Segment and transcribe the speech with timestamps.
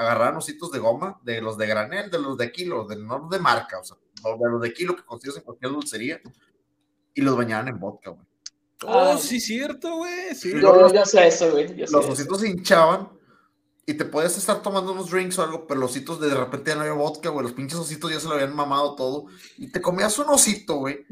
[0.00, 3.38] agarraban ositos de goma, de los de granel, de los de kilo, de, no de
[3.38, 6.20] marca, o sea, de los de kilo que consigues en cualquier dulcería,
[7.14, 8.26] y los bañaban en vodka, güey.
[8.86, 10.34] Oh, sí, cierto, güey.
[10.34, 10.52] Sí.
[10.58, 11.76] Yo, yo sé eso, güey.
[11.76, 12.12] Los eso.
[12.12, 13.10] ositos se hinchaban
[13.84, 16.76] y te podías estar tomando unos drinks o algo, pero los ositos de repente ya
[16.76, 17.42] no había vodka, güey.
[17.42, 19.26] Los pinches ositos ya se lo habían mamado todo.
[19.58, 21.04] Y te comías un osito, güey.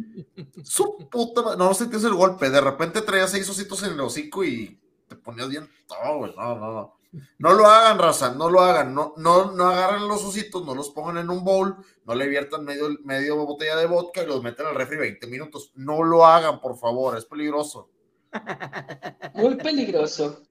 [0.64, 1.58] Su puta madre.
[1.58, 2.48] No, no sentías el golpe.
[2.48, 6.34] De repente traías seis ositos en el hocico y te ponías bien todo, güey.
[6.36, 6.97] No, no, no.
[7.38, 8.94] No lo hagan, raza, no lo hagan.
[8.94, 12.64] No, no, no agarren los ositos, no los pongan en un bowl, no le viertan
[12.64, 15.72] medio, medio botella de vodka y los meten al refri 20 minutos.
[15.74, 17.90] No lo hagan, por favor, es peligroso.
[19.34, 20.42] Muy peligroso.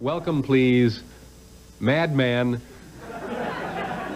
[0.00, 1.00] Welcome, please,
[1.80, 2.60] Madman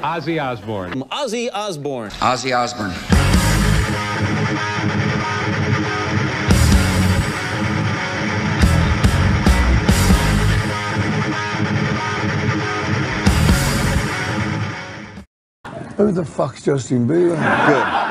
[0.03, 1.05] Ozzy Osbourne.
[1.11, 2.11] Ozzy Osbourne.
[2.23, 2.91] Ozzy Osbourne.
[15.97, 17.37] Who the fuck's Justin Bieber?
[17.67, 18.10] Good.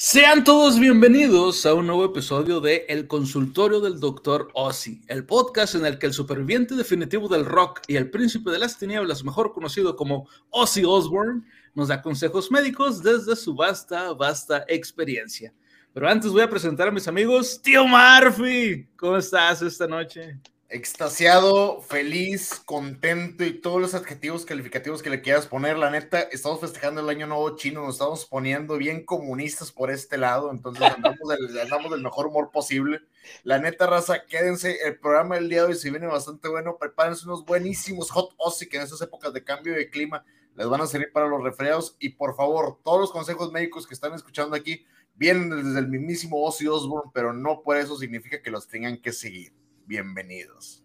[0.00, 4.48] Sean todos bienvenidos a un nuevo episodio de El Consultorio del Dr.
[4.54, 8.60] Ozzy, el podcast en el que el superviviente definitivo del rock y el príncipe de
[8.60, 11.42] las tinieblas, mejor conocido como Ozzy Osbourne,
[11.74, 15.52] nos da consejos médicos desde su vasta, vasta experiencia.
[15.92, 18.86] Pero antes voy a presentar a mis amigos, Tío Murphy.
[18.94, 20.38] ¿Cómo estás esta noche?
[20.70, 25.78] Extasiado, feliz, contento y todos los adjetivos calificativos que le quieras poner.
[25.78, 30.18] La neta, estamos festejando el año nuevo chino, nos estamos poniendo bien comunistas por este
[30.18, 33.00] lado, entonces andamos del, andamos del mejor humor posible.
[33.44, 37.24] La neta, raza, quédense, el programa del día de hoy se viene bastante bueno, prepárense
[37.24, 40.86] unos buenísimos hot Ozzy que en estas épocas de cambio de clima les van a
[40.86, 44.84] servir para los resfriados y por favor, todos los consejos médicos que están escuchando aquí
[45.14, 49.12] vienen desde el mismísimo Ozzy Osbourne, pero no por eso significa que los tengan que
[49.12, 49.52] seguir
[49.88, 50.84] bienvenidos.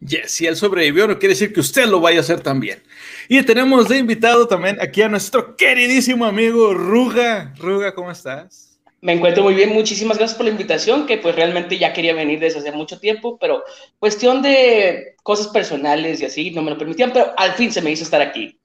[0.00, 2.82] Yes, si él sobrevivió, no quiere decir que usted lo vaya a hacer también.
[3.28, 7.52] Y tenemos de invitado también aquí a nuestro queridísimo amigo Ruga.
[7.58, 8.78] Ruga, ¿cómo estás?
[9.00, 12.38] Me encuentro muy bien, muchísimas gracias por la invitación, que pues realmente ya quería venir
[12.38, 13.64] desde hace mucho tiempo, pero
[13.98, 17.90] cuestión de cosas personales y así no me lo permitían, pero al fin se me
[17.90, 18.58] hizo estar aquí.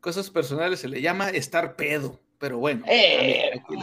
[0.00, 2.84] Cosas personales se le llama estar pedo, pero bueno.
[2.86, 3.74] Eh, aquí-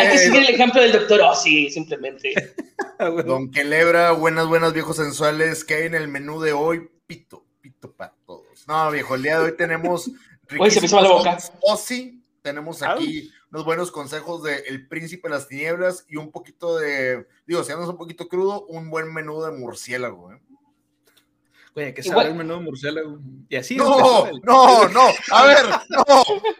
[0.00, 2.32] hay que seguir el ejemplo del doctor Ozzy, simplemente.
[2.98, 3.28] Ah, bueno.
[3.28, 5.64] Don Quelebra, buenas, buenas, viejos sensuales.
[5.64, 6.88] ¿Qué hay en el menú de hoy?
[7.06, 8.66] Pito, pito para todos.
[8.66, 10.08] No, viejo, el día de hoy tenemos.
[10.58, 11.36] Uy, se me hizo la boca.
[11.60, 12.22] Ozzy.
[12.40, 17.26] Tenemos aquí unos buenos consejos de El Príncipe de las Tinieblas y un poquito de.
[17.46, 20.32] Digo, si andas un poquito crudo, un buen menú de murciélago.
[20.32, 20.38] ¿eh?
[21.76, 23.18] Oye, que sabe el menú de murciélago.
[23.48, 23.76] Y así.
[23.76, 25.06] No, el- no, no.
[25.30, 26.04] A ver, no,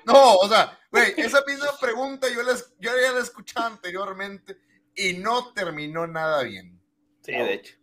[0.04, 0.34] no.
[0.36, 4.58] O sea, güey, esa misma pregunta yo, la, es- yo ya la escuchaba anteriormente
[4.94, 6.78] y no terminó nada bien.
[7.22, 7.74] Sí, de hecho.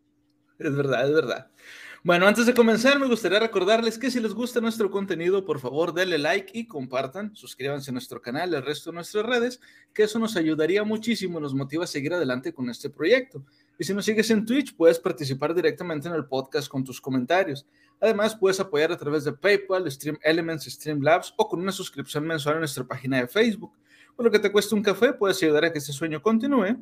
[0.59, 1.47] Es verdad, es verdad.
[2.05, 5.94] Bueno, antes de comenzar, me gustaría recordarles que si les gusta nuestro contenido, por favor,
[5.94, 7.33] denle like y compartan.
[7.35, 9.59] Suscríbanse a nuestro canal y al resto de nuestras redes,
[9.94, 13.45] que eso nos ayudaría muchísimo, nos motiva a seguir adelante con este proyecto.
[13.83, 17.66] Y si nos sigues en Twitch, puedes participar directamente en el podcast con tus comentarios.
[17.99, 22.55] Además, puedes apoyar a través de PayPal, Stream Elements, Streamlabs o con una suscripción mensual
[22.55, 23.73] en nuestra página de Facebook.
[24.16, 26.77] Por lo que te cuesta un café, puedes ayudar a que este sueño continúe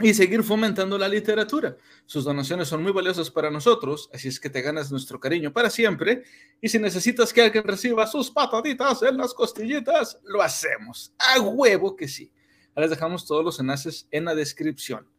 [0.00, 1.76] y seguir fomentando la literatura.
[2.06, 5.68] Sus donaciones son muy valiosas para nosotros, así es que te ganas nuestro cariño para
[5.68, 6.22] siempre.
[6.62, 11.12] Y si necesitas que alguien reciba sus pataditas en las costillitas, lo hacemos.
[11.18, 12.32] A huevo que sí.
[12.76, 15.09] Les dejamos todos los enlaces en la descripción.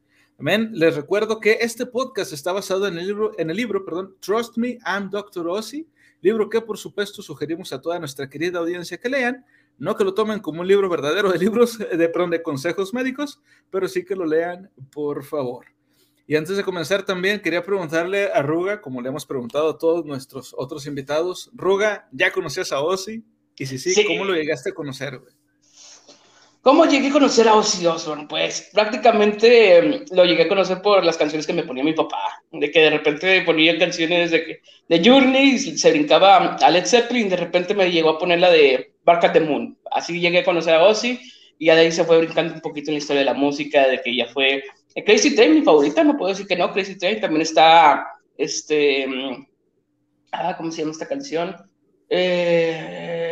[0.41, 0.71] Amén.
[0.73, 4.57] Les recuerdo que este podcast está basado en el libro, en el libro, perdón, Trust
[4.57, 5.47] Me, I'm Dr.
[5.47, 5.87] Ozzy,
[6.19, 9.45] libro que por supuesto sugerimos a toda nuestra querida audiencia que lean.
[9.77, 13.39] No que lo tomen como un libro verdadero de libros, de, perdón, de consejos médicos,
[13.69, 15.67] pero sí que lo lean, por favor.
[16.25, 20.07] Y antes de comenzar también quería preguntarle a Ruga, como le hemos preguntado a todos
[20.07, 23.23] nuestros otros invitados, Ruga, ¿ya conocías a Ozzy?
[23.57, 24.07] Y si sí, Sí.
[24.07, 25.19] ¿cómo lo llegaste a conocer?
[25.19, 25.35] güey?
[26.61, 28.27] ¿Cómo llegué a conocer a Ozzy Osbourne?
[28.29, 32.43] Pues prácticamente eh, lo llegué a conocer por las canciones que me ponía mi papá,
[32.51, 37.29] de que de repente ponía canciones de, que- de Journey, se brincaba a Led Zeppelin,
[37.29, 39.75] de repente me llegó a poner la de Bark at the Moon.
[39.91, 41.19] Así llegué a conocer a Ozzy
[41.57, 43.87] y ya de ahí se fue brincando un poquito en la historia de la música,
[43.87, 44.63] de que ya fue
[44.93, 48.05] eh, Crazy Train, mi favorita, no puedo decir que no, Crazy Train también está,
[48.37, 49.47] este, mm,
[50.33, 51.55] ah, ¿cómo se llama esta canción?
[52.09, 53.31] Eh,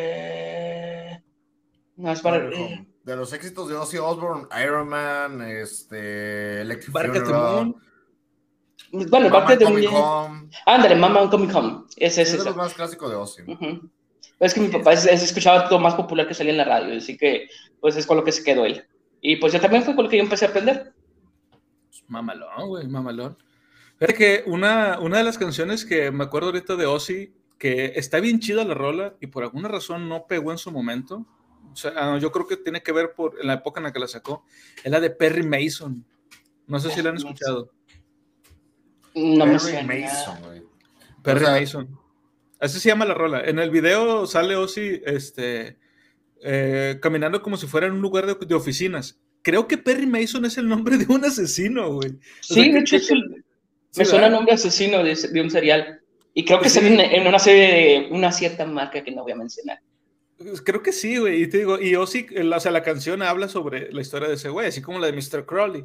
[1.98, 2.38] no, es para...
[2.50, 7.76] eh, De los éxitos de Ozzy Osbourne, Iron Man, este, Electric the Funeral, Moon.
[9.10, 9.88] Bueno, Mama parte de.
[9.88, 11.84] Home, Ándale, Mama I'm Coming Home.
[11.98, 12.46] Ese es es de eso.
[12.50, 13.42] los más clásicos de Ozzy.
[13.52, 13.90] Ujú.
[14.40, 16.98] Es que mi papá es, es- escuchaba lo más popular que salía en la radio,
[16.98, 17.48] así que
[17.82, 18.86] pues es con lo que se quedó él.
[19.22, 20.94] Y pues yo también fue con lo que yo empecé a aprender.
[22.08, 23.38] Mamalón, güey, mamalón.
[23.98, 28.20] Fíjate que una, una de las canciones que me acuerdo ahorita de Ozzy, que está
[28.20, 31.26] bien chida la rola y por alguna razón no pegó en su momento.
[31.72, 33.94] O sea, ah, yo creo que tiene que ver por en la época en la
[33.94, 34.46] que la sacó.
[34.84, 36.04] Es la de Perry Mason.
[36.68, 37.72] No sé si la han escuchado.
[39.16, 39.84] No me Perry suena.
[39.84, 40.64] Mason, güey.
[41.24, 42.00] Perry O sea- Mason.
[42.60, 43.42] Así se llama la rola.
[43.46, 45.78] En el video sale Ozzy este,
[46.44, 49.20] eh, caminando como si fuera en un lugar de, de oficinas.
[49.42, 52.10] Creo que Perry Mason es el nombre de un asesino, güey.
[52.12, 53.46] O Sí, sea, de hecho, que- es el-
[53.96, 54.38] me suena ¿verdad?
[54.38, 56.02] nombre asesino de, de un serial.
[56.34, 56.76] Y creo que Sí.
[56.80, 59.80] sale en, en una serie de una cierta marca que no voy a mencionar.
[60.64, 61.44] Creo que sí, güey.
[61.44, 64.50] Y te digo, y Ozzy, o sea, la canción habla sobre la historia de ese
[64.50, 65.46] güey, así como la de Mr.
[65.46, 65.84] Crowley.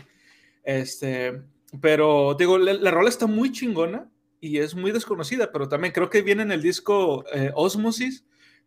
[0.62, 1.42] Este,
[1.80, 4.08] pero digo, la, la rola está muy chingona
[4.40, 8.24] y es muy desconocida, pero también creo que viene en el disco eh, Osmosis,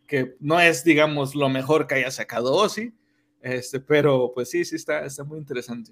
[0.08, 2.94] que no es, digamos, lo mejor que haya sacado Ozzy,
[3.42, 5.92] este, pero pues sí, sí está, está muy interesante.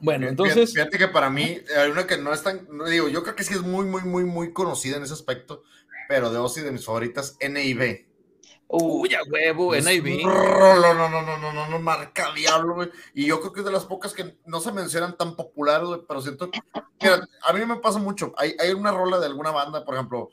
[0.00, 2.66] Bueno, Fíjate- entonces, Fíjate que para mí, hay una que no es tan.
[2.72, 5.62] No digo, yo creo que sí es muy, muy, muy, muy conocida en ese aspecto,
[6.08, 8.06] pero de Ozzy de mis favoritas, NIB.
[8.68, 10.24] Uy, a huevo, NIV.
[10.24, 12.90] rolo, no, no, no, no, no, no, marca diablo, güey.
[13.14, 16.00] Y yo creo que es de las pocas que no se mencionan tan populares, güey,
[16.08, 16.50] pero siento.
[17.00, 18.32] Mira, a mí me pasa mucho.
[18.36, 20.30] Hay, hay una rola de alguna banda, por ejemplo,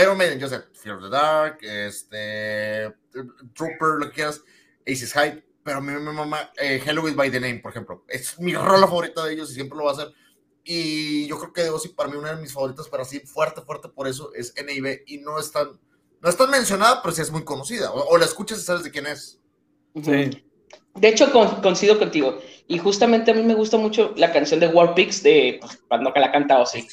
[0.00, 2.94] Iron Maiden, yo sé, Fear of the Dark, este.
[3.54, 4.42] Trooper, lo que quieras,
[4.86, 8.04] Aces High, pero a mí me mama eh, is by the Name, por ejemplo.
[8.08, 10.12] Es mi rola favorita de ellos y siempre lo va a hacer.
[10.64, 13.62] Y yo creo que de Ozzy, para mí, una de mis favoritas, pero así fuerte,
[13.62, 15.02] fuerte por eso, es NIB.
[15.06, 15.78] Y no es tan,
[16.22, 17.90] no es tan mencionada, pero sí es muy conocida.
[17.90, 19.38] O, o la escuchas y sabes de quién es.
[20.02, 20.44] Sí.
[20.94, 22.38] De hecho, con- coincido contigo.
[22.68, 26.12] Y justamente a mí me gusta mucho la canción de War Pigs de pues, cuando
[26.12, 26.88] que la canta Ozzy.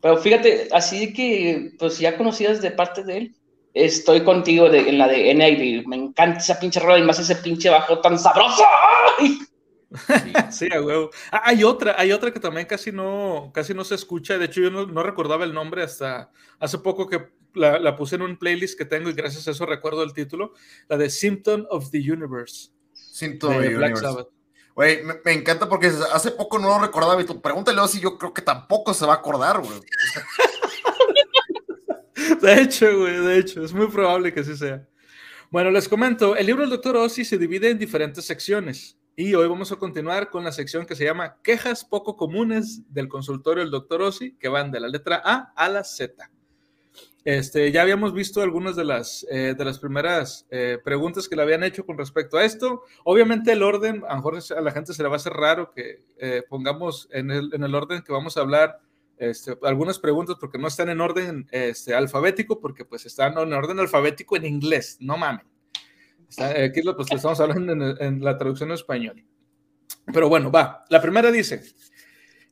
[0.00, 3.34] Pero fíjate, así que, pues ya conocidas de parte de él,
[3.74, 5.86] estoy contigo de- en la de NIV.
[5.88, 8.62] Me encanta esa pinche rola y más ese pinche bajo tan sabroso.
[9.18, 9.38] ¡Ay!
[10.50, 11.10] Sí, a huevo.
[11.30, 14.36] Ah, hay otra, hay otra que también casi no, casi no se escucha.
[14.36, 18.14] De hecho, yo no, no recordaba el nombre hasta hace poco que la, la puse
[18.16, 20.52] en un playlist que tengo y gracias a eso recuerdo el título.
[20.88, 23.76] La de Symptom of the Universe Siento de Universe.
[23.78, 24.28] Black Sabbath.
[24.74, 28.18] Güey, me, me encanta porque hace poco no lo recordaba y tú pregúntale si yo
[28.18, 29.80] creo que tampoco se va a acordar, güey.
[32.40, 34.86] De hecho, güey, de hecho, es muy probable que así sea.
[35.50, 36.96] Bueno, les comento, el libro del Dr.
[36.96, 40.96] Ozzy se divide en diferentes secciones y hoy vamos a continuar con la sección que
[40.96, 44.02] se llama Quejas poco comunes del consultorio del Dr.
[44.02, 46.30] Ozzy, que van de la letra A a la Z.
[47.26, 51.42] Este, ya habíamos visto algunas de las, eh, de las primeras eh, preguntas que le
[51.42, 52.84] habían hecho con respecto a esto.
[53.02, 56.04] Obviamente el orden, a mejor a la gente se le va a hacer raro que
[56.18, 58.78] eh, pongamos en el, en el orden que vamos a hablar
[59.18, 63.80] este, algunas preguntas porque no están en orden este, alfabético, porque pues están en orden
[63.80, 65.16] alfabético en inglés, no.
[66.28, 69.24] Está, eh, aquí pues, lo estamos hablando en, en la traducción en español.
[70.12, 70.84] Pero bueno, va.
[70.90, 71.60] La primera dice,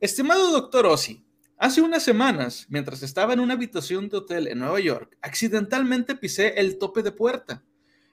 [0.00, 1.24] estimado doctor Ozzy,
[1.64, 6.60] hace unas semanas, mientras estaba en una habitación de hotel en Nueva York, accidentalmente pisé
[6.60, 7.64] el tope de puerta.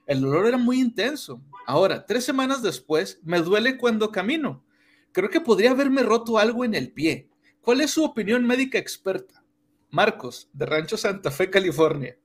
[0.08, 1.42] El dolor era muy intenso.
[1.68, 4.64] Ahora, tres semanas después, me duele cuando camino.
[5.12, 7.30] Creo que podría haberme roto algo en el pie.
[7.60, 9.44] ¿Cuál es su opinión médica experta?
[9.90, 12.18] Marcos, de Rancho Santa Fe, California.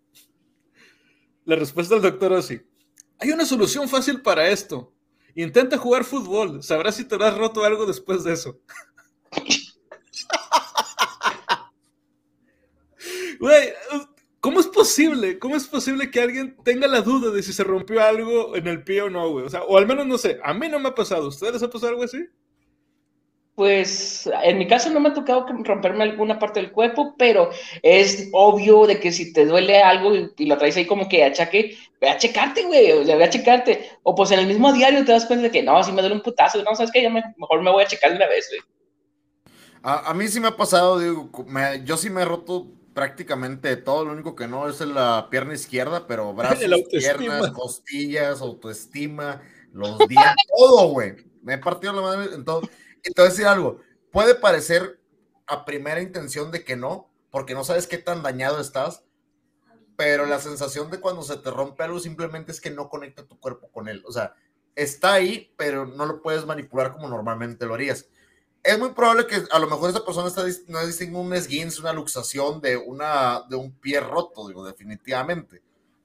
[1.44, 2.60] La respuesta del doctor Ozzy.
[3.18, 4.94] Hay una solución fácil para esto.
[5.34, 6.62] Intenta jugar fútbol.
[6.62, 8.60] Sabrás si te has roto algo después de eso.
[13.40, 13.72] Güey,
[14.40, 15.38] ¿cómo es posible?
[15.38, 18.82] ¿Cómo es posible que alguien tenga la duda de si se rompió algo en el
[18.84, 19.46] pie o no, güey?
[19.46, 21.28] O sea, o al menos no sé, a mí no me ha pasado.
[21.28, 22.24] ¿Ustedes les ha pasado algo así?
[23.54, 27.48] Pues en mi caso no me ha tocado que- romperme alguna parte del cuerpo, pero
[27.82, 31.24] es obvio de que si te duele algo y, y lo traes ahí como que
[31.24, 33.92] achaque, ve a checarte, güey, o sea, ve a checarte.
[34.02, 36.16] O pues en el mismo diario te das cuenta de que no, si me duele
[36.16, 37.02] un putazo, no, ¿sabes qué?
[37.02, 38.60] Ya me- mejor me voy a checar de una vez, güey.
[39.82, 43.76] A, a mí sí me ha pasado, digo, me- yo sí me he roto prácticamente
[43.76, 49.98] todo, lo único que no es la pierna izquierda, pero brazos, piernas, costillas, autoestima, los
[50.08, 51.14] días, todo, güey.
[51.42, 52.62] Me he partido la madre en todo.
[53.04, 54.98] Y te voy a decir algo, puede parecer
[55.46, 59.04] a primera intención de que no, porque no sabes qué tan dañado estás,
[59.96, 63.38] pero la sensación de cuando se te rompe algo simplemente es que no conecta tu
[63.38, 64.02] cuerpo con él.
[64.06, 64.34] O sea,
[64.74, 68.08] está ahí, pero no lo puedes manipular como normalmente lo harías
[68.66, 71.92] es muy probable que a lo mejor esa persona está no distingue un esguince, una
[71.92, 75.62] luxación de, una, de un pie roto, digo, definitivamente.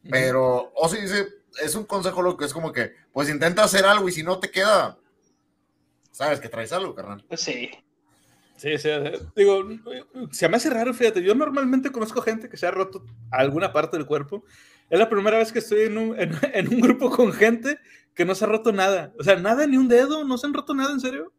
[0.09, 1.27] Pero, o si dice,
[1.61, 4.39] es un consejo lo que es como que, pues intenta hacer algo y si no
[4.39, 4.97] te queda,
[6.11, 7.23] sabes que traes algo, carnal.
[7.27, 7.69] Pues sí.
[8.57, 9.63] Sí, sí, eh, digo,
[10.31, 13.97] se me hace raro, fíjate, yo normalmente conozco gente que se ha roto alguna parte
[13.97, 14.43] del cuerpo,
[14.87, 17.79] es la primera vez que estoy en un, en, en un grupo con gente
[18.13, 19.13] que no se ha roto nada.
[19.17, 21.33] O sea, nada, ni un dedo, no se han roto nada, ¿en serio?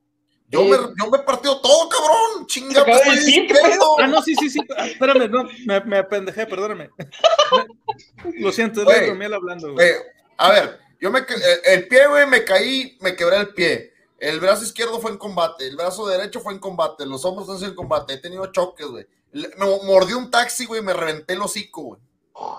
[0.52, 2.47] Yo, me, yo me he partido todo, cabrón.
[2.47, 3.99] Chinga, de pues, decir, ¿qué pedo.
[3.99, 4.61] Ah, no, sí, sí, sí.
[4.85, 6.90] Espérame, no, me, me apendejé, perdóname.
[6.97, 9.88] Me- lo siento, es Güey, la miel hablando, güey.
[9.88, 9.97] Eh,
[10.37, 11.25] a ver, yo me eh,
[11.64, 13.92] el pie, güey, me caí, me quebré el pie.
[14.18, 17.59] El brazo izquierdo fue en combate, el brazo derecho fue en combate, los hombros han
[17.59, 19.06] sido en combate, he tenido choques, güey.
[19.32, 22.00] Me mordió un taxi, güey, me reventé el hocico, güey.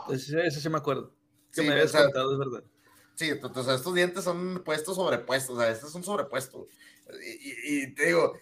[0.10, 1.14] Ese, ese sí me acuerdo.
[1.54, 2.64] Que Sí, me habías o sea, contado, es verdad.
[3.16, 6.66] Sí, entonces estos dientes son puestos sobrepuestos, o sea, estos son sobrepuestos.
[6.66, 6.68] Y,
[7.26, 8.34] y- y te digo,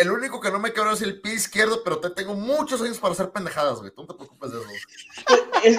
[0.00, 2.98] el único que no me quebró es el pie izquierdo, pero te tengo muchos años
[2.98, 3.90] para hacer pendejadas, güey.
[3.90, 4.68] Tú no te preocupes de eso.
[5.64, 5.76] Es,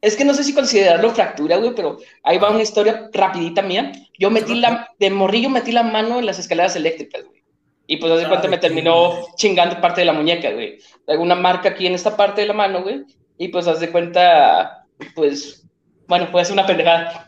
[0.00, 3.92] es que no sé si considerarlo fractura, güey, pero ahí va una historia rapidita mía.
[4.18, 7.42] Yo metí la, de morrillo metí la mano en las escaleras eléctricas, güey.
[7.86, 10.78] Y pues, hace cuenta, me terminó chingando parte de la muñeca, güey.
[11.06, 13.04] Traigo una marca aquí en esta parte de la mano, güey.
[13.38, 15.66] Y pues, haz de cuenta, pues,
[16.06, 17.27] bueno, puede ser una pendejada.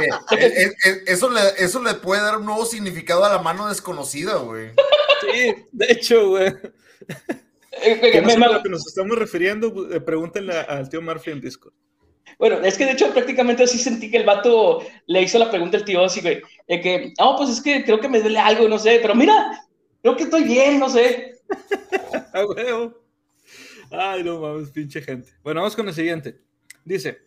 [0.00, 0.08] Eh,
[0.38, 4.36] eh, eh, eso, le, eso le puede dar un nuevo significado a la mano desconocida,
[4.36, 4.70] güey.
[5.20, 6.54] Sí, de hecho, güey.
[7.82, 9.72] Que no sé a lo que nos estamos refiriendo,
[10.04, 11.72] pregúntenle al tío Murphy en Discord.
[12.38, 15.76] Bueno, es que de hecho prácticamente así sentí que el vato le hizo la pregunta
[15.76, 16.42] al tío Ozzy, güey.
[16.68, 19.64] De que, no, pues es que creo que me duele algo, no sé, pero mira,
[20.02, 21.40] creo que estoy bien, no sé.
[22.32, 22.94] A huevo.
[23.90, 25.32] Ay, no mames, pinche gente.
[25.42, 26.38] Bueno, vamos con el siguiente.
[26.84, 27.18] Dice: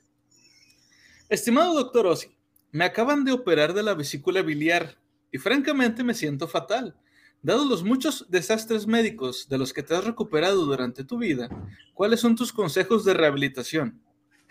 [1.31, 2.27] Estimado doctor Ozzy,
[2.73, 4.97] me acaban de operar de la vesícula biliar
[5.31, 6.93] y francamente me siento fatal.
[7.41, 11.47] Dados los muchos desastres médicos de los que te has recuperado durante tu vida,
[11.93, 14.01] ¿cuáles son tus consejos de rehabilitación?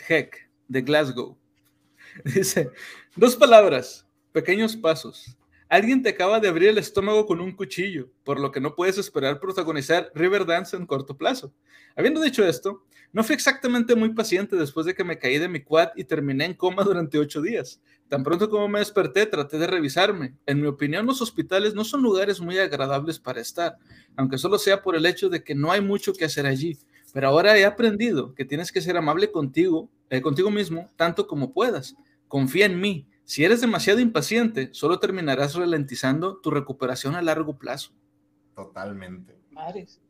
[0.09, 1.37] Heck, de Glasgow.
[2.25, 2.71] Dice:
[3.15, 5.37] Dos palabras, pequeños pasos.
[5.71, 8.99] Alguien te acaba de abrir el estómago con un cuchillo, por lo que no puedes
[8.99, 11.55] esperar protagonizar Riverdance en corto plazo.
[11.95, 15.61] Habiendo dicho esto, no fui exactamente muy paciente después de que me caí de mi
[15.63, 17.81] quad y terminé en coma durante ocho días.
[18.09, 20.35] Tan pronto como me desperté, traté de revisarme.
[20.45, 23.77] En mi opinión, los hospitales no son lugares muy agradables para estar,
[24.17, 26.79] aunque solo sea por el hecho de que no hay mucho que hacer allí.
[27.13, 31.53] Pero ahora he aprendido que tienes que ser amable contigo, eh, contigo mismo, tanto como
[31.53, 31.95] puedas.
[32.27, 33.07] Confía en mí.
[33.31, 37.93] Si eres demasiado impaciente, solo terminarás ralentizando tu recuperación a largo plazo.
[38.57, 39.39] Totalmente.
[39.53, 40.01] Madres.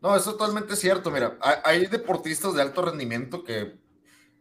[0.00, 1.10] No, eso es totalmente cierto.
[1.10, 3.76] Mira, hay, hay deportistas de alto rendimiento que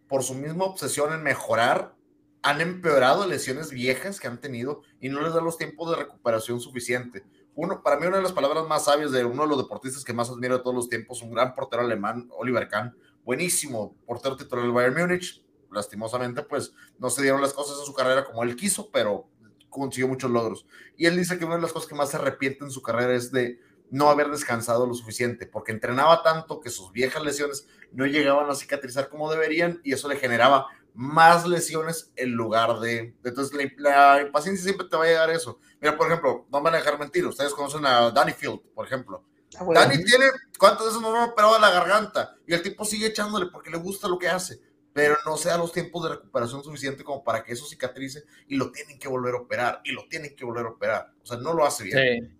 [0.07, 1.95] por su misma obsesión en mejorar
[2.43, 6.59] han empeorado lesiones viejas que han tenido y no les da los tiempos de recuperación
[6.61, 7.25] suficiente.
[7.55, 10.13] Uno, para mí, una de las palabras más sabias de uno de los deportistas que
[10.13, 12.95] más admiro de todos los tiempos, un gran portero alemán, Oliver Kahn,
[13.25, 15.43] buenísimo portero titular del Bayern Múnich.
[15.71, 19.27] Lastimosamente, pues no se dieron las cosas en su carrera como él quiso, pero
[19.69, 20.65] consiguió muchos logros.
[20.97, 23.13] Y él dice que una de las cosas que más se arrepiente en su carrera
[23.13, 23.59] es de
[23.91, 28.55] no haber descansado lo suficiente, porque entrenaba tanto que sus viejas lesiones no llegaban a
[28.55, 33.15] cicatrizar como deberían y eso le generaba más lesiones en lugar de...
[33.23, 35.59] Entonces la, la impaciencia siempre te va a llegar a eso.
[35.81, 38.85] Mira, por ejemplo, no me van a dejar mentir, ustedes conocen a Danny Field, por
[38.85, 39.23] ejemplo.
[39.57, 39.81] Ah, bueno.
[39.81, 40.25] Danny tiene,
[40.57, 42.35] ¿cuántas veces no me ha operado la garganta?
[42.45, 44.59] Y el tipo sigue echándole porque le gusta lo que hace,
[44.99, 48.57] pero no se da los tiempos de recuperación suficiente como para que eso cicatrice y
[48.57, 51.13] lo tienen que volver a operar y lo tienen que volver a operar.
[51.23, 52.29] O sea, no lo hace bien.
[52.29, 52.35] Sí.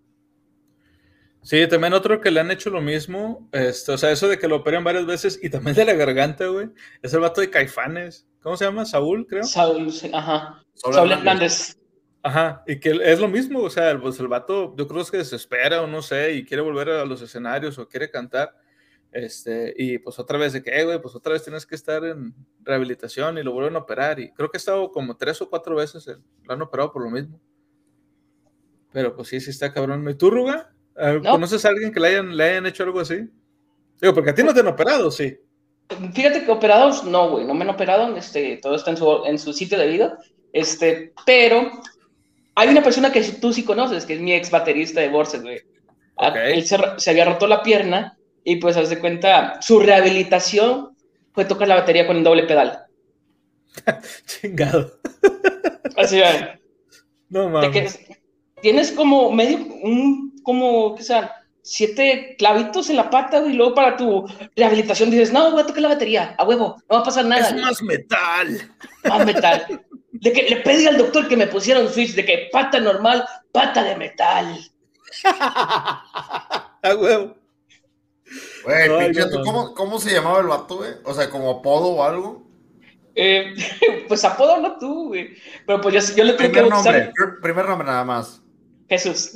[1.42, 4.46] Sí, también otro que le han hecho lo mismo, este, o sea, eso de que
[4.46, 6.68] lo operen varias veces y también de la garganta, güey,
[7.00, 8.26] es el vato de Caifanes.
[8.42, 8.84] ¿Cómo se llama?
[8.84, 9.44] Saúl, creo.
[9.44, 10.62] Saúl, sí, ajá.
[10.74, 11.22] Saúl Saúl Hernández.
[11.22, 11.78] Hernández.
[12.22, 15.80] Ajá, y que es lo mismo, o sea, pues el vato, yo creo que desespera
[15.80, 18.54] o no sé, y quiere volver a los escenarios o quiere cantar,
[19.12, 22.04] este, y pues otra vez de que, "Eh, güey, pues otra vez tienes que estar
[22.04, 25.50] en rehabilitación y lo vuelven a operar, y creo que ha estado como tres o
[25.50, 27.40] cuatro veces, eh, lo han operado por lo mismo.
[28.92, 30.08] Pero pues sí, sí está cabrón.
[30.08, 30.72] ¿Y tú, Ruga?
[30.96, 31.30] No.
[31.30, 33.28] ¿Conoces a alguien que le hayan, le hayan hecho algo así?
[34.00, 35.38] Digo, porque a ti no te han operado, sí.
[36.14, 39.38] Fíjate que operados, no, güey, no me han operado, este, todo está en su, en
[39.38, 40.18] su sitio de vida,
[40.52, 41.70] este, pero
[42.54, 45.60] hay una persona que tú sí conoces, que es mi ex baterista de Borset, güey.
[46.16, 46.32] Ah.
[46.44, 50.96] Él se, se había roto la pierna y pues, haz de cuenta, su rehabilitación
[51.32, 52.84] fue tocar la batería con un doble pedal.
[54.26, 54.92] Chingado.
[55.96, 56.60] Así, güey.
[57.28, 58.00] No mames.
[58.60, 61.30] tienes como medio, un, como, que sean,
[61.62, 65.66] siete clavitos en la pata, güey, y luego para tu rehabilitación dices, no, voy a
[65.66, 67.48] tocar la batería, a huevo, no va a pasar nada.
[67.48, 68.74] Es más metal.
[69.04, 69.86] más metal.
[70.12, 73.24] De que le pedí al doctor que me pusiera un switch de que pata normal,
[73.52, 74.58] pata de metal.
[76.82, 77.39] A huevo.
[78.64, 79.46] Güey, pinche, no ¿tú mames.
[79.52, 80.90] ¿cómo, ¿cómo se llamaba el vato, güey?
[81.04, 82.46] O sea, como apodo o algo.
[83.14, 83.54] Eh,
[84.08, 85.36] pues apodo no tú, güey.
[85.66, 88.42] Pero pues yo, yo le tengo que nombre, pr- primer nombre nada más.
[88.88, 89.32] Jesús.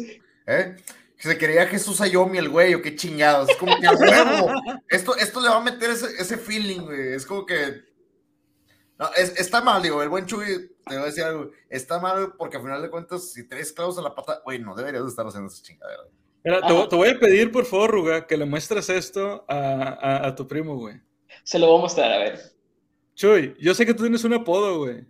[0.46, 0.76] ¿eh?
[1.16, 3.48] se quería Jesús Ayomi el güey, o qué chingados.
[3.48, 4.50] Es como que huevo.
[4.88, 7.14] Esto, esto le va a meter ese, ese feeling, güey.
[7.14, 7.82] Es como que.
[8.98, 10.44] No, es- está mal, digo, el buen Chuy,
[10.86, 11.50] te voy a decir algo.
[11.70, 14.74] Está mal porque al final de cuentas, si traes clavos a la pata, güey, no
[14.74, 16.02] deberías de estar haciendo esa chingadera.
[16.44, 19.56] Mira, te, voy- te voy a pedir, por favor, Ruga, que le muestres esto a,
[20.00, 21.00] a- a tu primo, güey.
[21.42, 22.40] Se lo voy a mostrar, a ver.
[23.14, 25.04] Chuy, yo sé que tú tienes un apodo, güey.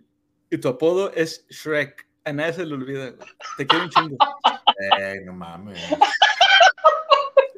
[0.49, 2.07] Y tu apodo es Shrek.
[2.23, 3.29] A nadie se le olvida, güey.
[3.57, 4.17] Te quiero un chingo.
[4.99, 5.79] Ey, no mames.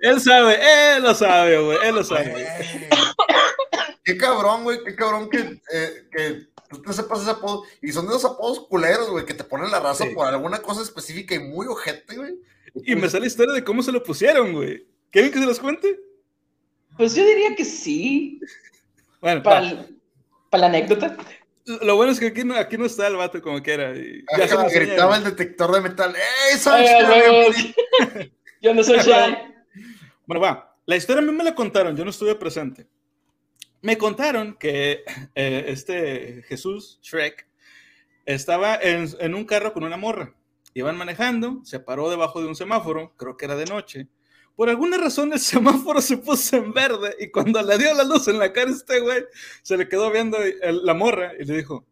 [0.02, 0.58] Él sabe,
[0.96, 1.78] él lo sabe, güey.
[1.84, 2.30] Él lo sabe.
[2.32, 2.46] Güey.
[4.04, 5.40] Qué cabrón, güey, qué cabrón que,
[5.74, 7.64] eh, que tú te sepas ese apodo.
[7.82, 10.14] Y son de esos apodos culeros, güey, que te ponen la raza Sí.
[10.14, 12.36] por alguna cosa específica y muy ojete, güey.
[12.86, 14.86] Y me sale la historia de cómo se lo pusieron, güey.
[15.12, 16.00] ¿Quieren que se los cuente?
[16.98, 18.40] Pues yo diría que sí,
[19.22, 19.98] Bueno, para, el-
[20.50, 21.16] para la anécdota.
[21.66, 23.96] lo bueno es que aquí no, aquí no está el vato como quiera.
[23.96, 26.16] y ya Ajá, gritaba el detector de metal.
[26.16, 27.10] ¡Ey, Sunshine!
[27.10, 27.56] huevos.
[28.62, 28.98] Yo no soy.
[30.26, 30.76] Bueno, va.
[30.86, 32.88] La historia a mí me la contaron, yo no estuve presente.
[33.88, 37.48] Me contaron que eh, este Jesús, Shrek,
[38.26, 40.36] estaba en, un carro con una morra.
[40.74, 44.10] Iban manejando, se paró debajo de un semáforo, creo que era de noche.
[44.58, 48.28] Por alguna razón el semáforo se puso en verde y cuando le dio la luz
[48.28, 49.24] en la cara este güey,
[49.62, 51.86] se le quedó viendo la morra y le dijo,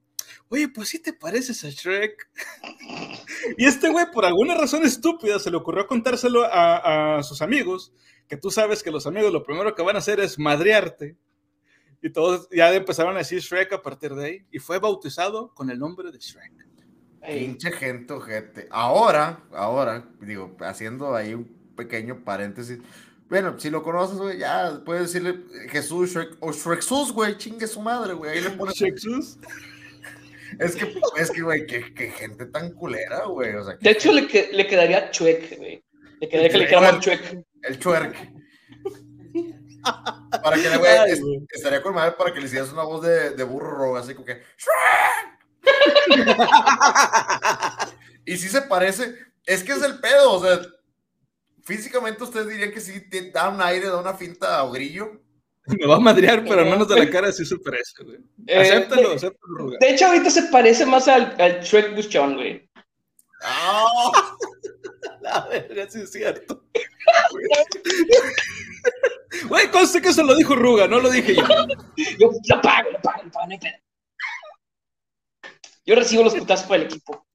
[0.50, 2.30] oye, pues sí te pareces a Shrek.
[3.58, 7.94] y este güey, por alguna razón estúpida, se le ocurrió contárselo a, a sus amigos,
[8.28, 11.16] que tú sabes que los amigos lo primero que van a hacer es madrearte.
[12.06, 14.46] Y todos ya empezaron a decir Shrek a partir de ahí.
[14.52, 16.52] Y fue bautizado con el nombre de Shrek.
[17.26, 18.68] Pinche gente, ojete.
[18.70, 21.46] Ahora, ahora, digo, haciendo ahí un
[21.76, 22.78] pequeño paréntesis.
[23.28, 27.82] Bueno, si lo conoces, güey, ya puedes decirle Jesús Shrek, o Shreksus, güey, chingue su
[27.82, 28.38] madre, güey.
[28.38, 28.76] Ahí le pones.
[28.76, 29.40] Shreksus.
[30.60, 33.56] Es que, es que, güey, qué, qué gente tan culera, güey.
[33.56, 35.84] O sea, De hecho, le, que- le quedaría chuec, güey.
[36.22, 37.44] Le quedaría que le quedamos chuec.
[37.64, 38.16] el chuerk.
[40.44, 41.46] Para que le, güey, Ay, es- güey.
[41.52, 44.26] estaría con madre para que le hicieras una voz de, de burro rojo, así como
[44.26, 44.42] que.
[48.26, 49.16] y sí se parece.
[49.46, 50.60] Es que es el pedo, o sea.
[51.64, 55.20] Físicamente ustedes dirían que sí te da un aire, da una finta o grillo.
[55.68, 58.18] Me va a madrear, pero al menos de la cara sí se parece, güey.
[58.46, 59.78] Eh, Acéptalo, de- acéptalo, Ruga.
[59.80, 62.70] De hecho, ahorita se parece más al, al Shrek Buchón, güey.
[63.42, 64.12] ¡Ah!
[65.22, 66.64] La verga, sí es cierto.
[69.48, 71.44] Güey, conste que eso lo dijo Ruga, no lo dije yo.
[72.20, 73.74] Yo lo pago, lo pago, lo pago, no hay pedo.
[75.86, 77.26] Yo recibo los putazos por el equipo.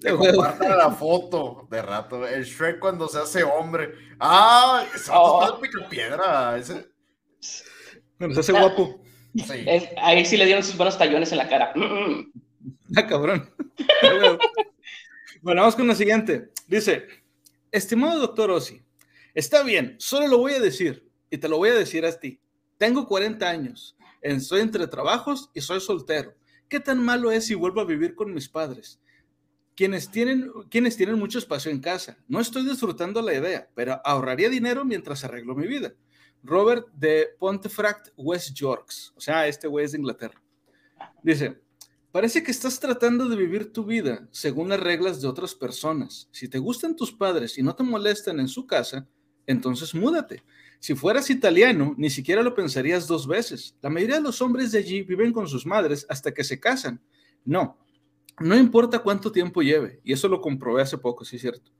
[0.00, 2.26] Te compartan la foto de rato.
[2.26, 3.92] El Shrek cuando se hace hombre.
[4.18, 4.84] ¡Ah!
[4.92, 5.42] Vato Oh.
[5.44, 6.58] está de picapiedra.
[6.58, 6.86] Ese,
[8.18, 9.02] Bueno, se hace guapo.
[9.36, 9.66] sí.
[9.98, 11.72] Ahí sí le dieron sus buenos tallones en la cara.
[11.74, 12.32] Mm, mm.
[12.96, 13.50] Ah, cabrón.
[15.40, 16.50] bueno, vamos con la siguiente.
[16.66, 17.06] Dice,
[17.70, 18.82] estimado doctor Ossi,
[19.34, 22.38] está bien, solo lo voy a decir y te lo voy a decir a ti.
[22.76, 26.34] Tengo 40 años, estoy entre trabajos y soy soltero.
[26.68, 29.00] ¿Qué tan malo es si vuelvo a vivir con mis padres?
[29.74, 32.18] Quienes tienen, quienes tienen mucho espacio en casa.
[32.28, 35.94] No estoy disfrutando la idea, pero ahorraría dinero mientras arreglo mi vida.
[36.42, 39.14] Robert de Pontefract, West Yorks.
[39.16, 40.42] O sea, este güey es de Inglaterra.
[41.22, 41.62] Dice,
[42.12, 46.28] Parece que estás tratando de vivir tu vida según las reglas de otras personas.
[46.30, 49.08] Si te gustan tus padres y no te molestan en su casa,
[49.46, 50.44] entonces múdate.
[50.82, 53.76] Si fueras italiano, ni siquiera lo pensarías dos veces.
[53.82, 57.00] La mayoría de los hombres de allí viven con sus madres hasta que se casan.
[57.44, 57.78] No,
[58.40, 61.70] no importa cuánto tiempo lleve, y eso lo comprobé hace poco, sí es cierto.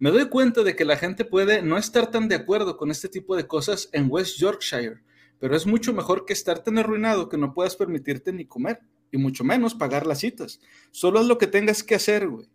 [0.00, 3.08] Me doy cuenta de que la gente puede no estar tan de acuerdo con este
[3.08, 5.04] tipo de cosas en West Yorkshire,
[5.38, 8.80] pero es mucho mejor que estar tan arruinado que no puedas permitirte ni comer
[9.12, 10.58] y mucho menos pagar las citas.
[10.90, 12.48] Solo es lo que tengas que hacer, güey.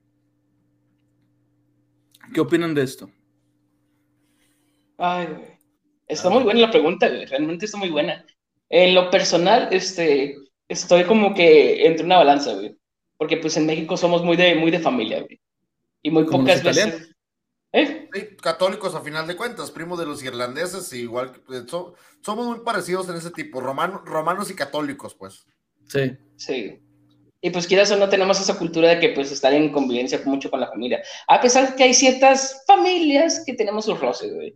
[2.34, 3.10] ¿Qué opinan de esto?
[4.97, 5.56] Ay, güey.
[6.07, 7.25] Está muy buena la pregunta, güey.
[7.25, 8.25] Realmente está muy buena.
[8.69, 10.35] En lo personal, este,
[10.67, 12.75] estoy como que entre una balanza, güey.
[13.17, 15.39] Porque pues en México somos muy de, muy de familia, güey.
[16.03, 17.11] Y muy Como pocas veces.
[17.73, 18.07] ¿Eh?
[18.13, 22.47] Sí, católicos a final de cuentas, primos de los irlandeses, igual que pues, so- somos
[22.47, 25.45] muy parecidos en ese tipo, romano- romanos y católicos, pues.
[25.87, 26.13] Sí.
[26.37, 26.79] Sí.
[27.41, 30.49] Y pues quieras o no tenemos esa cultura de que pues estar en convivencia mucho
[30.49, 31.03] con la familia.
[31.27, 34.55] A pesar de que hay ciertas familias que tenemos sus roces, güey.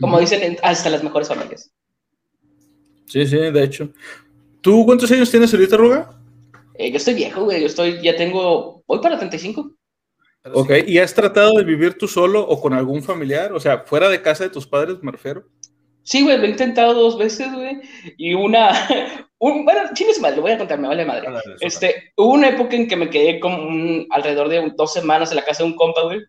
[0.00, 1.70] Como dicen, en- hasta las mejores familias.
[3.06, 3.88] Sí, sí, de hecho.
[4.60, 6.18] ¿Tú cuántos años tienes ahorita, Ruga?
[6.74, 7.60] Eh, yo estoy viejo, güey.
[7.60, 9.70] Yo estoy, ya tengo, voy para 35.
[10.42, 13.52] Pero Ok, sí, ¿y has tratado de vivir tú solo o con algún familiar?
[13.52, 15.44] O sea, fuera de casa de tus padres, me refiero.
[16.02, 17.80] Sí, güey, lo he intentado dos veces, güey.
[18.16, 18.70] Y una,
[19.38, 21.26] un, bueno, chingues madre, lo voy a contar, me vale madre.
[21.60, 25.30] Este, hubo una época en que me quedé como un- alrededor de un- dos semanas
[25.30, 26.20] en la casa de un compa, güey.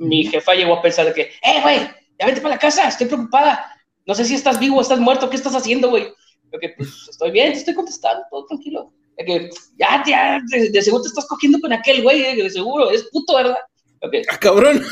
[0.00, 1.80] mi jefa llegó a pensar de que, eh, güey,
[2.18, 3.74] ya vete para la casa, estoy preocupada.
[4.06, 6.12] No sé si estás vivo o estás muerto, ¿qué estás haciendo, güey?
[6.52, 8.92] Yo que, pues, estoy bien, te estoy contestando, todo tranquilo.
[9.18, 12.90] Que, ya, ya, de, de seguro te estás cogiendo con aquel güey, eh, de seguro,
[12.90, 13.58] es puto, ¿verdad?
[14.00, 14.14] Ok.
[14.30, 14.84] Ah, cabrón.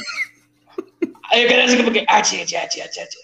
[1.33, 3.19] Yo quería decir como que, ah, che, che, che, che, che.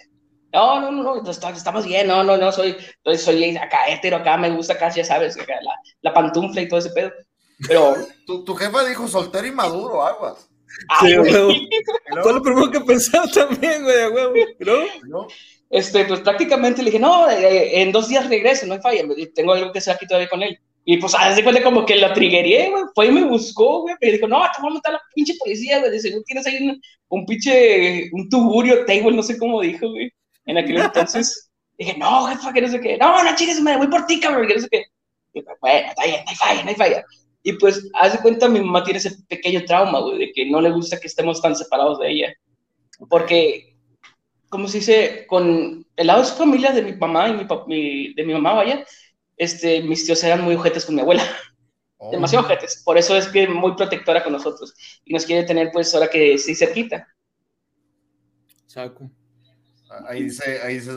[0.52, 4.36] No, no, no, no, estamos bien, no, no, no, soy, soy, soy acá hetero, acá
[4.36, 7.10] me gusta acá, ya sabes, acá, la, la pantufla y todo ese pedo.
[7.66, 10.48] Pero, Tu, tu jefa dijo soltero y maduro, aguas.
[10.88, 11.32] Ay, Sí, güey.
[11.32, 11.52] huevo.
[12.22, 14.34] Fue lo primero que pensaba también, güey, a huevo.
[15.08, 15.26] ¿no?
[15.70, 19.04] este, pues prácticamente le dije, no, eh, en dos días regreso, no hay falla,
[19.34, 20.58] tengo algo que hacer aquí todavía con él.
[20.84, 23.94] Y pues, haz de cuenta como que lo trigueé, güey, fue y me buscó, güey,
[24.00, 26.46] me dijo, no, te voy a matar a la pinche policía, güey, de seguro tienes
[26.46, 30.10] ahí un, un pinche, un tugurio table, no sé cómo dijo, güey,
[30.46, 31.48] en aquel entonces.
[31.78, 34.46] Dije, no, jefa, que no sé qué, no, no chingues, me voy por ti, cabrón,
[34.46, 34.84] que no sé qué.
[35.32, 37.04] Y, pues, bueno, está bien, no hay falla, no hay falla.
[37.42, 40.60] Y pues, haz de cuenta, mi mamá tiene ese pequeño trauma, güey, de que no
[40.60, 42.34] le gusta que estemos tan separados de ella.
[43.10, 43.76] Porque,
[44.48, 48.14] como se dice, con el lado de su familia, de mi mamá y mi, mi-
[48.14, 48.84] de mi mamá, vaya,
[49.36, 51.24] este, mis tíos eran muy ojetes con mi abuela,
[52.04, 52.10] Oh.
[52.10, 52.82] demasiado ojetes.
[52.84, 54.74] Por eso es que muy protectora con nosotros.
[55.04, 57.06] Y nos quiere tener, pues, ahora que sí cerquita.
[58.66, 59.10] Saco.
[60.08, 60.92] Ahí dice, ahí dice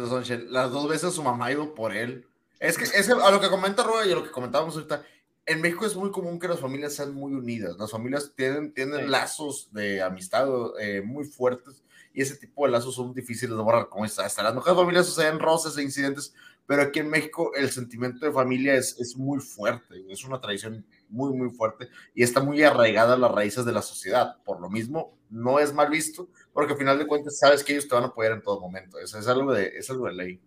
[0.49, 2.25] las dos veces su mamá ha ido por él.
[2.59, 5.03] Es que, es que a lo que comenta Roa y a lo que comentábamos ahorita,
[5.45, 7.75] en México es muy común que las familias sean muy unidas.
[7.77, 9.07] Las familias tienen, tienen Sí.
[9.07, 10.47] lazos de amistad
[10.79, 13.89] eh, muy fuertes y ese tipo de lazos son difíciles de borrar.
[13.89, 16.33] Como está, hasta las mejores familias suceden roces e incidentes,
[16.65, 20.83] pero aquí en México el sentimiento de familia es, es muy fuerte, es una tradición
[21.09, 24.37] muy, muy fuerte y está muy arraigada a las raíces de la sociedad.
[24.43, 27.87] Por lo mismo, no es mal visto, porque al final de cuentas sabes que ellos
[27.87, 28.97] te van a apoyar en todo momento.
[28.97, 30.39] Eso es algo de, es algo de ley.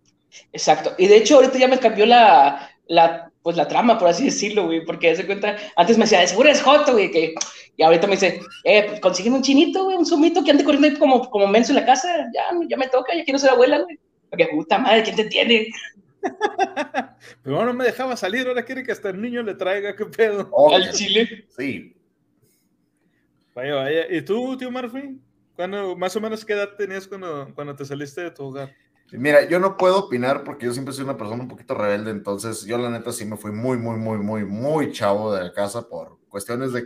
[0.51, 0.93] Exacto.
[0.97, 4.65] Y de hecho, ahorita ya me cambió la, la, pues, la trama, por así decirlo,
[4.65, 7.35] güey, porque hace cuenta, antes me decía, de seguro es joto, güey, que,
[7.77, 10.89] y ahorita me dice, eh, pues consígueme un chinito, güey, un sumito que ande corriendo
[10.89, 13.79] ahí como, como menso en la casa, ya, ya me toca, ya quiero ser abuela,
[13.79, 13.97] güey.
[14.29, 15.67] Porque puta madre, ¿quién te entiende?
[17.43, 20.49] Pero no me dejaba salir, ahora quiere que hasta el niño le traiga, qué pedo.
[20.51, 21.47] Ok, Al chile.
[21.55, 21.95] Sí.
[23.55, 24.11] Vaya, vaya.
[24.11, 25.19] ¿Y tú, tío Murphy?
[25.55, 28.73] ¿Cuándo, más o menos qué edad tenías cuando, cuando te saliste de tu hogar?
[29.11, 32.63] Mira, yo no puedo opinar porque yo siempre soy una persona un poquito rebelde, entonces
[32.65, 35.87] yo la neta sí me fui muy, muy, muy, muy, muy chavo de la casa
[35.87, 36.81] por cuestiones de...
[36.81, 36.85] Eh,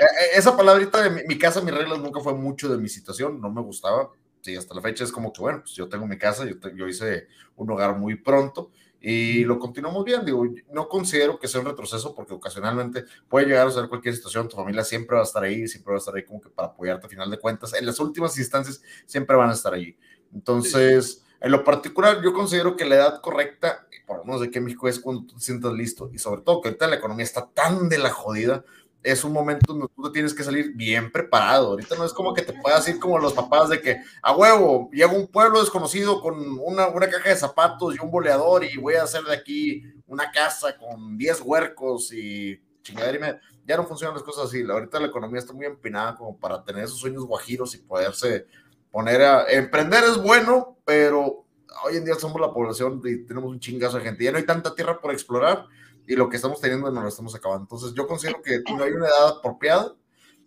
[0.00, 3.40] eh, Esa palabrita de mi, mi casa, mis reglas nunca fue mucho de mi situación,
[3.40, 4.10] no me gustaba.
[4.40, 6.74] Sí, hasta la fecha es como que, bueno, pues yo tengo mi casa, yo, te-
[6.74, 10.24] yo hice un hogar muy pronto y lo continuamos bien.
[10.24, 14.48] Digo, no considero que sea un retroceso porque ocasionalmente puede llegar a ser cualquier situación,
[14.48, 16.68] tu familia siempre va a estar ahí, siempre va a estar ahí como que para
[16.68, 17.74] apoyarte a final de cuentas.
[17.74, 19.94] En las últimas instancias siempre van a estar allí.
[20.32, 24.60] Entonces, en lo particular, yo considero que la edad correcta, por lo menos de que
[24.60, 27.48] México es cuando tú te sientas listo y sobre todo que ahorita la economía está
[27.48, 28.64] tan de la jodida,
[29.02, 31.68] es un momento donde tú tienes que salir bien preparado.
[31.68, 34.90] Ahorita no es como que te puedas ir como los papás de que a huevo,
[34.92, 38.76] llego a un pueblo desconocido con una, una caja de zapatos y un boleador y
[38.76, 43.40] voy a hacer de aquí una casa con 10 huercos y chingadera y media.
[43.64, 44.62] Ya no funcionan las cosas así.
[44.68, 48.46] Ahorita la economía está muy empinada como para tener esos sueños guajiros y poderse
[48.90, 51.46] poner a emprender es bueno, pero
[51.84, 54.24] hoy en día somos la población y tenemos un chingazo de gente.
[54.24, 55.66] Ya no hay tanta tierra por explorar
[56.06, 57.62] y lo que estamos teniendo nos lo estamos acabando.
[57.64, 59.94] Entonces, yo considero que no hay una edad apropiada.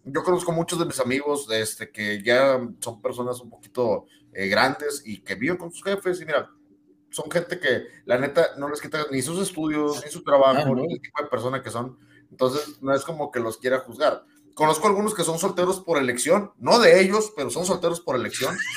[0.06, 5.02] Yo conozco muchos de mis amigos este, que ya son personas un poquito eh, grandes
[5.06, 6.50] y que viven con sus jefes y mira,
[7.10, 10.66] son gente que la neta no les quita ni sus estudios, ni su trabajo, Ah,
[10.66, 10.76] no.
[10.76, 11.98] ni el tipo de persona que son.
[12.30, 14.26] Entonces, no es como que los quiera juzgar.
[14.54, 18.56] Conozco algunos que son solteros por elección, no de ellos, pero son solteros por elección.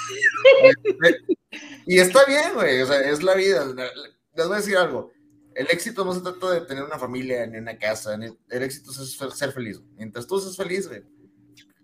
[1.87, 3.65] Y está bien, güey, o sea, es la vida.
[3.65, 5.11] Les voy a decir algo.
[5.55, 8.17] El éxito no se trata de tener una familia ni una casa.
[8.17, 9.81] ni- El éxito es ser feliz.
[9.97, 11.03] Mientras tú seas feliz, güey,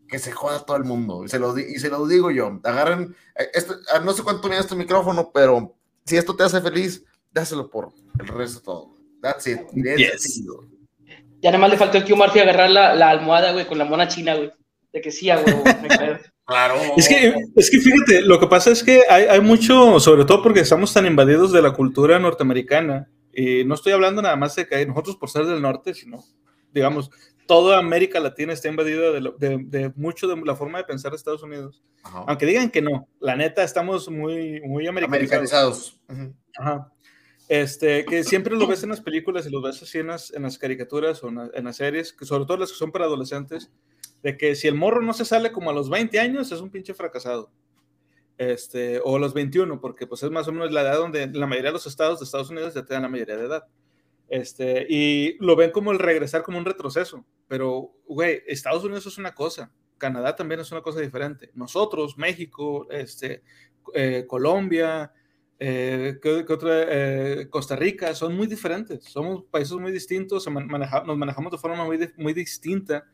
[0.08, 1.24] que se joda todo el mundo.
[1.24, 2.60] Y se lo, di- y se lo digo yo.
[2.64, 3.16] Agarren,
[3.54, 3.74] este,
[4.04, 5.74] no sé cuánto mide este micrófono, pero
[6.04, 8.94] si esto te hace feliz, dáselo por el resto de todo.
[9.22, 9.60] That's it.
[9.96, 10.42] Yes.
[11.42, 13.84] Ya nada más le faltó al tío Murphy agarrar la, la almohada, güey, con la
[13.84, 14.50] mona china, güey.
[14.92, 16.18] De que sí, no hay pedo.
[16.44, 16.74] Claro.
[16.96, 20.42] Es que, es que fíjate, lo que pasa es que hay, hay mucho, sobre todo
[20.42, 24.66] porque estamos tan invadidos de la cultura norteamericana, y no estoy hablando nada más de
[24.66, 26.22] que nosotros por ser del norte, sino,
[26.72, 27.10] digamos,
[27.46, 31.12] toda América Latina está invadida de, lo- de- de mucho de la forma de pensar
[31.12, 31.82] de Estados Unidos.
[32.04, 32.24] Ajá.
[32.28, 36.00] Aunque digan que no, la neta estamos muy, muy americanizados.
[36.08, 36.40] Americanizados.
[36.58, 36.91] Ajá.
[37.54, 40.42] Este, que siempre lo ves en las películas y lo ves así en las, en
[40.42, 43.04] las caricaturas o en, la- en las series, que sobre todo las que son para
[43.04, 43.70] adolescentes,
[44.22, 46.70] de que si el morro no se sale como a los 20 años, es un
[46.70, 47.50] pinche fracasado.
[48.38, 51.46] Este, o a los 21, porque pues es más o menos la edad donde la
[51.46, 53.64] mayoría de los estados de Estados Unidos ya te dan la mayoría de edad.
[54.28, 57.26] Este, y lo ven como el regresar como un retroceso.
[57.48, 61.50] Pero, güey, Estados Unidos es una cosa, Canadá también es una cosa diferente.
[61.52, 63.42] Nosotros, México, este,
[63.92, 65.12] eh, Colombia,
[65.58, 66.70] eh, ¿qué, qué otra?
[66.88, 69.04] Eh, Costa Rica, son muy diferentes.
[69.04, 73.04] Somos países muy distintos, maneja- nos manejamos de forma muy, muy distinta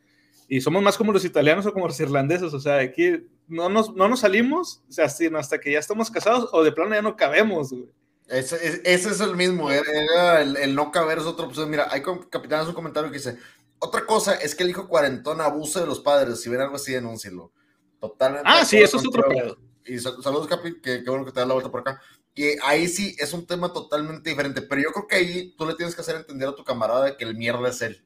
[0.47, 2.53] y somos más como los italianos o como los irlandeses.
[2.53, 6.09] O sea, aquí no nos, no nos salimos o sea, sino hasta que ya estamos
[6.09, 7.71] casados o de plano ya no cabemos.
[7.71, 7.85] güey.
[8.27, 11.69] Ese, es- ese es el mismo, era, el, el no caber es otra opción.
[11.69, 13.37] Mira, hay capitán un comentario que dice,
[13.79, 16.93] otra cosa es que el hijo cuarentón abuse de los padres, si ven algo así,
[16.93, 17.51] denúncielo.
[17.99, 18.43] Totalmente.
[18.47, 19.57] Ah, sí, eso es otro pedo.
[19.85, 21.99] Y sal- saludos, Capi, que, que bueno que te das la vuelta por acá.
[22.39, 25.73] Y ahí sí es un tema totalmente diferente, pero yo creo que ahí tú le
[25.75, 28.01] tienes que hacer entender a tu camarada que el mierda es él.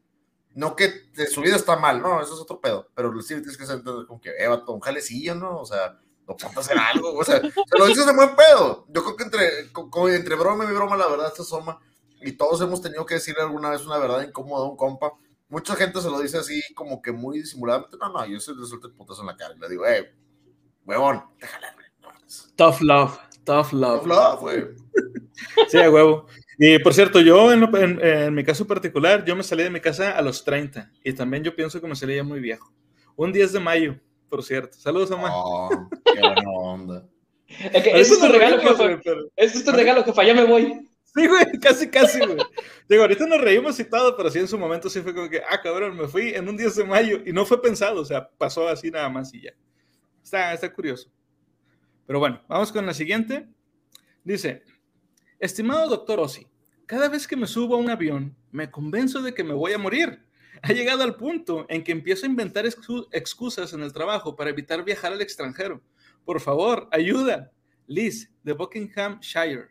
[0.56, 3.42] No que de su vida está mal, no, eso es otro pedo, pero sí le
[3.42, 5.60] tienes que hacer entender como que, eh, vato, un jalecillo, ¿no?
[5.60, 8.88] O sea, no a hacer algo, o sea, se lo dices de buen pedo.
[8.90, 11.80] Yo creo que entre, co- co- entre broma y broma, la verdad se asoma,
[12.20, 15.14] y todos hemos tenido que decirle alguna vez una verdad incómoda a un compa.
[15.48, 18.66] Mucha gente se lo dice así, como que muy disimuladamente, no, no, yo se le
[18.66, 20.12] suelto el putazo en la cara y le digo, eh,
[20.86, 21.24] huevón,
[22.02, 22.52] mames".
[22.56, 24.02] Tough love, tough love.
[24.02, 24.64] Tough love, güey.
[25.68, 26.28] Sí, a huevo.
[26.60, 29.70] Y por cierto, yo en, lo- en- en mi caso particular, yo me salí de
[29.72, 32.72] mi casa a los 30 y también yo pienso que me salí ya muy viejo.
[33.16, 34.78] Un 10 de mayo, por cierto.
[34.78, 35.32] Saludos, Omar.
[35.34, 35.70] Oh,
[36.14, 37.06] qué buena onda.
[37.48, 39.02] Es que ese es tu regalo, reímos, jefa.
[39.04, 40.24] pero- Ese es tu regalo, jefa.
[40.24, 40.88] Ya me voy.
[41.16, 42.38] Sí, güey, casi, casi, güey.
[42.88, 45.42] Digo, ahorita nos reímos y todo, pero sí en su momento sí fue como que,
[45.50, 48.30] ah, cabrón, me fui en un 10 de mayo y no fue pensado, o sea,
[48.38, 49.52] pasó así nada más y ya.
[50.24, 51.10] Está, está curioso.
[52.06, 53.48] Pero bueno, vamos con la siguiente.
[54.24, 54.64] Dice,
[55.40, 56.48] estimado doctor Ossi,
[56.86, 59.78] cada vez que me subo a un avión, me convenzo de que me voy a
[59.78, 60.24] morir.
[60.62, 64.50] Ha llegado al punto en que empiezo a inventar excu- excusas en el trabajo para
[64.50, 65.82] evitar viajar al extranjero.
[66.24, 67.52] Por favor, ayuda.
[67.88, 69.68] Liz, de Buckinghamshire.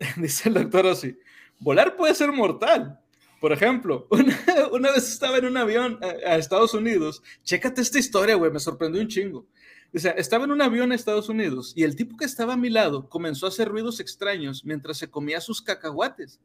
[0.16, 1.16] Dice el doctor Ossi,
[1.60, 2.98] volar puede ser mortal.
[3.40, 4.08] Por ejemplo,
[4.72, 7.22] una, vez estaba en un avión a, a Estados Unidos.
[7.42, 9.46] Chécate esta historia, güey, me sorprendió un chingo.
[9.94, 12.68] O estaba en un avión a Estados Unidos y el tipo que estaba a mi
[12.68, 16.40] lado comenzó a hacer ruidos extraños mientras se comía sus cacahuates.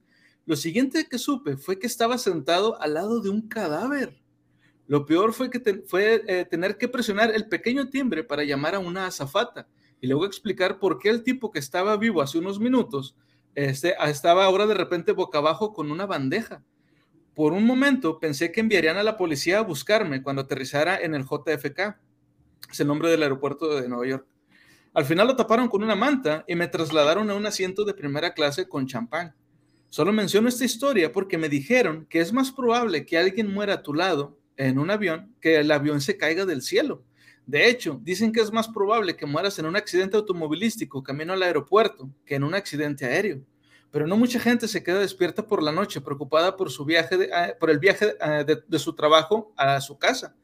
[0.45, 4.21] Lo siguiente que supe fue que estaba sentado al lado de un cadáver.
[4.87, 8.75] Lo peor fue que te- fue eh, tener que presionar el pequeño timbre para llamar
[8.75, 9.67] a una azafata
[10.01, 13.15] y luego explicar por qué el tipo que estaba vivo hace unos minutos
[13.55, 16.63] este, estaba ahora de repente boca abajo con una bandeja.
[17.35, 21.23] Por un momento pensé que enviarían a la policía a buscarme cuando aterrizara en el
[21.25, 21.97] JFK.
[22.71, 24.27] Es el nombre del aeropuerto de Nueva York.
[24.93, 28.33] Al final lo taparon con una manta y me trasladaron a un asiento de primera
[28.33, 29.33] clase con champán.
[29.87, 33.81] Solo menciono esta historia porque me dijeron que es más probable que alguien muera a
[33.81, 37.03] tu lado en un avión que el avión se caiga del cielo.
[37.47, 41.41] De hecho, dicen que es más probable que mueras en un accidente automovilístico camino al
[41.41, 43.41] aeropuerto que en un accidente aéreo.
[43.89, 47.55] Pero no mucha gente se queda despierta por la noche preocupada por su viaje, eh,
[47.59, 50.35] por el viaje eh, de su trabajo a su casa.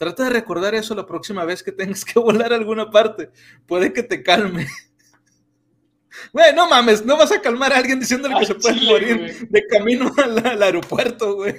[0.00, 3.28] Trata de recordar eso la próxima vez que tengas que volar a alguna parte.
[3.66, 4.66] Puede que te calme.
[6.32, 8.90] Güey, no mames, no vas a calmar a alguien diciéndole que Al se puede chile,
[8.90, 11.54] morir de camino al, al aeropuerto, güey.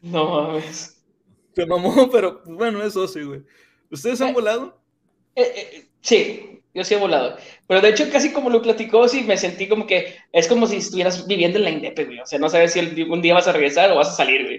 [0.00, 1.02] No mames.
[1.56, 3.42] Se mamó, pero pues, bueno, eso sí, güey.
[3.90, 4.32] ¿Ustedes han Eh.
[4.34, 4.80] volado?
[5.34, 7.36] Eh, eh, sí, yo sí he volado.
[7.66, 10.76] Pero de hecho, casi como lo platicó, sí me sentí como que es como si
[10.76, 12.20] estuvieras viviendo en la indepe, güey.
[12.20, 14.51] O sea, no sabes si un día vas a regresar o vas a salir, güey.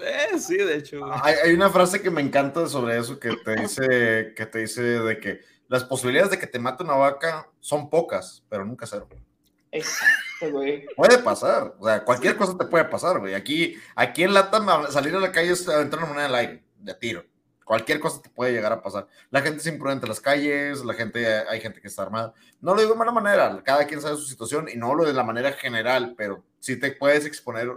[0.00, 1.00] Eh, sí, de hecho.
[1.22, 4.82] Hay, hay una frase que me encanta sobre eso que te dice, que te dice
[4.82, 9.08] de que las posibilidades de que te mate una vaca son pocas, pero nunca cero.
[9.70, 10.86] Exacto, güey.
[10.96, 13.34] Puede pasar, o sea, cualquier cosa te puede pasar, güey.
[13.34, 16.94] Aquí, aquí en Latam, salir a la calle es aventar una moneda al aire, de
[16.94, 17.24] tiro.
[17.64, 19.08] Cualquier cosa te puede llegar a pasar.
[19.30, 22.32] La gente es imprudente en las calles, la gente, hay gente que está armada.
[22.62, 25.12] No lo digo de mala manera, cada quien sabe su situación y no lo de
[25.12, 27.70] la manera general, pero sí te puedes exponer,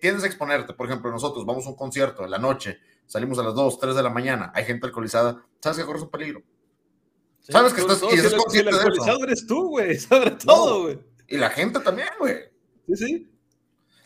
[0.00, 0.72] tienes que exponerte.
[0.74, 3.94] Por ejemplo, nosotros vamos a un concierto en la noche, salimos a las 2, 3
[3.94, 6.42] de la mañana, hay gente alcoholizada, sabes que corres un peligro.
[7.40, 8.80] Sí, sabes que estás- todo y si el- el consciente de eso.
[8.86, 10.98] alcoholizado eres tú, güey, sobre todo, güey.
[11.28, 12.36] Y la gente también, güey.
[12.88, 13.32] Sí, sí.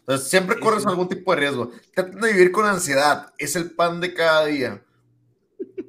[0.01, 0.89] Entonces, siempre Sí, corres sí.
[0.89, 1.71] algún tipo de riesgo.
[1.95, 3.33] Trata de vivir con ansiedad.
[3.39, 4.83] Es el pan de cada día.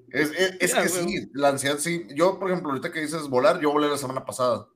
[0.09, 2.05] Es, es- es Ya, que sí, la ansiedad sí.
[2.13, 4.67] Yo, por ejemplo, ahorita que dices volar, yo volé la semana pasada.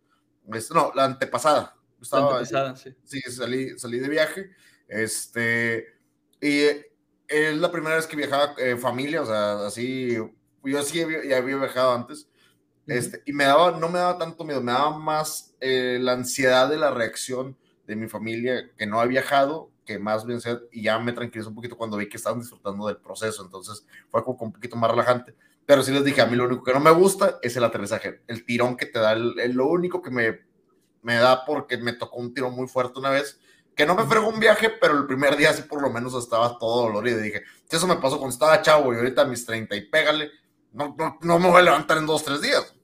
[0.73, 1.75] No, la antepasada.
[2.01, 2.95] Estaba, Antepasada, sí.
[3.03, 4.49] sí, salí, salí de viaje.
[4.87, 5.85] Este,
[6.41, 6.91] y eh,
[7.27, 10.17] es la primera vez que viajaba eh, familia, o sea, así.
[10.63, 12.27] Yo sí había, ya había viajado antes.
[12.87, 16.69] Este, y me daba, no me daba tanto miedo, me daba más eh, la ansiedad
[16.69, 20.83] de la reacción de mi familia que no ha viajado, que más bien sea, y
[20.83, 24.37] ya me tranquilizó un poquito cuando vi que estaban disfrutando del proceso, entonces fue como
[24.41, 25.35] un poquito más relajante.
[25.65, 28.21] Pero sí les dije, a mí lo único que no me gusta es el aterrizaje,
[28.27, 30.41] el tirón que te da, el, el- lo único que me,
[31.01, 33.39] me da porque me tocó un tirón muy fuerte una vez,
[33.75, 36.57] que no me fregó un viaje, pero el primer día sí por lo menos estaba
[36.57, 37.19] todo dolorido.
[37.19, 39.81] Y dije, si eso me pasó cuando estaba chavo y ahorita a mis 30 y
[39.89, 40.31] pégale,
[40.71, 42.75] no, no, no me voy a levantar en dos, tres días.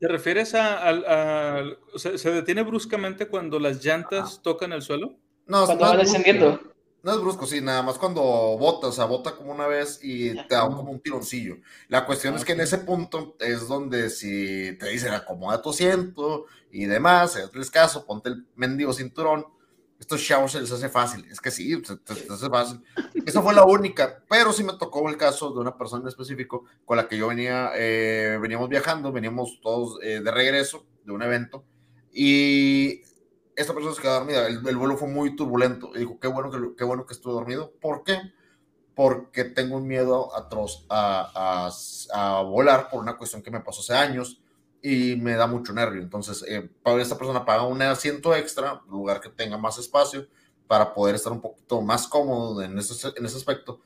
[0.00, 1.64] ¿Te refieres a,
[1.96, 5.16] se detiene bruscamente cuando las llantas tocan el suelo?
[5.46, 6.60] No, Cuando no va descendiendo.
[7.02, 10.34] No es brusco, sí, nada más cuando bota, o sea, bota como una vez y
[10.46, 11.56] te da como un tironcillo.
[11.88, 16.46] La cuestión es que en ese punto es donde si te dicen acomoda tu asiento
[16.72, 19.46] y demás, hazles caso, ponte el mendigo cinturón.
[20.08, 22.82] Estos chavos se les hace fácil, es que sí, se se te hace fácil.
[23.26, 26.64] Esa fue la única, pero sí me tocó el caso de una persona en específico
[26.86, 31.22] con la que yo venía, eh, veníamos viajando, veníamos todos eh, de regreso de un
[31.22, 31.66] evento
[32.10, 33.02] y
[33.54, 34.46] esta persona se quedó dormida.
[34.46, 35.90] El, el vuelo fue muy turbulento.
[35.94, 37.74] Y dijo, qué bueno que, qué bueno que estuve dormido.
[37.78, 38.18] ¿Por qué?
[38.94, 41.68] Porque tengo un miedo atroz a,
[42.14, 44.40] a, a volar por una cuestión que me pasó hace años
[44.82, 46.02] y me da mucho nervio.
[46.02, 50.26] Entonces, eh, esta persona paga un asiento extra, un lugar que tenga más espacio
[50.66, 53.80] para poder estar un poquito más cómodo en ese, en ese aspecto.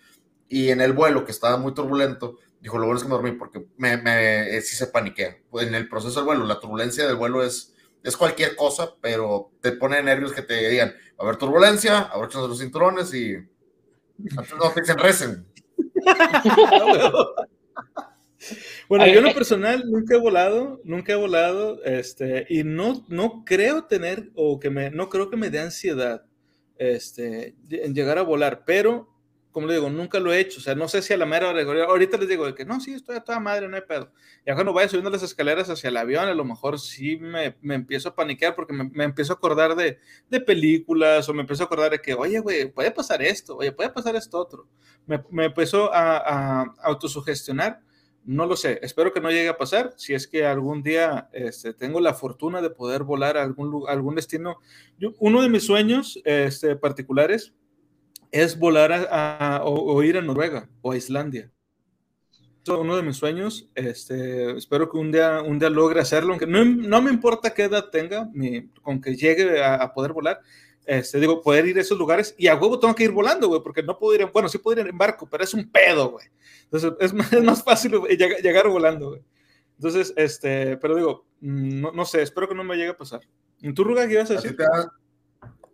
[0.48, 3.32] Y en el vuelo, que estaba muy turbulento, dijo, lo bueno es que me dormí
[3.32, 5.38] porque me, me, eh, sí se paniquea.
[5.54, 9.72] En el proceso del vuelo, la turbulencia del vuelo es es cualquier cosa, pero te
[9.72, 13.36] pone nervios que te digan, va a haber turbulencia, abróchense los cinturones y
[14.18, 15.46] no te dicen recen.
[18.88, 23.44] Bueno, yo en lo personal nunca he volado, nunca he volado, este, y no, no
[23.44, 26.24] creo tener, o que me, no creo que me dé ansiedad,
[26.78, 29.08] este, en llegar a volar, pero,
[29.50, 31.50] como le digo, nunca lo he hecho, o sea, no sé si a la mera
[31.50, 34.10] hora, ahorita les digo de que no, sí, estoy a toda madre, no hay pedo.
[34.46, 37.74] Ya cuando vaya subiendo las escaleras hacia el avión, a lo mejor sí me, me
[37.74, 39.98] empiezo a paniquear porque me, me, empiezo a acordar de,
[40.30, 43.72] de, películas o me empiezo a acordar de que, oye, güey, puede pasar esto, oye,
[43.72, 44.66] puede pasar esto otro.
[45.06, 47.80] Me, me empezó a, a autosugestionar.
[48.24, 49.94] No lo sé, espero que no llegue a pasar.
[49.96, 53.92] Si es que algún día este, tengo la fortuna de poder volar a algún, a
[53.92, 54.58] algún destino.
[54.98, 57.52] Yo, uno de mis sueños este, particulares
[58.30, 61.50] es volar a, a, o, o, ir a Noruega o a Islandia.
[62.68, 66.64] Uno de mis sueños, este, espero que un día, un día logre hacerlo, aunque no,
[66.64, 70.40] no me importa qué edad tenga, mi, con que llegue a, a, poder volar,
[70.86, 73.62] este, digo, poder ir a esos lugares y a huevo tengo que ir volando, güey,
[73.62, 76.10] porque no puedo ir, en, bueno, sí puedo ir en barco, pero es un pedo,
[76.10, 76.26] güey.
[76.64, 79.22] Entonces es más, es más fácil llegar, llegar, volando, güey.
[79.76, 83.20] Entonces, este, pero digo, no, no, sé, espero que no me llegue a pasar.
[83.60, 84.56] ¿Y tú, Ruga, qué ibas a decir?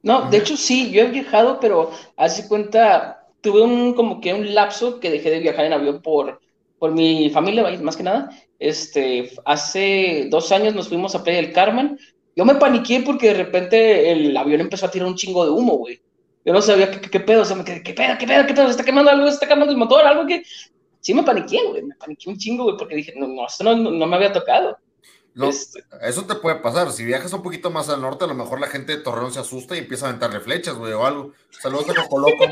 [0.03, 4.55] No, de hecho sí, yo he viajado, pero hace cuenta, tuve un como que un
[4.55, 6.40] lapso que dejé de viajar en avión por,
[6.79, 8.31] por mi familia, más que nada.
[8.59, 11.99] Este, hace dos años nos fuimos a Playa del Carmen.
[12.38, 15.77] Yo me paniqué porque de repente el avión empezó a tirar un chingo de humo,
[15.77, 16.01] güey.
[16.44, 18.46] Yo no sabía qué, qué, qué pedo, o sea, me quedé, qué pedo, qué pedo,
[18.46, 20.44] qué pedo, se está quemando algo, se está quemando el motor, algo que...
[21.01, 23.74] Sí me paniqué, güey, me paniqué un chingo, güey, porque dije, no, no, esto no,
[23.74, 24.79] no, me había tocado.
[25.35, 25.83] No, este...
[26.01, 26.92] Eso te puede pasar.
[26.92, 29.40] Si viajas un poquito más al norte, a lo mejor la gente de Torreón se
[29.40, 31.33] asusta y empieza a aventarle flechas, güey, o algo.
[31.51, 32.44] Saludos a Cocoloco.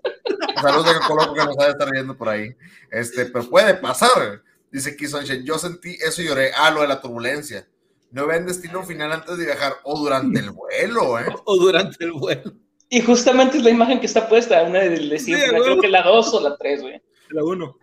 [0.62, 2.56] Saludos a Cocoloco que nos sabe estar viendo por ahí.
[2.90, 4.42] Este, pero puede pasar.
[4.72, 6.50] Dice Kissonshen, yo sentí eso y lloré.
[6.56, 7.68] Ah, lo de la turbulencia.
[8.14, 11.26] No ven destino final antes de viajar o durante el vuelo, ¿eh?
[11.46, 12.52] O durante el vuelo.
[12.88, 15.88] Y justamente es la imagen que está puesta, una de, de siempre, sí, creo que
[15.88, 17.02] la 2 o la 3, güey.
[17.30, 17.76] La 1.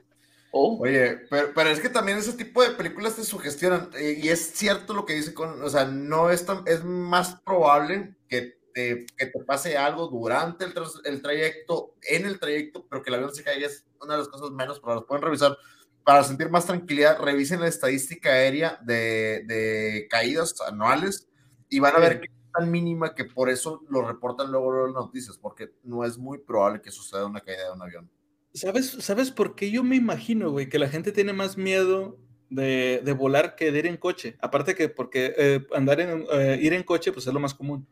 [0.52, 0.78] Oh.
[0.80, 3.89] Oye, pero, pero, es que también ese tipo de películas te sugestionan.
[3.98, 5.62] Eh, y es cierto lo que dice con.
[5.62, 6.63] O sea, no es tan.
[6.65, 12.39] Es más probable que te, que te pase algo durante el, el, trayecto, en el
[12.39, 15.08] trayecto, pero que el avión se caiga es una de las cosas menos probables.
[15.08, 15.58] Pueden revisar.
[16.04, 21.28] Para sentir más tranquilidad, revisen la estadística aérea de, de caídas anuales
[21.70, 24.94] y van a ver que es tan mínima que por eso lo reportan luego las
[24.94, 28.10] noticias, porque no es muy probable que suceda una caída de un avión.
[28.54, 33.02] ¿Sabes, ¿Sabes por qué yo me imagino, güey, que la gente tiene más miedo de,
[33.04, 34.36] de volar que de ir en coche?
[34.42, 37.88] Aparte que porque eh, andar en, eh, ir en coche, pues es lo más común.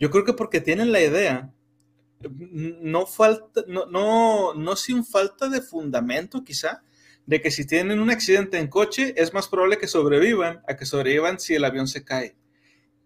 [0.00, 1.52] Yo creo que porque tienen la idea,
[2.28, 6.82] no falta, no, no, no sin falta de fundamento quizá,
[7.30, 10.84] de que si tienen un accidente en coche, es más probable que sobrevivan a que
[10.84, 12.34] sobrevivan si el avión se cae.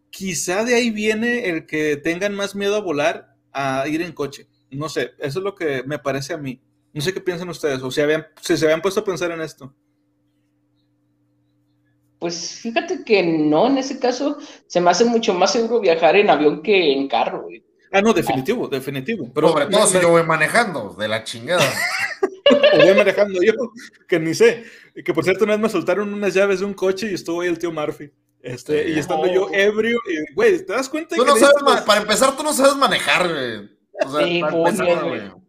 [0.08, 4.48] Quizá de ahí viene el que tengan más miedo a volar a ir en coche.
[4.70, 6.58] No sé, eso es lo que me parece a mí.
[6.94, 9.42] No sé qué piensan ustedes, o si, habían, si se habían puesto a pensar en
[9.42, 9.74] esto.
[12.18, 16.30] Pues fíjate que no, en ese caso se me hace mucho más seguro viajar en
[16.30, 17.62] avión que en carro, güey.
[17.92, 18.68] Ah, no, definitivo, ah.
[18.70, 19.30] definitivo.
[19.34, 21.62] Pero sobre todo si yo voy manejando, de la chingada.
[22.74, 23.52] o voy manejando yo,
[24.08, 24.64] que ni sé.
[25.04, 27.48] Que por cierto, una vez me soltaron unas llaves de un coche y estuvo ahí
[27.48, 28.10] el tío Murphy.
[28.40, 31.16] Este, y estando yo ebrio, y, güey, ¿te das cuenta?
[31.16, 31.80] Tú no sabes, los...
[31.80, 33.70] para empezar, tú no sabes manejar, güey.
[34.04, 35.20] O sea, sí, para empezar, güey.
[35.20, 35.44] güey.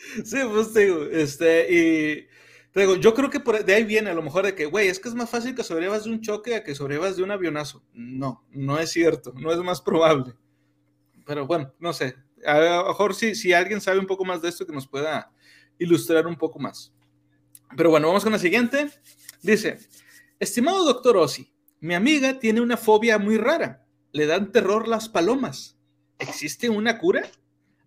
[0.24, 2.28] Sí, pues te digo, este, y
[2.72, 4.88] te digo, yo creo que por, de ahí viene a lo mejor de que, güey,
[4.88, 7.30] es que es más fácil que sobrevivas de un choque a que sobrevivas de un
[7.30, 7.84] avionazo.
[7.92, 10.34] No, no es cierto, no es más probable.
[11.26, 12.16] Pero bueno, no sé,
[12.46, 15.32] A lo mejor si, si alguien sabe un poco más de esto, que nos pueda
[15.80, 16.92] ilustrar un poco más.
[17.76, 18.90] Pero bueno, vamos con la siguiente.
[19.42, 19.78] Dice,
[20.38, 23.84] estimado doctor Ossi, mi amiga tiene una fobia muy rara.
[24.12, 25.78] Le dan terror las palomas.
[26.18, 27.28] ¿Existe una cura?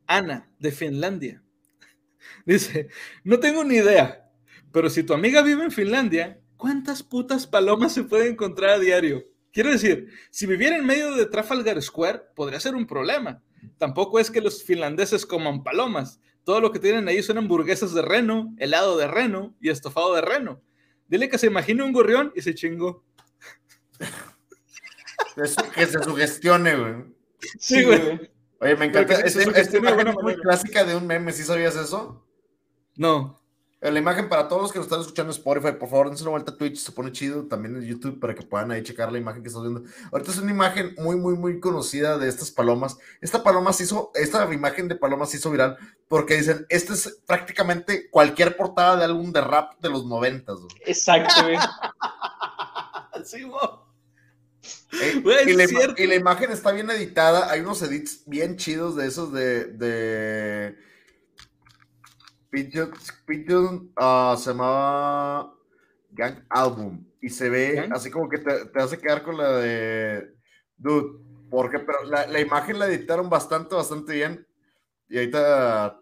[0.08, 1.44] Ana, de Finlandia.
[2.46, 2.90] Dice,
[3.24, 4.32] no tengo ni idea,
[4.72, 9.26] pero si tu amiga vive en Finlandia, ¿cuántas putas palomas se puede encontrar a diario?
[9.52, 13.44] Quiero decir, si viviera en medio de Trafalgar Square, podría ser un problema.
[13.78, 16.20] Tampoco es que los finlandeses coman palomas.
[16.44, 20.22] Todo lo que tienen ahí son hamburguesas de reno, helado de reno y estofado de
[20.22, 20.62] reno.
[21.08, 23.04] Dile que se imagine un gorrión y se chingó.
[25.76, 26.96] que se sugestione, güey.
[27.60, 28.32] Sí, güey.
[28.60, 29.18] Oye, me encanta.
[29.18, 29.30] De
[29.78, 30.42] imagen buena es muy manera.
[30.42, 32.26] clásica de un meme, ¿sí sabías eso?
[32.96, 33.43] No.
[33.84, 36.24] Eh, La imagen para todos los que nos están escuchando en Spotify, por favor, dense
[36.24, 39.12] una vuelta a Twitch, se pone chido, también en YouTube para que puedan ahí checar
[39.12, 39.84] la imagen que estás viendo.
[40.12, 42.98] Ahorita es una imagen muy, muy, muy conocida de estas palomas.
[43.20, 45.78] Esta paloma se hizo, esta imagen de paloma se hizo viral
[46.08, 50.60] porque dicen, esta es prácticamente cualquier portada de álbum de rap de los noventas.
[50.86, 51.58] Exacto, güey.
[53.26, 53.48] Sí.
[55.02, 55.64] Eh, Güey, y, la,
[55.98, 57.50] y imagen está bien editada.
[57.50, 59.66] Hay unos edits bien chidos de esos de.
[59.66, 60.93] de...
[62.54, 62.92] Pigeon,
[63.26, 65.56] Pigeon, ah, se llamaba
[66.12, 67.04] Gang Album.
[67.20, 67.94] Y se ve Gang.
[67.94, 70.36] así como que te, te hace quedar con la de.
[70.78, 74.48] Dude, porque pero la, la imagen la editaron bastante, bastante bien.
[75.10, 76.00] Y ahorita.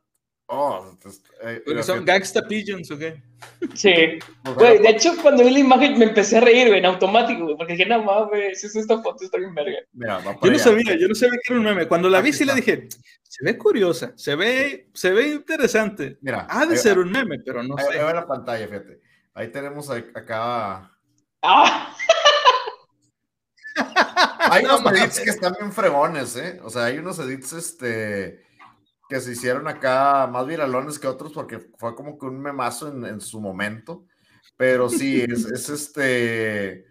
[0.53, 3.23] Oh, pues, eh, son gangsta pigeons, ¿o qué?
[3.73, 4.19] Sí.
[4.43, 7.43] pues, Güey, de hecho, cuando vi la imagen me empecé a reír, güey, en automático,
[7.45, 9.77] güey, porque dije, no mames, es esta foto está bien verga.
[9.93, 10.59] mira, va Yo no allá.
[10.59, 11.87] sabía, yo no sabía que era un meme.
[11.87, 12.89] Cuando la vi, sí le dije,
[13.23, 16.17] se ve curiosa, se ve, se ve interesante.
[16.21, 18.03] Mira, Ha de ahí- ser un meme, pero no ahí- ahí sé.
[18.03, 18.99] va la pantalla, fíjate.
[19.33, 20.91] Ahí tenemos a- acá.
[21.41, 21.95] ¡Ah!
[24.39, 26.59] Hay No unos edits que están bien fregones, ¿eh?
[26.63, 28.43] O sea, hay unos edits este,
[29.11, 33.05] que se hicieron acá más viralones que otros porque fue como que un memazo en,
[33.05, 34.05] en su momento.
[34.55, 36.85] Pero sí, es, es este.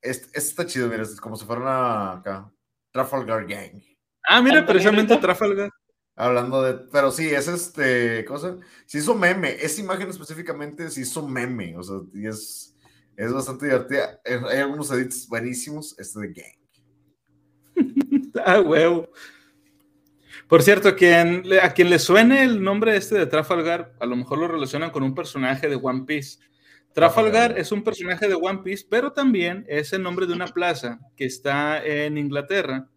[0.00, 2.52] Es, este está chido, mira, es como si fuera una acá,
[2.92, 3.82] Trafalgar Gang.
[4.28, 5.16] Ah, mira, precisamente.
[5.16, 5.70] Trafalgar.
[6.14, 6.74] Hablando de.
[6.92, 8.24] Pero sí, es este.
[8.26, 8.56] Cosa.
[8.86, 9.56] Se hizo meme.
[9.60, 11.76] Esa imagen específicamente se hizo meme.
[11.76, 12.76] O sea, y es,
[13.16, 14.20] es bastante divertida.
[14.24, 15.98] Eh, Hay algunos edits buenísimos.
[15.98, 16.60] Este de Gang.
[18.46, 19.08] Ah, huevo.
[20.50, 24.38] Por cierto, quien, a quien le suene el nombre este de Trafalgar, a lo mejor
[24.38, 26.40] lo relacionan con un personaje de One Piece.
[26.92, 27.58] Trafalgar Trafalgar.
[27.60, 31.24] es un personaje de One Piece, pero también es el nombre de una plaza que
[31.24, 32.88] está en Inglaterra.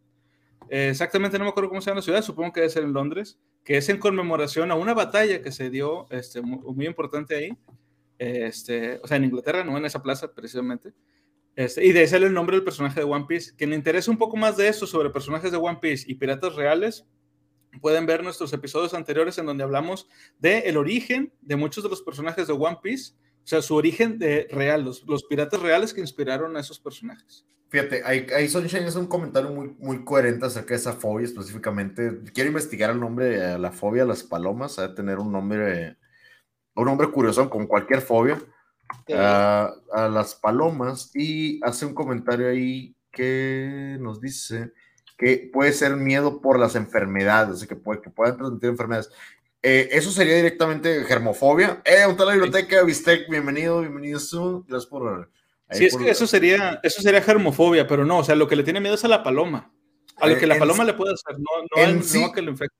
[0.67, 2.93] Eh, exactamente no me acuerdo cómo se llama la ciudad, supongo que debe ser en
[2.93, 7.35] Londres, que es en conmemoración a una batalla que se dio este, muy, muy importante
[7.35, 7.55] ahí.
[8.17, 10.91] Este, o sea, en Inglaterra, no en esa plaza precisamente.
[11.55, 13.53] Este, y de ahí sale el nombre del personaje de One Piece.
[13.55, 16.55] Quien le interesa un poco más de eso sobre personajes de One Piece y piratas
[16.55, 17.05] reales,
[17.81, 20.07] pueden ver nuestros episodios anteriores en donde hablamos
[20.39, 23.13] de el origen de muchos de los personajes de One Piece,
[23.43, 27.45] o sea, su origen de real, los, los piratas reales que inspiraron a esos personajes.
[27.69, 32.21] Fíjate, ahí, ahí Sunshine es un comentario muy, muy coherente acerca de esa fobia específicamente.
[32.31, 34.75] Quiero investigar el nombre de la fobia a las palomas.
[34.75, 35.97] De tener un nombre,
[36.75, 38.39] un nombre curioso, como cualquier fobia.
[39.17, 44.71] A, a las palomas y hace un comentario ahí que nos dice
[45.17, 49.09] que puede ser miedo por las enfermedades, o sea, que, puede, que puedan transmitir enfermedades.
[49.61, 51.81] Eh, eso sería directamente germofobia.
[51.85, 54.19] Eh, un tal la biblioteca, Bistec, bienvenido, bienvenido.
[54.67, 55.31] Gracias por.
[55.71, 58.55] Sí, es por- que eso sería, eso sería germofobia, pero no, o sea, lo que
[58.57, 59.71] le tiene miedo es a la paloma.
[60.17, 61.45] A lo Eh, que la en paloma sí- le puede hacer, no,
[61.75, 62.75] no, en al- sí- no a que lo infecte.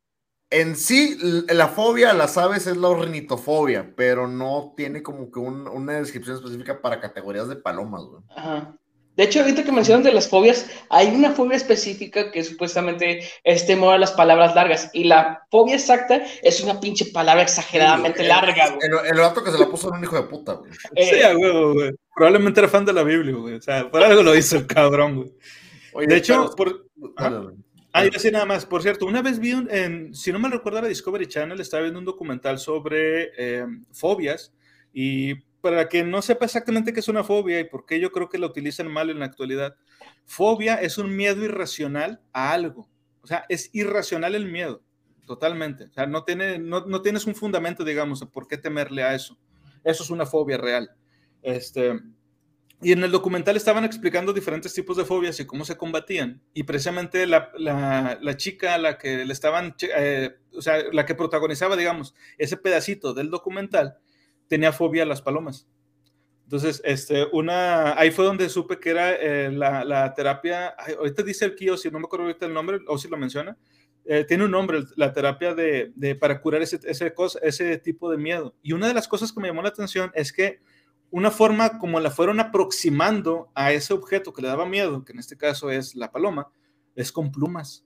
[0.51, 1.17] En sí,
[1.49, 5.93] la fobia a las aves es la ornitofobia, pero no tiene como que un- una
[5.93, 8.21] descripción específica para categorías de palomas, güey.
[8.35, 8.77] Ajá.
[9.15, 13.67] De hecho, ahorita que mencionan de las fobias, hay una fobia específica que supuestamente es
[13.67, 14.89] temor a las palabras largas.
[14.91, 18.79] Y la fobia exacta es una pinche palabra exageradamente El- larga, güey.
[18.81, 20.71] El, el vato que se la puso era un hijo de puta, güey.
[20.95, 21.91] Eh, Sí, a huevo, güey.
[22.15, 23.55] Probablemente era fan de la Biblia, güey.
[23.55, 25.31] O sea, por algo lo hizo el cabrón, güey.
[25.93, 27.57] Oye, De hecho, pero- por, Dale, dale.
[27.95, 28.65] Ah, y así nada más.
[28.65, 31.83] Por cierto, una vez vi, un, en, si no me recuerdo, la Discovery Channel estaba
[31.83, 34.51] viendo un documental sobre eh, fobias.
[34.91, 38.27] Y para quien no sepa exactamente qué es una fobia y por qué yo creo
[38.27, 39.77] que la utilizan mal en la actualidad,
[40.25, 42.89] fobia es un miedo irracional a algo.
[43.21, 44.83] O sea, es irracional el miedo,
[45.25, 45.85] totalmente.
[45.85, 49.37] O sea, no, tiene, no, no tienes un fundamento, digamos, por qué temerle a eso.
[49.85, 50.91] Eso es una fobia real.
[51.41, 51.97] Este,
[52.81, 56.41] y en el documental estaban explicando diferentes tipos de fobias y cómo se combatían.
[56.53, 61.77] Y precisamente la, la, chica la que le estaban, eh, o sea, la que protagonizaba,
[61.77, 63.99] digamos, ese pedacito del documental,
[64.47, 65.67] tenía fobia a las palomas.
[66.43, 71.23] Entonces, este, una, ahí fue donde supe que era eh, la, la, terapia, ay, ahorita
[71.23, 73.57] dice el Kio, si no me acuerdo el nombre, o si lo menciona,
[74.05, 78.11] eh, tiene un nombre, la terapia de, de para curar ese, ese, cosa, ese tipo
[78.11, 78.53] de miedo.
[78.61, 80.59] Y una de las cosas que me llamó la atención es que
[81.09, 85.19] una forma como la fueron aproximando a ese objeto que le daba miedo, que en
[85.19, 86.49] este caso es la paloma,
[86.95, 87.85] es con plumas.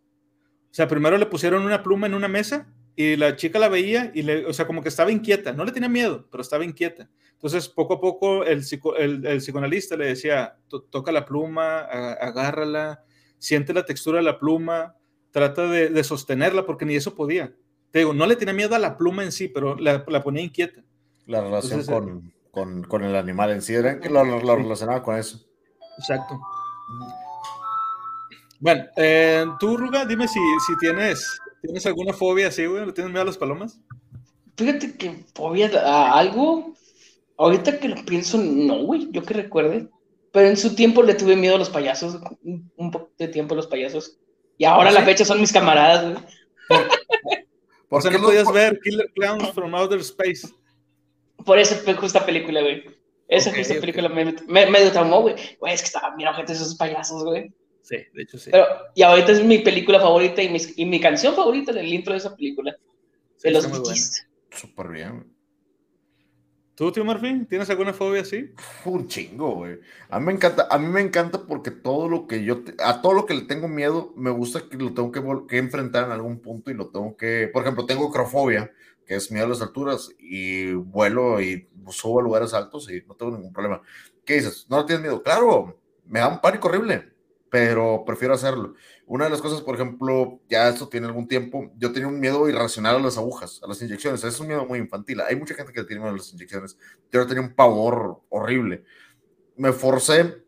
[0.71, 2.67] O sea, primero le pusieron una pluma en una mesa
[2.99, 5.71] y la chica la veía y le, o sea, como que estaba inquieta, no le
[5.71, 7.07] tenía miedo, pero estaba inquieta.
[7.33, 8.63] Entonces, poco a poco el,
[8.97, 10.57] el, el psicoanalista le decía,
[10.89, 13.03] toca la pluma, agárrala,
[13.37, 14.95] siente la textura de la pluma,
[15.29, 17.53] trata de, de, sostenerla porque ni eso podía.
[17.91, 20.41] Te digo, no le tenía miedo a la pluma en sí, pero la, la ponía
[20.41, 20.81] inquieta.
[21.27, 25.03] La relación Entonces, con, con, con, el animal en sí, era que lo, lo, relacionaba
[25.03, 25.45] con eso.
[25.99, 26.39] Exacto.
[28.59, 32.85] Bueno, eh, tú, Ruga, dime si, si tienes, tienes alguna fobia así, güey.
[32.85, 33.79] ¿Le tienes miedo a las palomas?
[34.55, 36.73] Fíjate que fobia a algo.
[37.37, 39.07] Ahorita que lo pienso, no, güey.
[39.11, 39.89] Yo que recuerde.
[40.31, 42.19] Pero en su tiempo le tuve miedo a los payasos.
[42.43, 44.17] Un, un poco de tiempo a los payasos.
[44.57, 46.25] Y ahora a la fecha son mis camaradas, güey.
[47.89, 50.49] Por, qué no podías ver Killer Clowns from Outer Space?
[51.45, 52.83] Por esa justa película, güey.
[53.29, 53.81] Esa okay, justa okay.
[53.81, 55.35] película me, me, traumó, güey.
[55.59, 57.53] Güey, es que estaba, mira, gente, esos payasos, güey.
[57.87, 58.49] Sí, de hecho sí.
[58.51, 58.65] Pero,
[58.95, 62.17] y ahorita es mi película favorita y mi, y mi canción favorita del intro de
[62.17, 62.73] esa película.
[62.73, 62.79] De
[63.37, 64.27] sí, los Bikis.
[64.51, 65.37] Súper bien.
[66.75, 68.51] ¿Tú, tío Murphy, tienes alguna fobia así?
[68.83, 69.79] Un chingo, güey.
[70.09, 73.01] A mí me encanta, a mí me encanta porque todo lo que yo, te, a
[73.01, 76.11] todo lo que le tengo miedo, me gusta que lo tengo que, que, enfrentar en
[76.11, 78.69] algún punto y lo tengo que, por ejemplo, tengo crofobia,
[79.05, 83.15] que es miedo a las alturas y vuelo y subo a lugares altos y no
[83.15, 83.81] tengo ningún problema.
[84.25, 84.67] ¿Qué dices?
[84.69, 85.23] ¿No tienes miedo?
[85.23, 87.13] Claro, me da un pánico horrible,
[87.49, 88.73] pero prefiero hacerlo.
[89.05, 92.47] Una de las cosas, por ejemplo, ya esto tiene algún tiempo, yo tenía un miedo
[92.49, 94.23] irracional a las agujas, a las inyecciones.
[94.23, 95.21] Es un miedo muy infantil.
[95.21, 96.77] Hay mucha gente que tiene miedo a las inyecciones.
[97.11, 98.83] Yo tenía un pavor horrible.
[99.55, 100.43] Me forcé,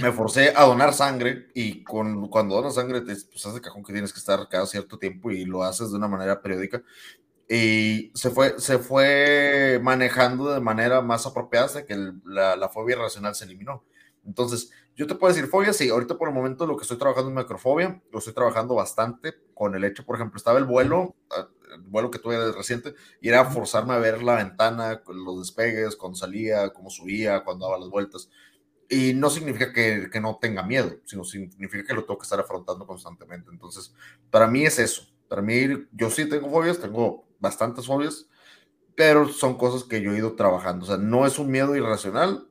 [0.00, 3.92] me forcé a donar sangre y con, cuando donas sangre, te, pues hace cajón que
[3.92, 6.82] tienes que estar cada cierto tiempo y lo haces de una manera periódica.
[7.48, 13.34] Y se fue, se fue manejando de manera más apropiada hasta que la fobia irracional
[13.34, 13.82] se eliminó.
[14.26, 17.30] Entonces, yo te puedo decir fobia, sí, ahorita por el momento lo que estoy trabajando
[17.30, 21.48] es macrofobia, lo estoy trabajando bastante con el hecho, por ejemplo, estaba el vuelo, ah,
[21.72, 26.18] el vuelo que tuve reciente, y era forzarme a ver la ventana, los despegues, cuando
[26.18, 28.28] salía, cómo subía, cuando daba las vueltas.
[28.88, 32.40] Y no significa que, que, no tenga miedo, sino significa que lo tengo que estar
[32.40, 33.50] afrontando constantemente.
[33.52, 33.94] Entonces,
[34.32, 35.06] para mí es eso.
[35.28, 38.26] Para mí, yo sí tengo fobias, tengo bastantes fobias,
[38.96, 40.84] pero son cosas que yo he ido trabajando.
[40.84, 42.47] O sea, no es un miedo irracional,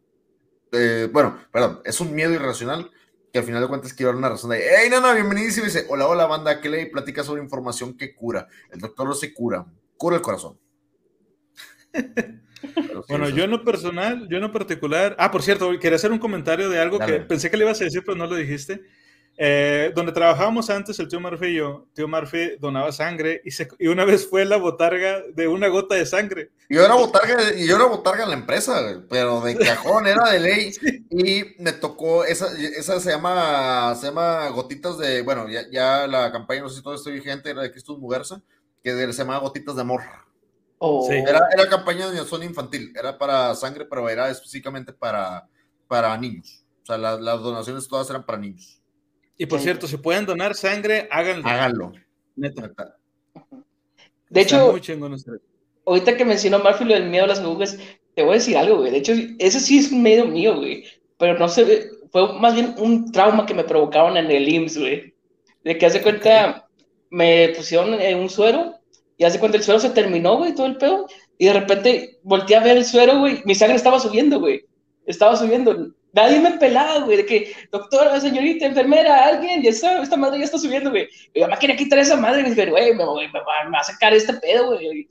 [0.71, 2.91] eh, bueno, perdón, es un miedo irracional
[3.31, 5.69] que al final de cuentas quiero dar una razón de, hey, no, no, bienvenidísimo, y
[5.69, 8.47] dice, hola, hola, banda, ¿qué le platica sobre información que cura?
[8.71, 9.65] El doctor no se cura,
[9.97, 10.57] cura el corazón.
[13.09, 16.19] bueno, yo en lo personal, yo en lo particular, ah, por cierto, quería hacer un
[16.19, 17.13] comentario de algo Dale.
[17.13, 18.81] que pensé que le ibas a decir, pero no lo dijiste.
[19.39, 23.67] Eh, donde trabajábamos antes, el tío Murphy y yo, tío Murphy donaba sangre y, se,
[23.77, 26.49] y, una vez fue la botarga de una gota de sangre.
[26.69, 30.39] Yo era botarga, y yo era botarga en la empresa, pero de cajón, era de
[30.39, 30.73] ley.
[30.73, 31.05] Sí.
[31.11, 36.31] Y me tocó, esa, esa se llama, se llama gotitas de, bueno, ya, ya la
[36.31, 38.41] campaña, no sé si todo esto vigente, era de Cristo Mugarza,
[38.83, 40.01] que se llama gotitas de amor.
[40.79, 41.05] Oh.
[41.07, 41.13] Sí.
[41.15, 45.47] Era, era campaña de zona infantil, era para sangre, pero era específicamente para,
[45.87, 46.63] para niños.
[46.81, 48.76] O sea, la, las donaciones todas eran para niños.
[49.37, 51.47] Y por cierto, si pueden donar sangre, háganlo.
[51.47, 51.91] Háganlo.
[52.35, 52.71] Neta.
[54.29, 54.75] De hecho,
[55.85, 57.77] ahorita que mencionó Murphy lo del miedo a las agujas,
[58.15, 58.91] te voy a decir algo, güey.
[58.91, 60.85] De hecho, eso sí es un miedo mío, güey.
[61.17, 65.13] Pero no sé, fue más bien un trauma que me provocaron en el IMSS, güey.
[65.63, 66.67] De que hace cuenta,
[67.09, 68.75] me pusieron un suero
[69.17, 71.07] y hace cuenta el suero se terminó, güey, todo el pedo.
[71.37, 73.41] Y de repente volteé a ver el suero, güey.
[73.45, 74.65] Mi sangre estaba subiendo, güey.
[75.05, 80.17] Estaba subiendo Nadie me pelaba, güey, de que, doctora, señorita, enfermera, alguien, ya está, esta
[80.17, 81.07] madre ya está subiendo, güey.
[81.35, 83.83] Mi mamá quería quitar esa madre y me dije, güey, me, me, me, va a
[83.83, 85.07] sacar este pedo, güey.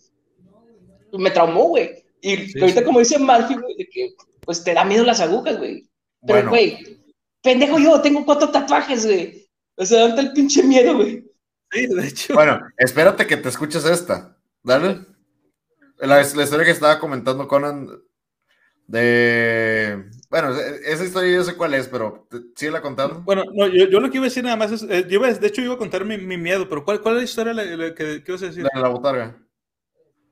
[1.12, 2.04] Me traumó, güey.
[2.22, 2.84] Y sí, ahorita, sí.
[2.84, 5.88] como dice Murphy, güey, de que, pues te da miedo las agujas, güey.
[6.26, 6.98] Pero, güey, bueno.
[7.42, 9.48] pendejo yo, tengo cuatro tatuajes, güey.
[9.76, 11.24] O sea, date el pinche miedo, güey.
[11.70, 12.34] Sí, de hecho.
[12.34, 14.36] Bueno, espérate que te escuches esta.
[14.62, 15.04] Dale.
[15.98, 17.88] La, la historia que estaba comentando Conan
[18.86, 20.50] de bueno,
[20.84, 22.26] esa historia yo sé cuál es, pero
[22.56, 23.20] sigue la contando.
[23.22, 25.46] Bueno, no, yo, yo, lo que iba a decir nada más es, eh, yo, de
[25.46, 27.94] hecho iba a contar mi, mi miedo, pero ¿cuál, ¿cuál, es la historia la, la,
[27.94, 28.66] que, que ibas a decir?
[28.74, 29.36] La, la botarga.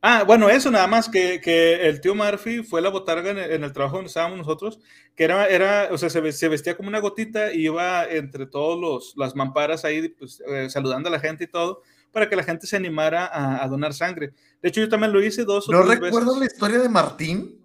[0.03, 3.53] Ah, bueno, eso nada más, que, que el tío Murphy fue la botarga en el,
[3.53, 4.81] en el, trabajo donde estábamos nosotros,
[5.15, 8.79] que era, era o sea, se, se vestía como una gotita y iba entre todos
[8.79, 11.81] los, las mamparas ahí, pues, eh, saludando a la gente y todo,
[12.13, 14.35] para que la gente se animara a, a, donar sangre.
[14.61, 16.41] De hecho, yo también lo hice dos o ¿No tres recuerdas veces.
[16.41, 17.64] la historia de Martín?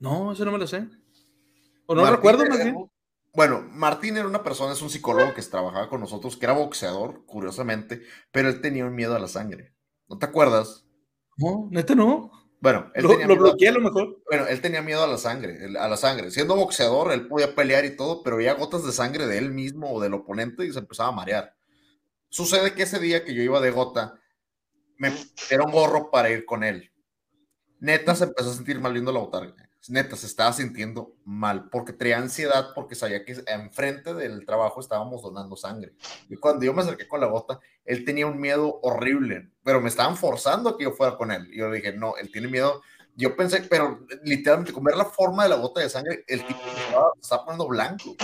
[0.00, 0.88] No, eso no me lo sé.
[1.86, 2.90] O no Martín, recuerdo más bien.
[3.34, 7.24] Bueno, Martín era una persona, es un psicólogo que trabajaba con nosotros, que era boxeador,
[7.26, 9.74] curiosamente, pero él tenía un miedo a la sangre.
[10.08, 10.84] ¿No te acuerdas?
[11.36, 12.30] No, neta no.
[12.60, 14.22] Bueno, él Lo, tenía lo miedo- bloqueé a lo mejor.
[14.28, 16.30] Bueno, él tenía miedo a la sangre, a la sangre.
[16.32, 19.92] Siendo boxeador, él podía pelear y todo, pero veía gotas de sangre de él mismo
[19.92, 21.54] o del oponente y se empezaba a marear.
[22.30, 24.18] Sucede que ese día que yo iba de gota,
[24.96, 25.12] me
[25.50, 26.90] era un gorro para ir con él.
[27.78, 29.67] Neta se empezó a sentir mal viendo la botarga.
[29.88, 35.22] Neta se estaba sintiendo mal porque traía ansiedad porque sabía que enfrente del trabajo estábamos
[35.22, 35.94] donando sangre.
[36.28, 39.88] Y cuando yo me acerqué con la gota, él tenía un miedo horrible, pero me
[39.88, 41.48] estaban forzando a que yo fuera con él.
[41.52, 42.82] Y yo le dije, no, él tiene miedo.
[43.16, 46.60] Yo pensé, pero literalmente, con ver la forma de la gota de sangre, el tipo
[47.14, 48.14] se estaba poniendo blanco.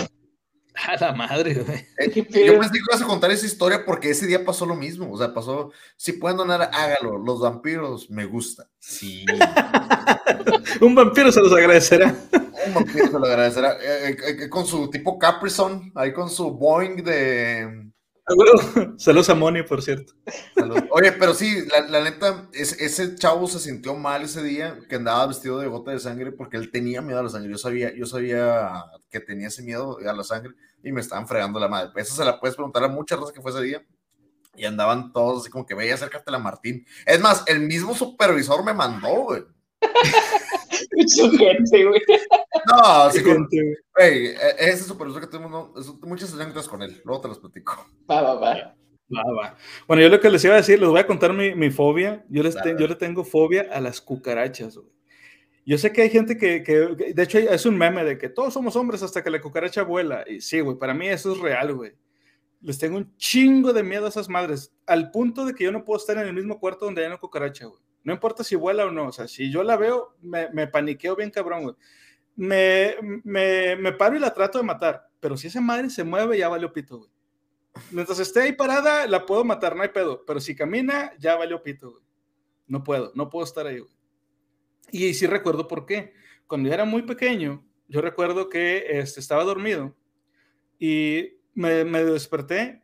[0.75, 1.85] A la madre, güey.
[1.97, 4.75] Eh, ¿Qué Yo pensé que ibas a contar esa historia porque ese día pasó lo
[4.75, 5.11] mismo.
[5.11, 7.17] O sea, pasó, si pueden donar, hágalo.
[7.17, 8.67] Los vampiros me gusta.
[8.79, 9.25] Sí.
[10.81, 12.15] Un vampiro se los agradecerá.
[12.67, 13.73] Un vampiro se lo agradecerá.
[13.73, 17.91] Eh, eh, eh, con su tipo Caprison, ahí con su Boeing de.
[18.97, 20.13] Saludos a Moni, por cierto.
[20.91, 24.95] Oye, pero sí, la, la neta, es- ese chavo se sintió mal ese día que
[24.95, 27.51] andaba vestido de gota de sangre porque él tenía miedo a la sangre.
[27.51, 28.71] Yo sabía, yo sabía
[29.09, 30.53] que tenía ese miedo a la sangre
[30.83, 31.91] y me estaban fregando la madre.
[31.97, 33.85] Eso se la puedes preguntar a muchas veces que fue ese día.
[34.55, 36.85] Y andaban todos así como que veía acércate a Martín.
[37.05, 39.43] Es más, el mismo supervisor me mandó, güey.
[41.07, 42.01] Su gente, güey.
[42.67, 43.75] No, como, Gente, güey.
[43.95, 47.01] güey, e- ese supervisor que es- muchas anécdotas con él.
[47.05, 47.87] Luego te las platico.
[48.09, 48.75] Va, va, va.
[49.15, 49.57] Va, va.
[49.87, 52.25] Bueno, yo lo que les iba a decir, les voy a contar mi, mi fobia.
[52.29, 54.89] Yo, les te- yo le tengo fobia a las cucarachas, güey.
[55.67, 58.29] Yo sé que hay gente que, que- que- de hecho, es un meme de que
[58.29, 60.23] todos somos hombres hasta que la cucaracha vuela.
[60.27, 61.93] Y sí, güey, para mí eso es real, güey.
[62.61, 65.83] Les tengo un chingo de miedo a esas madres, al punto de que yo no
[65.85, 67.79] puedo estar en el mismo cuarto donde hay una cucaracha, güey.
[68.05, 71.15] No importa si vuela o no, o sea, si yo la veo, me, me paniqueo
[71.15, 71.75] bien cabrón, güey.
[72.35, 76.47] Me, me, paro y la trato de matar, pero si esa madre se mueve, ya
[76.47, 77.09] valió pito, güey.
[77.89, 80.23] Mientras esté ahí parada, la puedo matar, no hay pedo.
[80.23, 82.03] Pero si camina, ya valió pito, güey.
[82.67, 83.93] No puedo, no puedo estar ahí, güey.
[84.91, 86.13] Y sí recuerdo por qué.
[86.45, 89.95] Cuando yo era muy pequeño, yo recuerdo que este, estaba dormido
[90.77, 92.83] y me, me desperté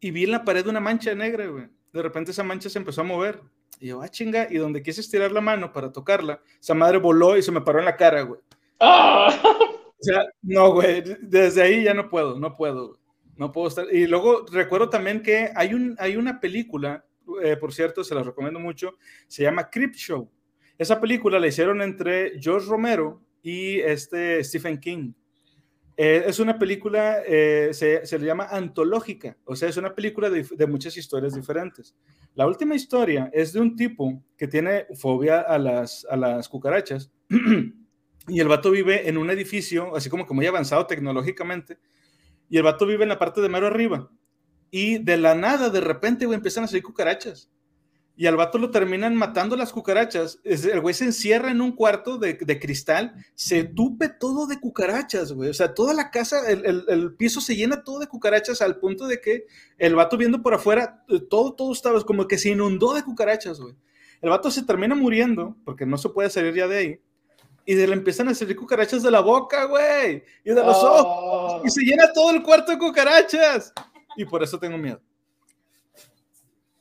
[0.00, 1.68] y vi en la pared una mancha negra, güey.
[1.92, 3.42] De repente esa mancha se empezó a mover.
[3.80, 4.48] Y yo, ah, chinga.
[4.50, 7.78] Y donde quise estirar la mano para tocarla, esa madre voló y se me paró
[7.78, 8.40] en la cara, güey.
[8.80, 9.34] ¡Ah!
[9.98, 13.00] O sea, no, güey, desde ahí ya no puedo, no puedo, güey.
[13.36, 13.86] no puedo estar.
[13.92, 17.04] Y luego recuerdo también que hay, un, hay una película,
[17.42, 18.94] eh, por cierto, se la recomiendo mucho,
[19.26, 20.30] se llama Creep Show.
[20.76, 25.12] Esa película la hicieron entre George Romero y este Stephen King.
[25.98, 30.28] Eh, es una película, eh, se, se le llama antológica, o sea, es una película
[30.28, 31.94] de, muchas historias diferentes.
[32.34, 37.10] La última historia es de un tipo que tiene fobia a las, a las cucarachas
[38.28, 41.78] y el vato vive en un edificio, así como que muy avanzado tecnológicamente,
[42.50, 44.10] y el vato vive en la parte de mero arriba.
[44.70, 47.50] Y de la nada, de repente, güey, empiezan a salir cucarachas.
[48.18, 50.38] Y al vato lo terminan matando las cucarachas.
[50.42, 55.32] El güey se encierra en un cuarto de, de cristal, se tupe todo de cucarachas,
[55.32, 55.50] güey.
[55.50, 58.78] O sea, toda la casa, el, el- el piso se llena todo de cucarachas al
[58.78, 59.44] punto de que
[59.76, 63.60] el vato viendo por afuera, eh, todo, todo estaba como que se inundó de cucarachas,
[63.60, 63.74] güey.
[64.22, 67.00] El vato se termina muriendo porque no se puede salir ya de ahí.
[67.66, 70.22] Y de le empiezan a salir cucarachas de la boca, güey.
[70.42, 71.02] Y de los ojos.
[71.04, 71.62] Oh.
[71.66, 73.74] Y se llena todo el cuarto de cucarachas.
[74.16, 75.02] Y por eso tengo miedo.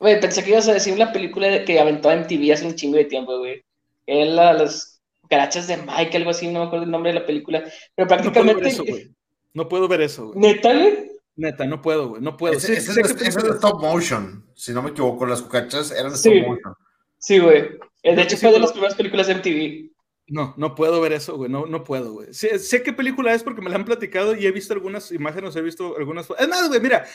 [0.05, 2.75] Güey, pensé que ibas a decir una película de- que aventó en TV hace un
[2.75, 3.63] chingo de tiempo, güey.
[4.05, 7.25] Era la- las cucarachas de Mike, algo así, no me acuerdo el nombre de la
[7.25, 7.63] película.
[7.95, 8.69] Pero No puedo ver prácticamente.
[8.69, 9.09] eso, güey.
[9.55, 10.39] No puedo ver eso, güey.
[10.39, 11.11] ¿Neta, güey?
[11.37, 12.21] Neta, no puedo, güey.
[12.21, 12.53] No puedo.
[12.53, 15.25] Ese, Sí, ese sé es, ese de stop motion, si no me equivoco.
[15.25, 16.29] Las cucarachas eran de Sí.
[16.29, 16.73] stop motion.
[17.17, 17.63] Sí, güey.
[18.03, 19.89] Eh, De hecho, fue de las primeras películas de MTV.
[20.27, 21.51] No, no puedo ver eso, güey.
[21.51, 22.33] No, no puedo, güey.
[22.33, 25.55] Sé, sé qué película es porque me la han platicado y he visto algunas imágenes,
[25.55, 26.27] he visto algunas.
[26.39, 27.05] Es más, güey, mira,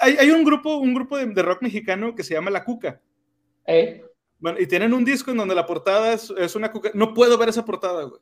[0.00, 3.00] hay, hay un grupo, un grupo de, de rock mexicano que se llama La Cuca.
[3.66, 4.02] ¿Eh?
[4.38, 6.90] Bueno, y tienen un disco en donde la portada es, es una cuca.
[6.94, 8.20] No puedo ver esa portada, güey.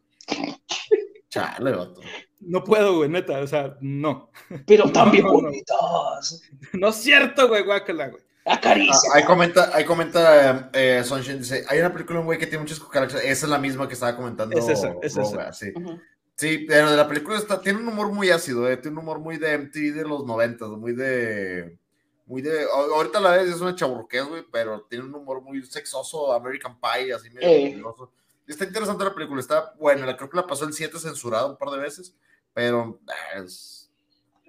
[1.28, 2.00] Chale, vato.
[2.40, 3.40] No puedo, güey, neta.
[3.40, 4.30] O sea, no.
[4.66, 5.42] Pero también No, no, no.
[5.48, 6.42] bonitos.
[6.72, 8.22] No es cierto, güey, guácala, güey.
[8.46, 9.10] Acaricia.
[9.12, 12.62] Ah, ahí comenta, ahí comenta eh, Sunshine, dice, hay una película, un güey, que tiene
[12.62, 13.22] muchas cucarachas.
[13.24, 14.56] Esa es la misma que estaba comentando.
[14.58, 15.52] Es esa, es esa.
[15.52, 15.72] Sí.
[15.74, 15.98] Ujú.
[16.36, 19.20] Sí, pero de la película está, tiene un humor muy ácido, eh, tiene un humor
[19.20, 21.78] muy de MTV de los noventas, muy de,
[22.26, 25.62] muy de, a- ahorita la vez es una chaburqués, güey, pero tiene un humor muy
[25.64, 27.68] sexoso, American Pie, así medio Eh.
[27.70, 28.10] peligroso.
[28.48, 31.56] Está interesante la película, está buena, la creo que la pasó el 7 censurado un
[31.56, 32.12] par de veces,
[32.52, 33.88] pero ah, es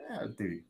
[0.09, 0.63] ah, MTV.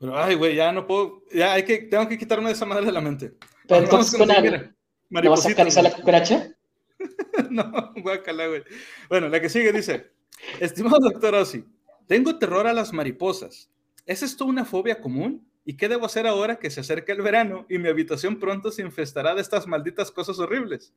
[0.00, 1.22] Pero, ay, güey, ya no puedo.
[1.32, 3.34] Ya hay que, tengo que quitarme de esa madre de la mente.
[3.68, 4.74] Pero entonces con- mira,
[5.10, 6.52] ¿No vas a acariciar la cucaracha?
[7.50, 8.62] No, guácala, güey.
[9.08, 10.12] Bueno, la que sigue dice:
[10.58, 11.64] Estimado doctor Ozzy,
[12.06, 13.70] Tengo terror a las mariposas.
[14.06, 15.46] ¿Es esto una fobia común?
[15.64, 18.82] ¿Y qué debo hacer ahora que se acerca el verano y mi habitación pronto se
[18.82, 20.92] infestará de estas malditas cosas horribles?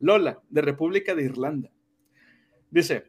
[0.00, 1.70] Lola, de República de Irlanda.
[2.70, 3.06] Dice,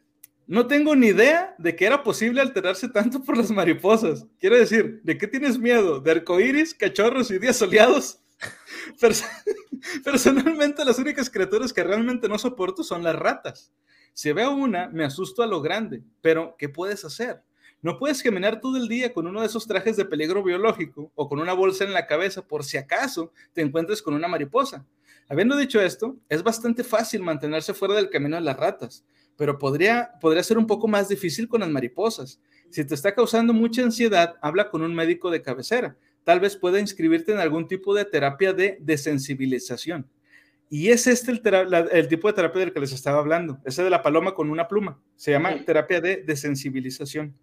[0.50, 4.26] no tengo ni idea de que era posible alterarse tanto por las mariposas.
[4.40, 6.00] Quiero decir, ¿de qué tienes miedo?
[6.00, 8.20] ¿De arcoíris, cachorros y días soleados?
[9.00, 9.26] Pers-
[10.04, 13.72] Personalmente, las únicas criaturas que realmente no soporto son las ratas.
[14.14, 16.02] Si veo una, me asusto a lo grande.
[16.22, 17.42] Pero, ¿qué puedes hacer?
[17.82, 21.30] No puedes caminar todo el día con uno de esos trajes de peligro biológico o
[21.30, 24.86] con una bolsa en la cabeza por si acaso te encuentres con una mariposa.
[25.30, 29.06] Habiendo dicho esto, es bastante fácil mantenerse fuera del camino de las ratas,
[29.40, 32.42] pero podría, podría ser un poco más difícil con las mariposas.
[32.70, 35.96] Si te está causando mucha ansiedad, habla con un médico de cabecera.
[36.26, 40.06] Tal vez pueda inscribirte en algún tipo de terapia de desensibilización.
[40.70, 43.60] Y es este el, tera- la- el tipo de terapia del que les estaba hablando,
[43.66, 45.00] ese de la paloma con una pluma.
[45.16, 45.64] Se llama Sí.
[45.66, 47.34] terapia de desensibilización.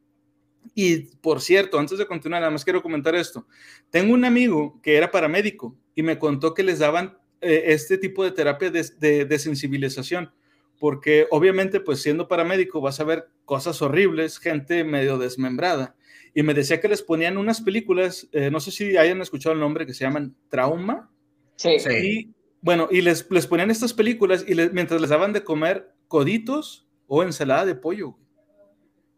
[0.75, 3.47] Y por cierto, antes de continuar, nada más quiero comentar esto.
[3.91, 8.23] Tengo un amigo que era paramédico y me contó que les daban eh, este tipo
[8.23, 10.31] de terapia de, de desensibilización,
[10.79, 15.97] porque obviamente, pues siendo paramédico vas a ver cosas horribles, gente medio desmembrada.
[16.35, 19.61] Y me decía que les ponían unas películas, eh, no sé si hayan escuchado el
[19.61, 21.11] nombre, que se llaman Trauma.
[21.57, 21.79] Sí.
[21.79, 21.89] Sí.
[21.91, 25.95] Y bueno, y les, les ponían estas películas y les- mientras les daban de comer
[26.09, 28.17] coditos o ensalada de pollo.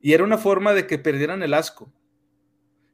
[0.01, 1.93] Y era una forma de que perdieran el asco.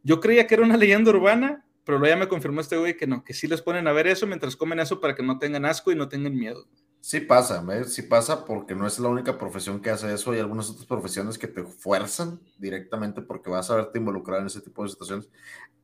[0.03, 3.07] Yo creía que era una leyenda urbana, pero luego ya me confirmó este güey que
[3.07, 5.67] no, que sí les ponen a ver eso mientras comen eso para que no tengan
[5.67, 6.67] asco y no tengan miedo.
[7.05, 7.93] Sí pasa, ¿ves?
[7.93, 10.31] Sí pasa porque no es la única profesión que hace eso.
[10.31, 14.63] Hay algunas otras profesiones que te fuerzan directamente porque vas a verte involucrado en ese
[14.63, 15.29] tipo de situaciones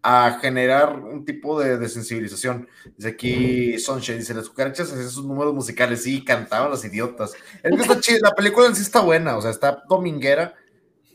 [0.03, 2.69] a generar un tipo de, de sensibilización.
[2.97, 7.35] Dice aquí Sunshine, dice, las cucarachas hacían sus números musicales, sí, cantaban las idiotas.
[7.63, 10.55] Es que está chida, la película en sí está buena, o sea, está dominguera.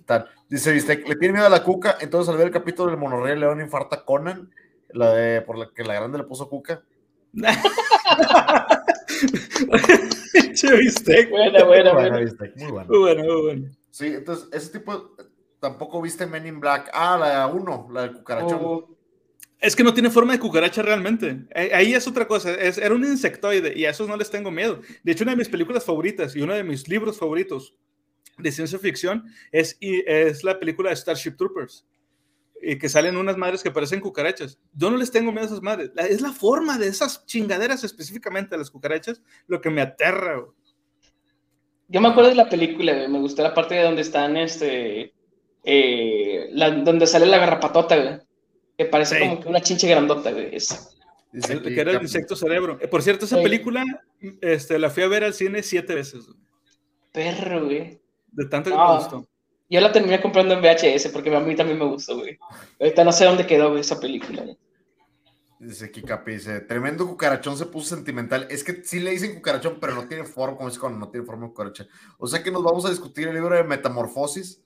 [0.06, 0.30] Tal.
[0.48, 3.40] Dice, viste, le tiene miedo a la cuca, entonces al ver el capítulo del monorriel
[3.40, 4.52] León infarta a Conan,
[4.90, 6.84] la de, por la que la grande le puso cuca.
[10.54, 11.30] Che, bistec.
[11.30, 12.20] Buena, buena, Muy buena.
[12.20, 12.88] viste, muy bueno.
[12.90, 13.70] Muy bueno, muy bueno.
[13.92, 15.16] Sí, entonces, ese tipo,
[15.60, 16.90] tampoco viste Men in Black.
[16.94, 18.60] Ah, la 1, la del cucarachón.
[18.62, 18.98] Oh,
[19.60, 21.46] Es que no tiene forma de cucaracha realmente.
[21.56, 22.54] Eh, Ahí es otra cosa.
[22.54, 24.82] Es, era un insectoide y a esos no les tengo miedo.
[25.04, 27.74] De hecho, una de mis películas favoritas y uno de mis libros favoritos
[28.38, 31.86] de ciencia ficción es, y es la película de Starship Troopers.
[32.62, 34.58] Y que salen unas madres que parecen cucarachas.
[34.74, 35.92] Yo no les tengo miedo a esas madres.
[35.94, 40.38] La- es la forma de esas chingaderas específicamente de las cucarachas lo que me aterra.
[40.40, 40.52] güey.
[41.88, 45.14] Yo me acuerdo de la película, güey, me gustó la parte de donde están, este,
[45.64, 48.20] eh, la- donde sale la garrapatota, güey,
[48.78, 49.22] que parece Sí.
[49.22, 50.56] como que una chinche grandota, güey.
[50.56, 50.90] esa.
[51.34, 52.78] El- que era el insecto cerebro.
[52.82, 53.44] Eh, Por cierto, esa Sí.
[53.44, 53.84] película
[54.42, 56.26] este, la fui a ver al cine siete veces.
[56.26, 56.40] güey,
[57.12, 58.00] Perro, güey.
[58.32, 59.28] De tanto que me gustó.
[59.70, 62.38] Yo la terminé comprando en VHS porque a mí también me gustó, güey.
[62.80, 64.44] Ahorita no sé dónde quedó güey, esa película.
[64.44, 64.58] güey.
[65.58, 68.46] Dice Capi, dice, tremendo cucarachón se puso sentimental.
[68.50, 71.26] Es que sí le dicen cucarachón, pero no tiene forma, como es cuando no tiene
[71.26, 71.88] forma de cucaracha.
[72.18, 74.62] O sea que nos vamos a discutir el libro de Metamorfosis.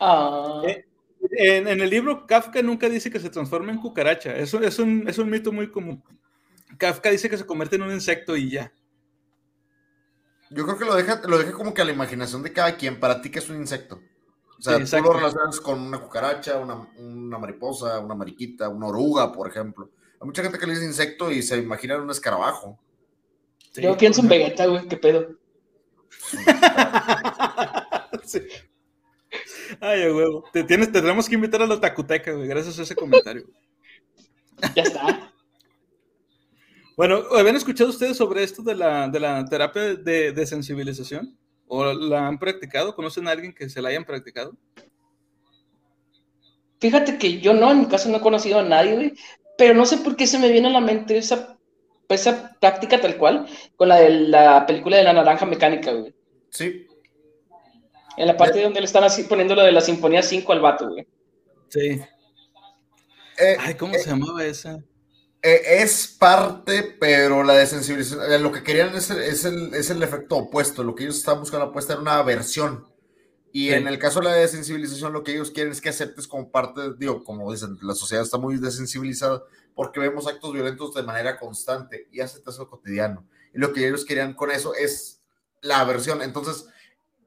[0.00, 0.84] Ah, Eh,
[1.30, 4.36] En, en el libro, Kafka nunca dice que se transforma en cucaracha.
[4.36, 6.02] Eso es un, es un mito muy común.
[6.78, 8.72] Kafka dice que se convierte en un insecto y ya.
[10.50, 12.98] Yo creo que lo deja, lo deja como que a la imaginación de cada quien.
[13.00, 14.00] Para ti, que es un insecto?
[14.58, 18.88] O sea, Sí, tú lo relacionas con una cucaracha, una, una mariposa, una mariquita, una
[18.88, 19.90] oruga, por ejemplo.
[20.20, 22.78] Hay mucha gente que le dice insecto y se imagina un escarabajo.
[23.72, 23.82] Sí.
[23.82, 25.28] yo pienso en Vegeta, güey, qué pedo.
[28.24, 28.40] Sí.
[29.80, 30.44] Ay, a huevo.
[30.52, 33.46] Te, tienes, te tenemos que invitar a la tacuteca, güey, gracias a ese comentario.
[34.74, 35.32] Ya está.
[36.96, 41.38] Bueno, ¿habían escuchado ustedes sobre esto de la, de la terapia de, de sensibilización?
[41.68, 42.94] ¿O la han practicado?
[42.94, 44.56] ¿Conocen a alguien que se la hayan practicado?
[46.80, 49.14] Fíjate que yo no, en mi caso no he conocido a nadie, güey,
[49.56, 51.58] pero no sé por qué se me viene a la mente esa,
[52.08, 53.46] esa práctica tal cual
[53.76, 56.14] con la de la película de la naranja mecánica, güey.
[56.50, 56.86] Sí,
[58.16, 60.88] En la parte donde le están así poniendo lo de la Sinfonía 5 al vato,
[60.88, 61.06] güey.
[61.68, 62.00] Sí.
[63.38, 64.82] Eh, Ay, ¿cómo eh, se llamaba esa?
[65.42, 69.90] Eh, es parte, pero la desensibilización, eh, lo que querían es el, es, el, es
[69.90, 70.82] el efecto opuesto.
[70.82, 72.86] Lo que ellos estaban buscando apuesta era una aversión.
[73.52, 73.74] Y Sí.
[73.74, 76.80] en el caso de la desensibilización, lo que ellos quieren es que aceptes como parte,
[76.98, 79.42] digo, como dicen, la sociedad está muy desensibilizada
[79.74, 83.26] porque vemos actos violentos de manera constante y aceptas lo cotidiano.
[83.54, 85.22] Y lo que ellos querían con eso es
[85.62, 86.20] la aversión.
[86.22, 86.66] Entonces,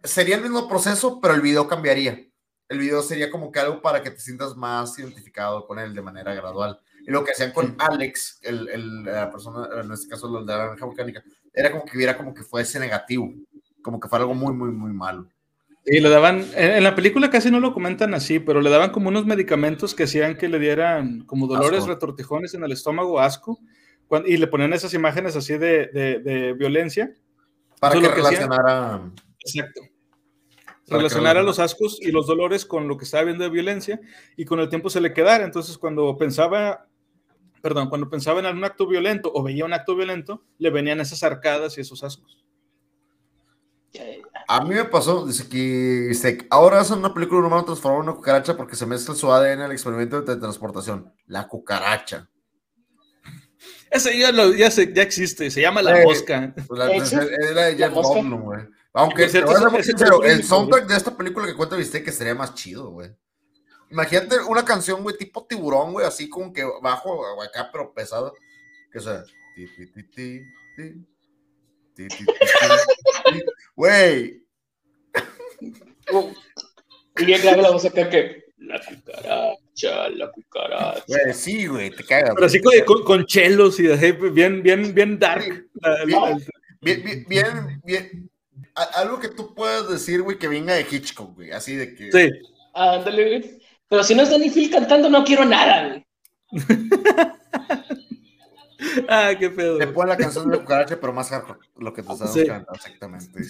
[0.03, 2.27] sería el mismo proceso, pero el video cambiaría.
[2.69, 6.01] El video sería como que algo para que te sientas más identificado con él de
[6.01, 6.79] manera gradual.
[7.07, 10.53] Y lo que hacían con Alex, el, el- la persona, en este caso el de
[10.53, 11.23] la naranja mecánica,
[11.53, 13.33] era como que viera como que fuese negativo,
[13.81, 15.27] como que fuera algo muy, muy, muy malo.
[15.83, 19.09] Y le daban, en, la película casi no lo comentan así, pero le daban como
[19.09, 21.93] unos medicamentos que hacían que le dieran como dolores, Asco.
[21.93, 23.59] retortijones en el estómago, asco,
[24.25, 27.13] y le ponían esas imágenes así de, de- de violencia.
[27.79, 28.49] Para que lo que hacían.
[28.51, 29.01] relacionara.
[29.39, 29.81] Exacto.
[30.87, 33.49] Para Relacionar que- a los ascos y los dolores con lo que estaba viendo de
[33.49, 33.99] violencia
[34.35, 35.45] y con el tiempo se le quedara.
[35.45, 36.85] Entonces, cuando pensaba,
[37.61, 41.23] perdón, cuando pensaba en algún acto violento o veía un acto violento, le venían esas
[41.23, 42.43] arcadas y esos ascos.
[44.47, 45.57] A mí me pasó, dice que
[46.09, 49.61] dice, ahora hacen una película humano transformar en una cucaracha porque se mezcla su ADN
[49.61, 51.13] al experimento de teletransportación.
[51.27, 52.29] La cucaracha.
[53.89, 56.53] Ese ya, lo- ya, se- ya existe, se llama la Eh, mosca.
[56.67, 57.25] Pues la, es la
[57.65, 57.93] de ¿La Jeff?
[57.93, 58.61] Goldblum, güey.
[58.93, 62.53] Aunque, cierto, ese sincero, el soundtrack de esta película que cuenta viste que sería más
[62.55, 63.09] chido, güey.
[63.91, 68.33] Imagínate una canción, güey, tipo tiburón, güey, así como que bajo acá, pero pesado.
[68.91, 69.23] Que sea.
[73.75, 74.43] Güey.
[77.17, 78.41] Y bien grave la voz acá que.
[78.57, 81.03] La cucaracha, la cucaracha.
[81.07, 82.31] Güey, sí, güey, te cagas.
[82.35, 85.67] Pero así con, con, chelos y así, bien, bien, bien dark.
[86.81, 88.31] Bien, bien, bien, bien,
[88.95, 92.11] algo que tú puedas decir, güey, que venga de Hitchcock, güey, así de que.
[92.11, 92.31] Sí.
[92.73, 93.61] Ándale, güey.
[93.91, 96.05] Pero si no es Danny Phil cantando, no quiero nada, güey.
[99.07, 99.77] Ah, qué pedo.
[99.93, 102.47] Pone la canción de la cucaracha, pero más hardcore, lo que te estás Sí.
[102.47, 103.41] cantando, exactamente.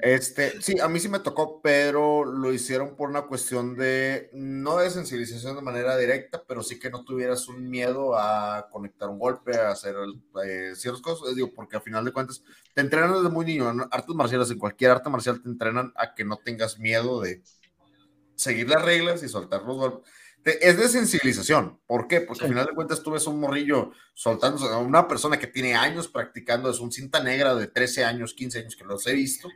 [0.00, 4.78] Este, sí, a mí sí me tocó, pero lo hicieron por una cuestión de, no
[4.78, 9.18] de sensibilización de manera directa, pero sí que no tuvieras un miedo a conectar un
[9.18, 9.96] golpe, a hacer
[10.44, 13.80] eh, ciertas cosas, digo, porque a final de cuentas te entrenan desde muy niño, en
[13.90, 17.42] artes marciales, en cualquier arte marcial te entrenan a que no tengas miedo de
[18.38, 20.10] seguir las reglas y soltar los golpes.
[20.44, 21.80] Es de sensibilización.
[21.86, 22.20] ¿Por qué?
[22.20, 25.74] Porque al final de cuentas tú ves un morrillo soltándose a una persona que tiene
[25.74, 29.48] años practicando, es un cinta negra de 13 años, 15 años que los he visto,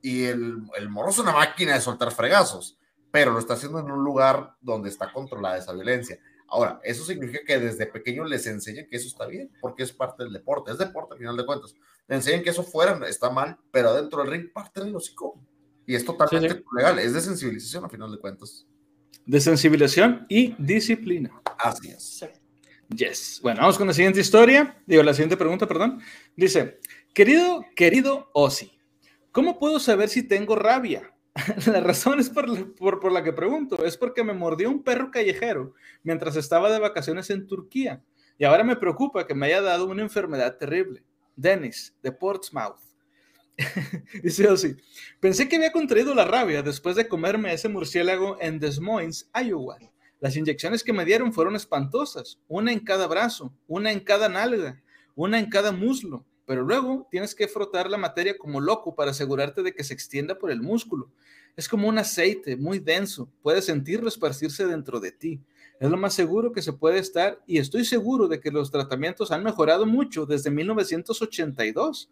[0.00, 2.78] y el, el morro es una máquina de soltar fregazos,
[3.10, 6.18] pero lo está haciendo en un lugar donde está controlada esa violencia.
[6.46, 10.22] Ahora, eso significa que desde pequeño les enseñan que eso está bien, porque es parte
[10.22, 11.74] del deporte, es deporte al final de cuentas.
[12.08, 15.40] Le enseñan que eso fuera está mal, pero dentro del ring parte del hocico.
[15.90, 16.64] Y es totalmente Sí, sí.
[16.76, 18.64] legal, es de sensibilización al final de cuentas.
[19.26, 21.30] De sensibilización y disciplina.
[21.58, 22.24] Así es.
[22.94, 23.40] Yes.
[23.42, 24.80] Bueno, vamos con la siguiente historia.
[24.86, 26.00] Digo, la siguiente pregunta, perdón.
[26.36, 26.78] Dice,
[27.12, 28.70] querido, querido Ozzy,
[29.32, 31.12] ¿cómo puedo saber si tengo rabia?
[31.66, 33.84] la razón es por, la- por, por la que pregunto.
[33.84, 35.74] Es porque me mordió un perro callejero
[36.04, 38.00] mientras estaba de vacaciones en Turquía.
[38.38, 41.02] Y ahora me preocupa que me haya dado una enfermedad terrible.
[41.34, 42.78] Dennis, de Portsmouth.
[44.22, 44.76] Dice Ozzy,
[45.20, 49.78] pensé que había contraído la rabia después de comerme ese murciélago en Des Moines, Iowa.
[50.20, 54.82] Las inyecciones que me dieron fueron espantosas, una en cada brazo, una en cada nalga,
[55.14, 59.62] una en cada muslo, pero luego tienes que frotar la materia como loco para asegurarte
[59.62, 61.10] de que se extienda por el músculo.
[61.56, 65.40] Es como un aceite muy denso, puedes sentirlo esparcirse dentro de ti.
[65.78, 69.30] Es lo más seguro que se puede estar y estoy seguro de que los tratamientos
[69.30, 72.10] han mejorado mucho desde 1982,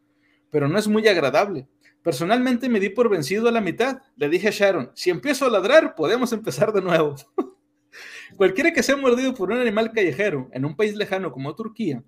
[0.51, 1.67] pero no es muy agradable.
[2.03, 3.99] Personalmente me di por vencido a la mitad.
[4.17, 7.17] Le dije a Sharon, si empiezo a ladrar, podemos empezar de nuevo.
[8.37, 12.03] Cualquiera que sea mordido por un animal callejero en un país lejano como Turquía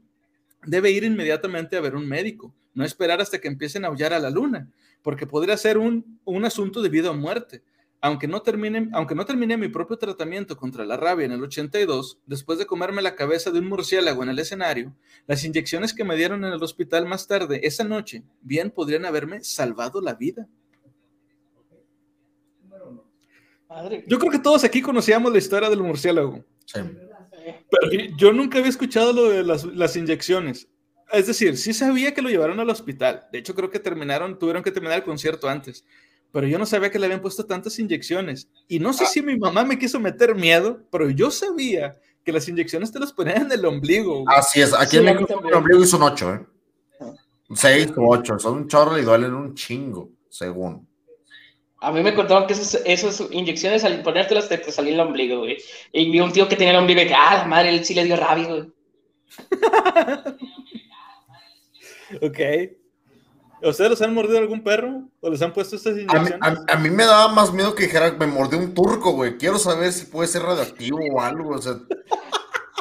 [0.67, 4.19] debe ir inmediatamente a ver un médico, no esperar hasta que empiecen a aullar a
[4.19, 4.71] la luna,
[5.03, 7.63] porque podría ser un, un asunto de vida o muerte.
[8.03, 12.19] Aunque no, termine, aunque no terminé mi propio tratamiento contra la rabia en el 82,
[12.25, 14.95] después de comerme la cabeza de un murciélago en el escenario,
[15.27, 19.45] las inyecciones que me dieron en el hospital más tarde esa noche bien podrían haberme
[19.45, 20.49] salvado la vida.
[24.07, 26.45] Yo creo que todos aquí conocíamos la historia del murciélago.
[26.65, 26.81] Sí.
[27.71, 30.69] Pero yo- yo nunca había escuchado lo de las, las inyecciones.
[31.13, 33.27] Es decir, sí sabía que lo llevaron al hospital.
[33.33, 35.85] De hecho, creo que terminaron, tuvieron que terminar el concierto antes.
[36.33, 38.49] Pero yo no sabía que le habían puesto tantas inyecciones.
[38.69, 42.49] Y no sé si mi mamá me quiso meter miedo, pero yo sabía que las
[42.49, 44.23] inyecciones te las ponían en el ombligo.
[44.23, 44.37] güey.
[44.37, 44.73] Así es.
[44.73, 46.47] Aquí Sí, en México el ombligo hizo un 8, ¿eh?
[47.55, 48.39] 6 o 8.
[48.39, 50.89] Son un chorro y duelen un chingo, según.
[51.83, 55.39] A mí me contaron que esas, esas inyecciones al ponértelas te, te salía el ombligo,
[55.39, 55.57] güey.
[55.93, 57.95] Y vi un tío que tenía el ombligo y que, ah, la madre, él sí
[57.95, 58.71] le dio rabia, güey.
[62.23, 62.39] Ok.
[63.63, 65.03] ¿Ustedes los han mordido algún perro?
[65.21, 66.39] ¿O les han puesto estas A mí, inyecciones?
[66.41, 69.37] a- a mí me daba más miedo que dijera, me mordió un turco, güey.
[69.37, 71.51] Quiero saber si puede ser radioactivo o algo.
[71.57, 71.75] O sea,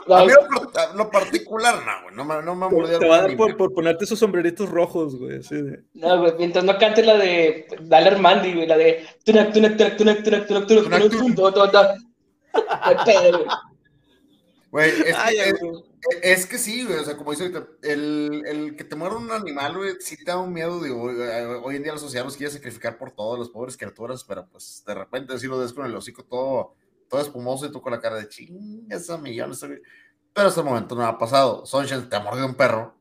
[0.07, 2.15] No, a mí lo, par- lo particular, no, güey.
[2.15, 4.69] No, me- no me ha mordido Te va a dar por, por ponerte esos sombreritos
[4.69, 5.39] rojos, güey.
[5.39, 9.51] así de- no, güey, mientras no cantes la de Dale Armandi, güey, la de tunac,
[9.53, 11.11] tunac, tunac, tunac, tunac, tunac, tunac, Tunac, tunac, tunac.
[11.11, 11.79] tum, do, do, do.
[12.81, 13.47] Ay, pedo, güey.
[14.71, 15.71] Güey, es, Ay, que- ay, es- güey.
[15.75, 15.88] E-
[16.21, 19.31] Es que sí, güey, o sea, como dice ahorita, el, el que te muera un
[19.31, 22.37] animal, güey, sí te da un miedo, digo, eh, hoy en día la sociedad los
[22.37, 25.85] quiere sacrificar por todas las pobres criaturas, pero pues de repente sí lo ves con
[25.85, 26.75] el hocico todo,
[27.09, 29.79] todo espumoso y tú con la cara de ching, esa millones, güey".
[30.33, 31.65] pero hasta el momento no ha pasado.
[31.65, 32.95] Sunshine, te ha mordido un perro,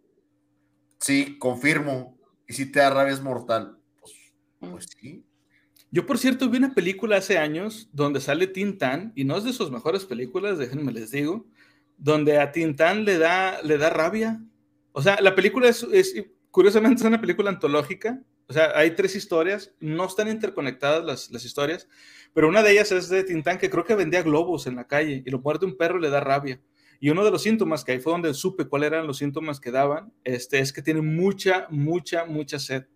[1.01, 4.12] sí, confirmo, y si te da rabia es mortal, pues,
[4.61, 5.24] pues sí.
[5.90, 9.53] Yo, por cierto, vi una película hace años donde sale Tintán, y no es de
[9.55, 11.46] sus mejores películas, déjenme les digo,
[11.99, 14.40] donde a Tintán le da, le da rabia.
[14.92, 15.86] O sea, la película es,
[16.51, 18.22] curiosamente, es una película antológica.
[18.46, 21.86] O sea, hay tres historias, no están interconectadas las, las historias,
[22.32, 25.22] pero una de ellas es de Tintán, que creo que vendía globos en la calle,
[25.26, 26.61] y lo muerde un perro le da rabia.
[27.01, 29.70] Y uno de los síntomas que ahí fue donde supe cuáles eran los síntomas que
[29.70, 32.86] daban, este, es que tiene mucha, mucha, mucha sed.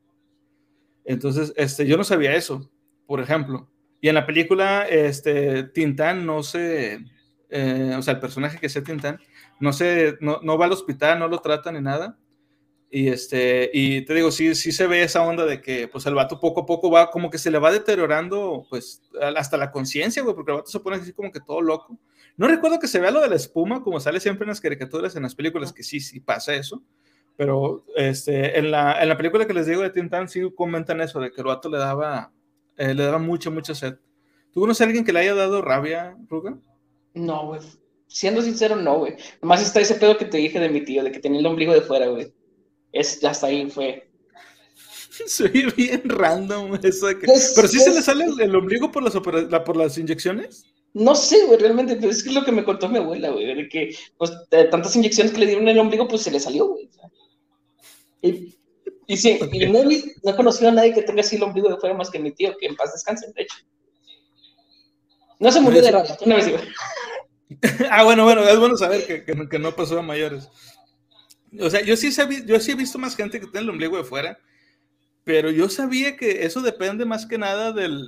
[1.04, 2.70] Entonces, este, yo no sabía eso,
[3.06, 3.70] por ejemplo.
[4.00, 7.04] Y en la película, este, Tintán no se,
[7.52, 9.20] eh, o sea, el personaje que sea Tintán,
[9.60, 12.18] no se, no, no va al hospital, no lo tratan ni nada.
[12.90, 16.14] Y este, y te digo, sí, sí se ve esa onda de que, pues, el
[16.14, 19.02] vato poco a poco va, como que se le va deteriorando, pues,
[19.36, 21.98] hasta la conciencia, güey, porque el vato se pone así como que todo loco.
[22.36, 25.16] No recuerdo que se vea lo de la espuma, como sale siempre en las caricaturas,
[25.16, 26.82] en las películas, que sí, sí pasa eso.
[27.36, 31.18] Pero este, en, la, en la película que les digo de Tintan, sí comentan eso,
[31.20, 32.30] de que el vato le daba,
[32.76, 33.96] eh, le daba mucha, mucha sed.
[34.52, 36.58] ¿Tú conoces a alguien que le haya dado rabia, Ruga?
[37.14, 37.60] No, güey.
[38.06, 39.14] Siendo sincero, no, güey.
[39.40, 41.72] Nomás está ese pedo que te dije de mi tío, de que tenía el ombligo
[41.72, 42.32] de fuera, güey.
[42.92, 44.10] Es, hasta ahí fue.
[45.40, 47.26] Ve bien random eso de que...
[47.26, 49.14] Pues, Pero sí se le sale el, el ombligo por las,
[49.50, 50.64] la- por las inyecciones.
[50.94, 53.46] No sé, güey, realmente, pero es que es lo que me contó mi abuela, güey,
[53.54, 56.38] de que, pues, de tantas inyecciones que le dieron en el ombligo, pues se le
[56.38, 56.90] salió, güey.
[58.20, 58.54] Y,
[59.06, 61.68] y sí, y no, he no he conocido a nadie que tenga así el ombligo
[61.70, 63.56] de fuera más que mi tío, que en paz descanse, de hecho.
[65.42, 66.52] No se murió de rabia, una vez
[67.90, 70.48] ah, bueno, bueno, es bueno saber que, que no- que no pasó a mayores.
[71.60, 73.96] O sea, yo sí, sabí- yo sí he visto más gente que tiene el ombligo
[73.96, 74.38] de fuera,
[75.24, 78.06] pero yo sabía que eso depende más que nada del,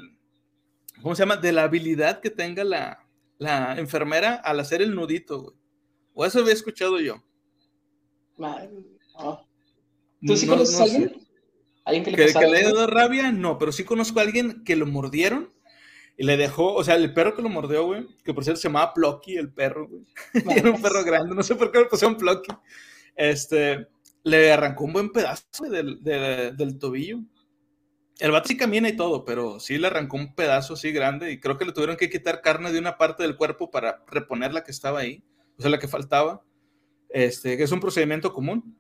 [1.03, 1.37] ¿cómo se llama?
[1.37, 3.05] De la habilidad que tenga la,
[3.39, 5.57] la enfermera al hacer el nudito, güey.
[6.15, 7.23] O eso había escuchado yo.
[8.39, 8.71] Madre,
[9.19, 9.47] no.
[10.25, 11.27] ¿Tú sí No- conoces no a alguien?
[11.85, 13.31] ¿Alguien que le ¿Que, que le haya dado rabia?
[13.33, 15.53] No, pero sí conozco a alguien que lo mordieron
[16.17, 18.69] y le dejó, o sea, el perro que lo mordió, güey, que por cierto se
[18.69, 20.05] llamaba Plucky, el perro, güey.
[20.59, 22.53] Era un perro grande, no sé por qué le pusieron Plucky.
[23.17, 23.89] Este,
[24.23, 27.19] le arrancó un buen pedazo güey, del, de- del tobillo.
[28.21, 31.41] El vato sí camina y todo, pero sí le arrancó un pedazo así grande y
[31.41, 34.63] creo que le tuvieron que quitar carne de una parte del cuerpo para reponer la
[34.63, 35.25] que estaba ahí,
[35.59, 36.43] o sea, la que faltaba.
[37.09, 38.77] Este, que es un procedimiento común.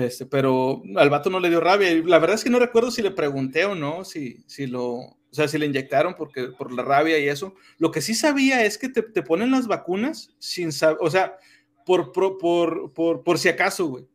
[0.00, 1.90] Este, pero al vato no le dio rabia.
[1.90, 4.94] Y la verdad es que no recuerdo si le pregunté o no, si, si lo,
[4.94, 7.54] o sea, si le inyectaron porque, por la rabia y eso.
[7.78, 11.36] Lo que sí sabía es que te, te ponen las vacunas sin saber, o sea,
[11.84, 14.06] por, por, por, por, por si acaso, güey.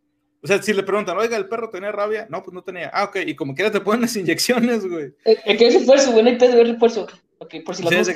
[0.42, 2.92] O sea, si le preguntan, oiga, el perro tenía rabia, no, pues no tenía.
[2.94, 5.14] Ah, ok, y como quiera te ponen las inyecciones, güey.
[5.24, 7.08] El, el que es refuerzo, güey, no hay pedo, es refuerzo.
[7.40, 8.14] Ok, por si las Sí,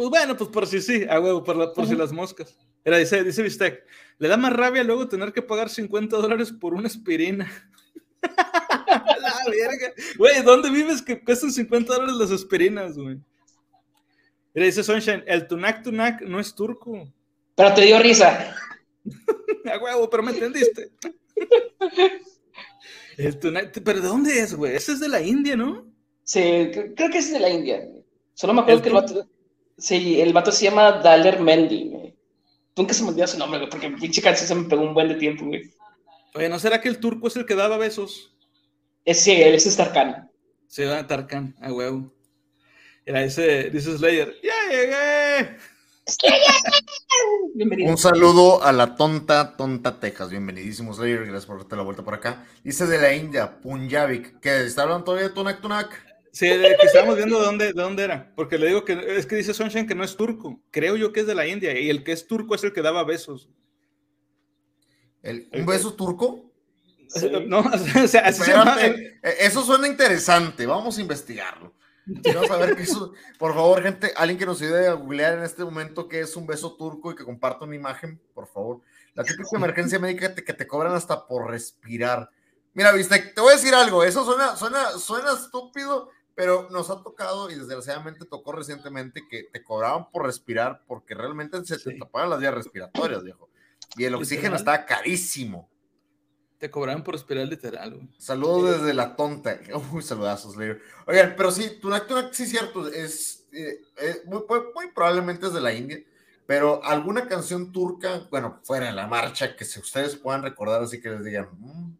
[0.00, 2.56] pues bueno, pues por si sí, a huevo, por, la- por si las moscas.
[2.82, 3.84] Era, dice, dice Bistec,
[4.16, 7.46] le da más rabia luego tener que pagar 50 dólares por una aspirina.
[8.22, 9.92] la verga.
[10.16, 13.18] Güey, ¿dónde vives que cuestan 50 dólares las aspirinas, güey?
[14.54, 17.12] Mira, dice Sunshine, el Tunak Tunak no es turco.
[17.54, 18.56] Pero te dio risa.
[19.70, 20.92] A huevo, pero me entendiste.
[23.18, 24.74] el Tunak, pero ¿de dónde es, güey?
[24.76, 25.86] Ese es de la India, ¿no?
[26.24, 27.86] Sí, cre- creo que es de la India.
[28.32, 29.28] Solo me acuerdo ¿El que el vato.
[29.80, 32.14] Sí, el vato se llama Daler Mendy, güey.
[32.76, 35.08] Nunca se me olvidó su nombre, güey, porque pinche canción se me pegó un buen
[35.08, 35.70] de tiempo, güey.
[36.34, 38.32] Oye, ¿no será que el turco es el que daba besos?
[39.04, 40.30] Es, sí, él es Starkan.
[40.66, 42.12] Se va a Tarkan, a huevo.
[43.04, 45.56] Era dice, dice Slayer, ¡ya llegué!
[47.54, 47.90] Bienvenido.
[47.90, 50.30] Un saludo a la tonta, tonta Texas.
[50.30, 51.24] Bienvenidísimos, Slayer.
[51.24, 52.46] Gracias por darte la vuelta por acá.
[52.62, 54.40] Dice de la India, Punjabik.
[54.40, 54.64] ¿Qué?
[54.64, 56.09] ¿Está hablando todavía de Tunak Tunak?
[56.32, 58.32] Sí, de que estábamos viendo de dónde, de dónde era.
[58.36, 60.60] Porque le digo que es que dice Sunshine que no es turco.
[60.70, 61.78] Creo yo que es de la India.
[61.78, 63.48] Y el que es turco es el que daba besos.
[65.22, 66.50] El- ¿Un beso turco?
[67.08, 67.28] Sí.
[67.46, 67.60] No,
[68.04, 68.76] o sea, así se llama.
[68.80, 70.66] Espérate, eh, eso suena interesante.
[70.66, 71.74] Vamos a investigarlo.
[72.22, 73.12] Quiero saber qué eso.
[73.38, 76.46] Por favor, gente, alguien que nos ayude a googlear en este momento qué es un
[76.46, 78.80] beso turco y que comparta una imagen, por favor.
[79.14, 82.30] La típica emergencia médica que te, que te cobran hasta por respirar.
[82.72, 84.02] Mira, viste, te voy a decir algo.
[84.02, 86.08] Eso suena, suena, suena estúpido,
[86.40, 91.62] pero nos ha tocado y desgraciadamente tocó recientemente que te cobraban por respirar porque realmente
[91.66, 91.98] se te Sí.
[91.98, 93.50] tapaban las vías respiratorias, viejo.
[93.98, 94.74] Y el oxígeno Literal.
[94.76, 95.68] está carísimo.
[96.56, 98.08] Te cobraban por respirar literal, güey.
[98.16, 99.58] Saludos desde la tonta.
[99.92, 100.80] Uy, saludazos, Slayer.
[101.06, 105.46] Oigan, pero sí, Tunak Tunak sí es cierto, es eh, eh, muy, muy- muy probablemente
[105.48, 105.98] es de la India,
[106.46, 111.02] pero alguna canción turca, bueno, fuera de la marcha, que si ustedes puedan recordar, así
[111.02, 111.92] que les digan, "Mm,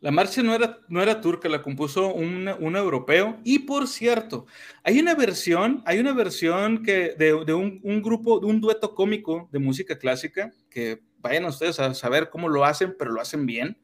[0.00, 3.38] La marcha no era, no era turca, la compuso un, un europeo.
[3.44, 4.46] Y por cierto,
[4.82, 8.94] hay una versión, hay una versión que de, de un, un grupo, de un dueto
[8.94, 13.44] cómico de música clásica, que vayan ustedes a saber cómo lo hacen, pero lo hacen
[13.44, 13.76] bien.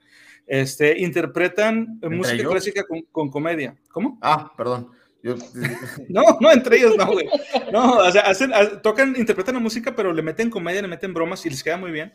[0.46, 2.52] Este, interpretan música ellos?
[2.52, 3.76] clásica con, con comedia.
[3.90, 4.18] ¿Cómo?
[4.22, 4.88] ah, perdón.
[5.22, 5.34] Yo,
[6.08, 7.28] No, no, entre ellos no, güey.
[7.72, 11.12] No, o sea, hacen, ha- tocan, interpretan la música, pero le meten comedia, le meten
[11.12, 12.12] bromas y les queda muy bien.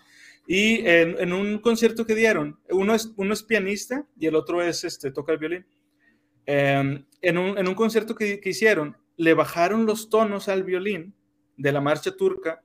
[0.47, 4.61] Y en, en un concierto que dieron, uno es, uno es pianista y el otro
[4.61, 5.65] es, este, toca el violín.
[6.45, 11.13] Eh, en, un, en un concierto que, que hicieron, le bajaron los tonos al violín
[11.55, 12.63] de la marcha turca,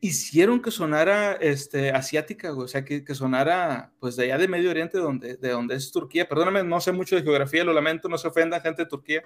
[0.00, 4.70] hicieron que sonara este, asiática, o sea, que, que sonara pues de allá de Medio
[4.70, 6.28] Oriente, donde, de donde es Turquía.
[6.28, 9.22] Perdóname, no sé mucho de geografía, lo lamento, no se ofendan gente de Turquía.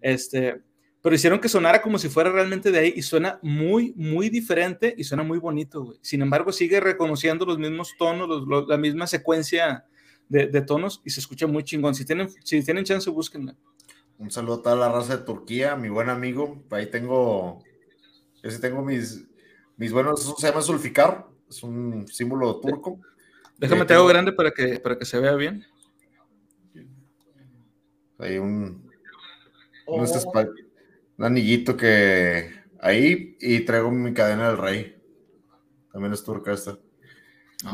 [0.00, 0.62] Este,
[1.06, 4.92] pero hicieron que sonara como si fuera realmente de ahí y suena muy, muy diferente
[4.98, 5.98] y suena muy bonito, güey.
[6.02, 9.84] Sin embargo, sigue reconociendo los mismos tonos, los- los- la misma secuencia
[10.28, 11.94] de, de tonos y se escucha muy chingón.
[11.94, 13.54] Si tienen, si tienen chance, búsquenla.
[14.18, 16.60] un saludo a toda la raza de Turquía, mi buen amigo.
[16.72, 17.62] Ahí tengo,
[18.42, 19.26] yo sí tengo mis,
[19.76, 22.98] mis buenos, eso se llama sulficar, es un símbolo turco.
[23.58, 25.64] Déjame Eh, te hago tengo- grande para que, para que se vea bien.
[28.18, 28.84] Hay un,
[29.88, 30.08] Oh, un,
[31.18, 32.50] un anillito que
[32.80, 34.96] ahí y traigo mi cadena del rey.
[35.92, 36.78] También es turca esta.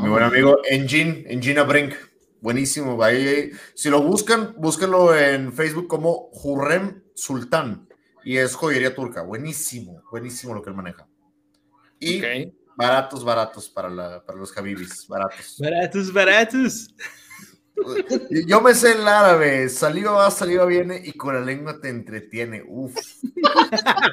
[0.01, 1.95] Mi buen amigo Engin, Engina Brink.
[2.41, 3.03] Buenísimo.
[3.03, 7.89] Ahí, si lo buscan, búsquenlo en Facebook como Hurrem Sultán.
[8.25, 9.23] Y es joyería turca.
[9.23, 11.09] Buenísimo, buenísimo lo que él maneja.
[11.99, 12.23] Y
[12.77, 15.07] baratos, baratos para, la, para los Habibis.
[15.09, 15.57] Baratos.
[15.59, 16.95] Baratos, baratos.
[18.47, 19.69] Yo me sé el árabe.
[19.69, 22.63] Saliva va, saliva viene y con la lengua te entretiene.
[22.67, 22.95] Uf.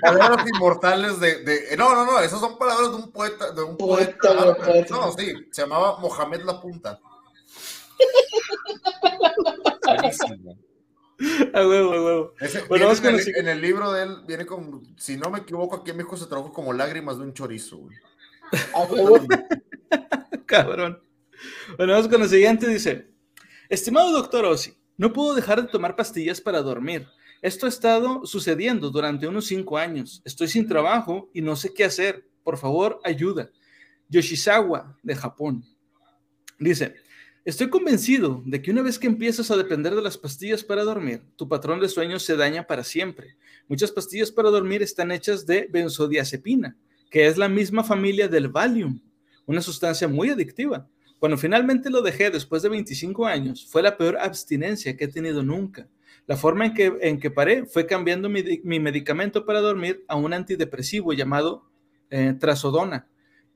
[0.02, 2.20] Palabras inmortales de, de- No, no, no.
[2.20, 3.52] Esas son palabras de un poeta.
[3.52, 4.34] De un Poeta, poeta.
[4.34, 4.66] güey, árabe.
[4.74, 4.96] poeta.
[4.96, 5.34] No, sí.
[5.52, 7.00] Se llamaba Mohamed La Punta.
[9.86, 10.58] Buenísimo.
[11.54, 12.34] A huevo, a huevo.
[12.40, 13.40] Ese- Bueno, en, con el, el siguiente.
[13.52, 16.28] en el libro de él, viene con, si no me equivoco, aquí en México se
[16.28, 17.78] tradujo como lágrimas de un chorizo.
[17.78, 17.98] güey.
[18.74, 19.18] a huevo.
[20.46, 21.04] Cabrón.
[21.78, 22.68] Bueno, vamos con el siguiente.
[22.68, 23.10] Dice:
[23.70, 27.06] Estimado doctor Ossi, no puedo dejar de tomar pastillas para dormir.
[27.40, 30.24] Esto ha estado sucediendo durante unos cinco años.
[30.26, 32.28] Estoy sin trabajo y no sé qué hacer.
[32.44, 33.52] Por favor, ayuda.
[34.10, 35.64] Yoshizawa, de Japón.
[36.58, 36.96] Dice:
[37.46, 41.22] Estoy convencido de que una vez que empiezas a depender de las pastillas para dormir,
[41.36, 43.38] tu patrón de sueño se daña para siempre.
[43.68, 46.76] Muchas pastillas para dormir están hechas de benzodiazepina,
[47.12, 49.00] que es la misma familia del Valium,
[49.46, 50.90] una sustancia muy adictiva.
[51.20, 55.44] Cuando finalmente lo dejé después de 25 años, fue la peor abstinencia que he tenido
[55.44, 55.88] nunca.
[56.26, 60.16] La forma en que, en que paré fue cambiando mi, mi medicamento para dormir a
[60.16, 61.70] un antidepresivo llamado
[62.10, 63.08] eh, trazodona.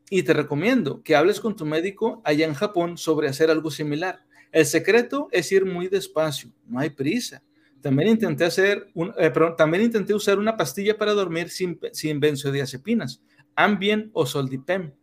[0.10, 4.26] Y te recomiendo que hables con tu médico allá en Japón sobre hacer algo similar.
[4.52, 7.42] El secreto es ir muy despacio, no hay prisa.
[7.82, 13.22] También intenté hacer un, eh, también intenté usar una pastilla para dormir sin, sin benzodiazepinas,
[13.56, 14.94] Ambien o Soldipem.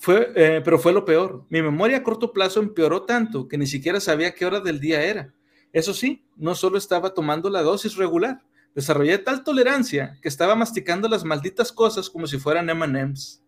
[0.00, 1.44] Fue, eh, pero fue lo peor.
[1.50, 5.02] Mi memoria a corto plazo empeoró tanto que ni siquiera sabía qué hora del día
[5.02, 5.32] era.
[5.72, 8.40] Eso sí, no solo estaba tomando la dosis regular,
[8.74, 13.42] desarrollé tal tolerancia que estaba masticando las malditas cosas como si fueran M&M's.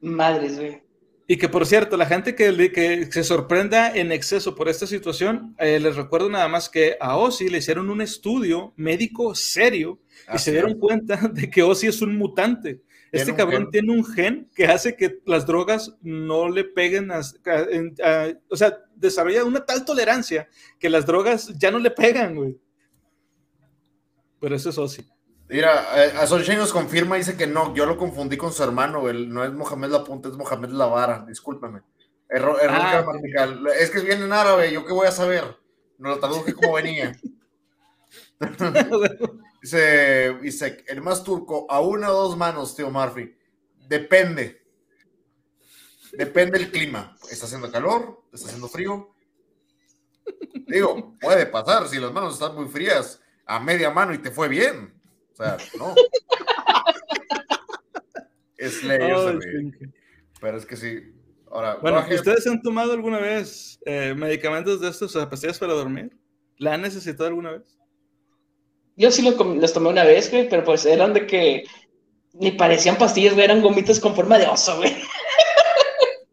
[0.00, 0.82] Madres, güey.
[1.30, 4.86] Y que por cierto, la gente que, le- que se sorprenda en exceso por esta
[4.86, 9.98] situación, eh, les recuerdo nada más que a Ozzy le hicieron un estudio médico serio
[10.26, 10.76] y Así se dieron es.
[10.78, 12.80] cuenta de que Ozzy es un mutante.
[13.12, 13.70] Este cabrón gen.
[13.70, 18.78] tiene un gen que hace que las drogas no le peguen, a, a- o sea,
[18.94, 20.48] desarrolla una tal tolerancia
[20.78, 22.58] que las drogas ya no le pegan, güey.
[24.40, 25.04] Pero eso es Ozzy.
[25.48, 26.26] Mira, eh, a
[26.56, 29.88] nos confirma, dice que no, yo lo confundí con su hermano, él no es Mohamed
[29.88, 31.80] La Punta, es Mohamed La Vara, discúlpame.
[32.28, 33.66] Error, error Ah, gramatical.
[33.80, 35.44] Es que viene en árabe, ¿yo qué voy a saber?
[35.96, 37.16] No lo traduje como venía.
[39.60, 43.34] Dice, dice, el más turco, a una o dos manos, tío Murphy.
[43.88, 44.62] Depende.
[46.12, 47.16] Depende el clima.
[47.30, 48.22] ¿Está haciendo calor?
[48.32, 49.14] ¿Está haciendo frío?
[50.66, 54.48] Digo, puede pasar si las manos están muy frías a media mano y te fue
[54.48, 54.94] bien.
[55.32, 55.94] O sea, no.
[58.58, 58.68] Yo
[59.16, 59.38] Oh,
[60.40, 61.14] pero es que sí.
[61.50, 65.72] Ahora, Bueno, ¿ustedes han tomado alguna vez eh, medicamentos de estos, o sea, pastillas para
[65.72, 66.16] dormir?
[66.58, 67.77] ¿La han necesitado alguna vez?
[68.98, 71.64] Yo sí lo com- las tomé una vez, güey, pero pues eran de que
[72.34, 74.94] ni parecían pastillas, güey, eran gomitas con forma de oso, güey.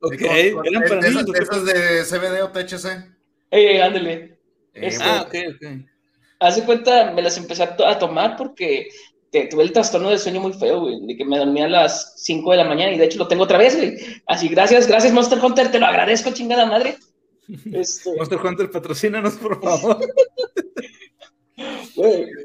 [0.01, 1.25] Ok, eran para de niños.
[1.39, 2.85] esas, ¿o de CBD o THC.
[3.51, 4.13] Eh, ándale.
[4.73, 5.67] Eh, Este- Ah, ok, ok.
[6.39, 8.89] Haz de cuenta, me las empecé a, to- a tomar porque
[9.31, 12.13] que tuve el trastorno de sueño muy feo, güey, de que me dormía a las
[12.17, 13.95] 5 de la mañana y de hecho lo tengo otra vez, güey.
[14.27, 16.97] Así, gracias, gracias Monster Hunter, te lo agradezco, chingada madre.
[17.73, 19.99] Este, Monster Hunter, patrocínanos, por favor.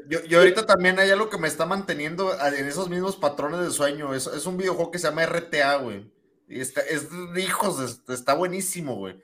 [0.07, 3.71] Yo, yo ahorita también hay algo que me está manteniendo en esos mismos patrones de
[3.71, 4.13] sueño.
[4.13, 6.09] Es, es un videojuego que se llama RTA, güey.
[6.47, 9.19] Y está, es de hijos, es- está buenísimo, güey.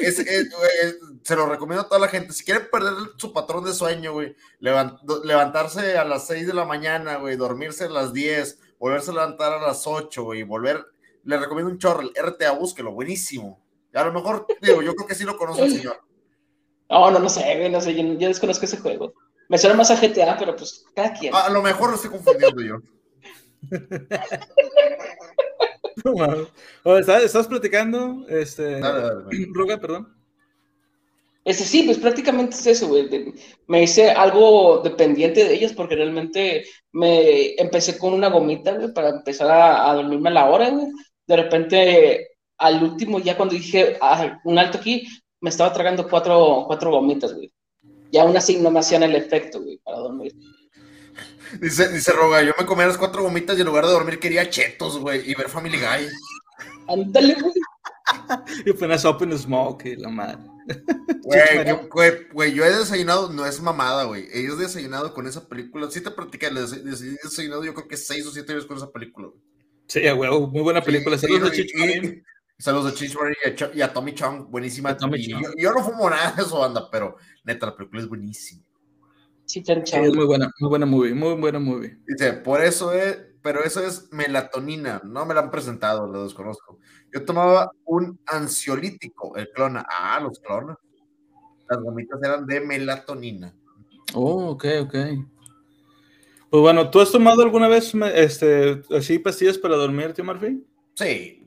[0.00, 0.28] Es- es-
[0.82, 2.32] es- se lo recomiendo a toda la gente.
[2.32, 7.16] Si quieren perder su patrón de sueño, güey, levantarse a las 6 de la mañana,
[7.16, 10.84] güey, dormirse a las 10, volverse a levantar a las 8, güey, y volver.
[11.24, 13.60] Le recomiendo un chorro, el RTA, búsquelo, buenísimo.
[13.94, 16.00] A lo mejor, digo, yo creo que sí lo conoce el señor.
[16.94, 19.14] No, no, no sé, güey, no sé, yo, yo desconozco ese juego.
[19.48, 21.34] Me suena más a GTA, pero pues cada quien.
[21.34, 22.76] A, lo mejor lo estoy confundiendo yo.
[26.98, 28.24] ¿estás, estás platicando?
[28.28, 29.24] Este, Dale.
[29.52, 30.14] Roga, perdón.
[31.44, 33.08] Este, sí, pues prácticamente es eso, güey.
[33.08, 33.34] de-
[33.66, 39.08] Me hice algo dependiente de ellas porque realmente me empecé con una gomita, güey, para
[39.08, 40.86] empezar a, a dormirme a la hora, güey.
[41.26, 45.08] De repente, al último, ya cuando dije, ah, un alto aquí,
[45.44, 47.52] me estaba tragando cuatro, cuatro gomitas, güey.
[48.10, 50.32] Y aún así no me hacían el efecto, güey, para dormir.
[51.60, 54.48] Dice, dice Roga, yo me comía las cuatro gomitas y en lugar de dormir quería
[54.48, 56.08] chetos, güey, y ver Family Guy.
[56.88, 57.52] Ándale, güey.
[58.64, 60.38] Y apenas Open Smoke y la madre.
[61.22, 64.26] Güey, yo- güey, güey, yo he desayunado, no es mamada, güey.
[64.32, 65.90] He desayunado con esa película.
[65.90, 66.10] Sí te
[66.50, 66.72] le des-
[67.02, 69.40] he desayunado yo creo que seis o siete veces con esa película, güey.
[69.88, 71.18] Sí, huevo, muy buena película.
[71.18, 72.22] Sí, Saludos y- y-.
[72.58, 74.96] Saludos a Marín y a, Cho- y a Tommy Chong, buenísima.
[74.96, 75.42] Tommy Y Chong.
[75.42, 78.62] yo, yo no fumo nada de eso, banda, pero neta, la película es buenísima.
[79.46, 81.98] Sí, es muy buena, muy buena movie, muy buena movie.
[82.06, 85.02] Dice, por eso es, pero eso es melatonina.
[85.04, 86.78] No me la han presentado, lo desconozco.
[87.12, 89.84] Yo tomaba un ansiolítico, el clona.
[89.88, 90.78] Ah, los clonas.
[91.68, 93.54] Las gomitas eran de melatonina.
[94.14, 94.94] Oh, ok, ok.
[96.50, 100.64] Pues bueno, ¿tú has tomado alguna vez este, así pastillas para dormir, tío Murphy?
[100.94, 101.43] Sí,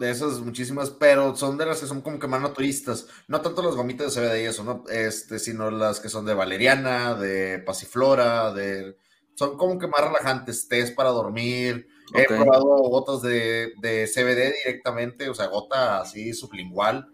[0.00, 3.06] de esas muchísimas, pero son de las que son como que más naturistas.
[3.28, 4.82] No tanto las gomitas de CBD y eso, ¿no?
[4.88, 8.96] Este, sino las que son de valeriana, de pasiflora, de...
[9.34, 11.86] Son como que más relajantes, tés para dormir.
[12.14, 17.06] He probado gotas de, de CBD directamente, o sea, gota así sublingual.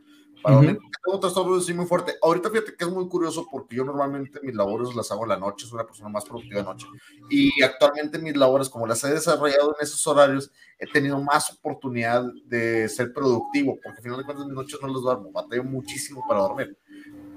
[0.43, 0.79] Para dormir.
[1.05, 2.15] Tengo un trastorno así muy fuerte.
[2.23, 5.37] Ahorita fíjate que es muy curioso porque yo normalmente mis labores las hago en la
[5.39, 6.87] noche, soy una persona más productiva de noche.
[7.31, 12.25] Y actualmente mis labores, como las he desarrollado en esos horarios, he tenido más oportunidad
[12.45, 16.23] de ser productivo, porque al final de cuentas mis noches no las duermo, batallo muchísimo
[16.29, 16.77] para dormir.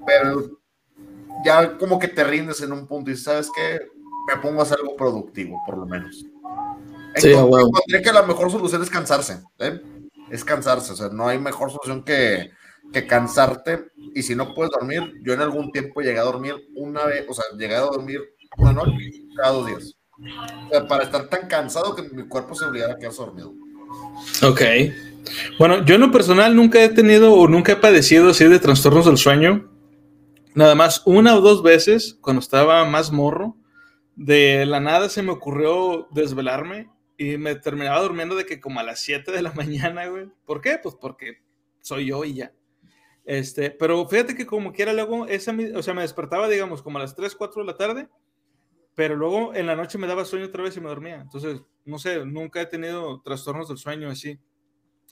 [0.06, 0.60] Pero
[1.44, 3.80] ya como que te rindes en un punto y sabes que
[4.28, 6.16] me pongo a hacer algo productivo, por lo menos.
[7.16, 7.68] Sí, a Encontré- huevo.
[7.68, 9.80] encontré que la mejor solución es cansarse, ¿eh?
[10.30, 12.50] Es cansarse, o sea, no hay mejor solución que,
[12.92, 13.86] que cansarte.
[14.14, 17.34] Y si no puedes dormir, yo en algún tiempo llegué a dormir una vez, o
[17.34, 18.20] sea, llegué a dormir
[18.56, 18.92] una noche
[19.36, 19.94] cada dos días.
[20.66, 23.54] O sea, para estar tan cansado que mi cuerpo se obligara a quedarse dormido.
[24.42, 24.62] Ok.
[25.58, 29.06] Bueno, yo en lo personal nunca he tenido o nunca he padecido así de trastornos
[29.06, 29.70] del sueño.
[30.54, 33.56] Nada más una o dos veces cuando estaba más morro,
[34.16, 38.82] de la nada se me ocurrió desvelarme y me terminaba durmiendo de que como a
[38.82, 40.26] las 7 de la mañana, güey.
[40.44, 40.78] ¿Por qué?
[40.82, 41.38] Pues porque
[41.80, 42.52] soy yo y ya.
[43.30, 47.02] Este, pero fíjate que como quiera luego, esa, o sea, me despertaba, digamos, como a
[47.02, 48.08] las 3, 4 de la tarde,
[48.96, 51.20] pero luego en la noche me daba sueño otra vez y me dormía.
[51.20, 54.40] Entonces, no sé, nunca he tenido trastornos del sueño así.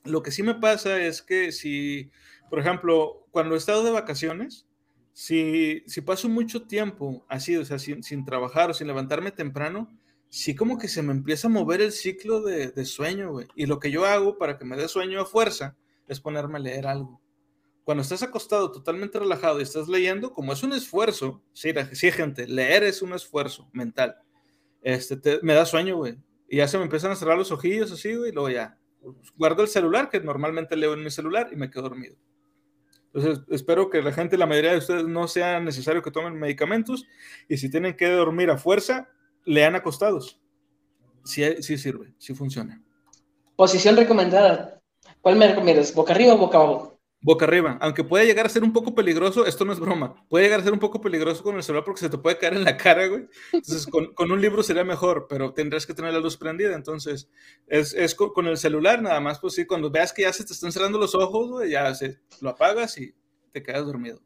[0.03, 2.11] Lo que sí me pasa es que si,
[2.51, 4.66] por ejemplo, cuando he estado de vacaciones,
[5.12, 9.97] si, si paso mucho tiempo así, o sea, sin, sin trabajar o sin levantarme temprano,
[10.28, 13.47] sí como que se me empieza a mover el ciclo de, de sueño, güey.
[13.55, 15.77] Y lo que yo hago para que me dé sueño a fuerza
[16.09, 17.20] es ponerme a leer algo.
[17.89, 22.47] Cuando estás acostado totalmente relajado y estás leyendo, como es un esfuerzo, sí, sí gente,
[22.47, 24.15] leer es un esfuerzo mental.
[24.82, 26.19] Este, te- me da sueño, güey.
[26.51, 28.78] Y ya se me empiezan a cerrar los ojillos así, güey, y luego ya.
[29.36, 32.16] Guardo el celular, que normalmente leo en mi celular, y me quedo dormido.
[33.15, 37.06] Entonces, espero que la gente, la mayoría de ustedes, no sea necesario que tomen medicamentos,
[37.48, 39.09] y si tienen que dormir a fuerza,
[39.47, 40.39] lean acostados.
[41.24, 42.82] Sí, sí sirve, sí funciona.
[43.56, 44.78] Posición recomendada.
[45.23, 45.94] ¿Cuál me recomiendas?
[45.94, 46.98] ¿Boca arriba o boca abajo?
[47.20, 50.45] Boca arriba, aunque puede llegar a ser un poco peligroso, esto no es broma, puede
[50.45, 52.62] llegar a ser un poco peligroso con el celular porque se te puede caer en
[52.62, 53.28] la cara, güey.
[53.53, 56.77] Entonces, con, con un libro sería mejor, pero tendrás que tener la luz prendida.
[56.77, 57.28] Entonces,
[57.66, 60.45] es, es con, con el celular nada más, pues sí, cuando veas que ya se
[60.45, 63.12] te están cerrando los ojos, güey, ya se, lo apagas y
[63.51, 64.20] te quedas dormido.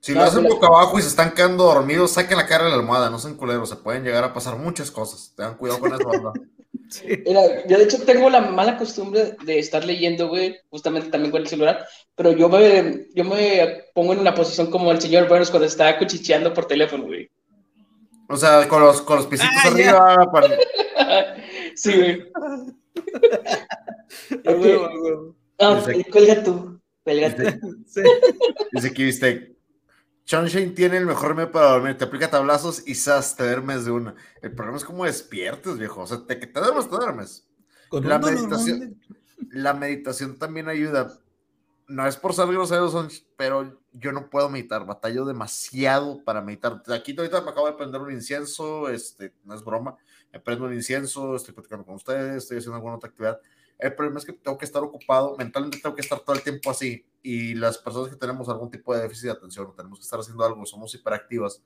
[0.00, 2.76] Si lo hacen boca abajo y se están quedando dormidos, saquen la cara de la
[2.76, 5.32] almohada, no sean culeros, se pueden llegar a pasar muchas cosas.
[5.36, 6.10] Tengan cuidado con eso.
[6.92, 7.06] Sí.
[7.24, 11.48] Yo de hecho tengo la mala costumbre de estar leyendo, güey, justamente también con el
[11.48, 15.66] celular, pero yo me, yo me pongo en una posición como el señor Burns cuando
[15.66, 17.30] está cuchicheando por teléfono, güey.
[18.28, 20.30] O sea, con los, con los pisitos Ah, arriba.
[20.30, 20.56] para-
[21.76, 22.24] Sí, güey.
[24.44, 25.34] Huevo.
[25.58, 26.80] No, cuelga tú.
[27.04, 27.42] Cuelga tú.
[27.42, 28.02] Dice, Sí.
[28.72, 29.51] dice aquí, viste.
[30.24, 31.98] Sunshine tiene el mejor medio para dormir.
[31.98, 34.14] Te aplica tablazos y sas, te duermes de una.
[34.40, 36.02] El problema es cómo despiertes, viejo.
[36.02, 37.48] O sea, te, te duermes, te duermes.
[37.88, 39.00] Con La meditación-
[39.50, 41.18] La meditación también ayuda.
[41.88, 44.86] No es por ser grosero, son- pero yo no puedo meditar.
[44.86, 46.82] Batallo demasiado para meditar.
[46.94, 48.88] Aquí ahorita me acabo de prender un incienso.
[48.88, 49.96] Este, no es broma.
[50.32, 53.38] Me prendo un incienso, estoy platicando con ustedes, estoy haciendo alguna otra actividad.
[53.82, 56.70] El problema es que tengo que estar ocupado, mentalmente tengo que estar todo el tiempo
[56.70, 57.04] así.
[57.20, 60.44] Y las personas que tenemos algún tipo de déficit de atención tenemos que estar haciendo
[60.44, 61.62] algo, somos hiperactivas,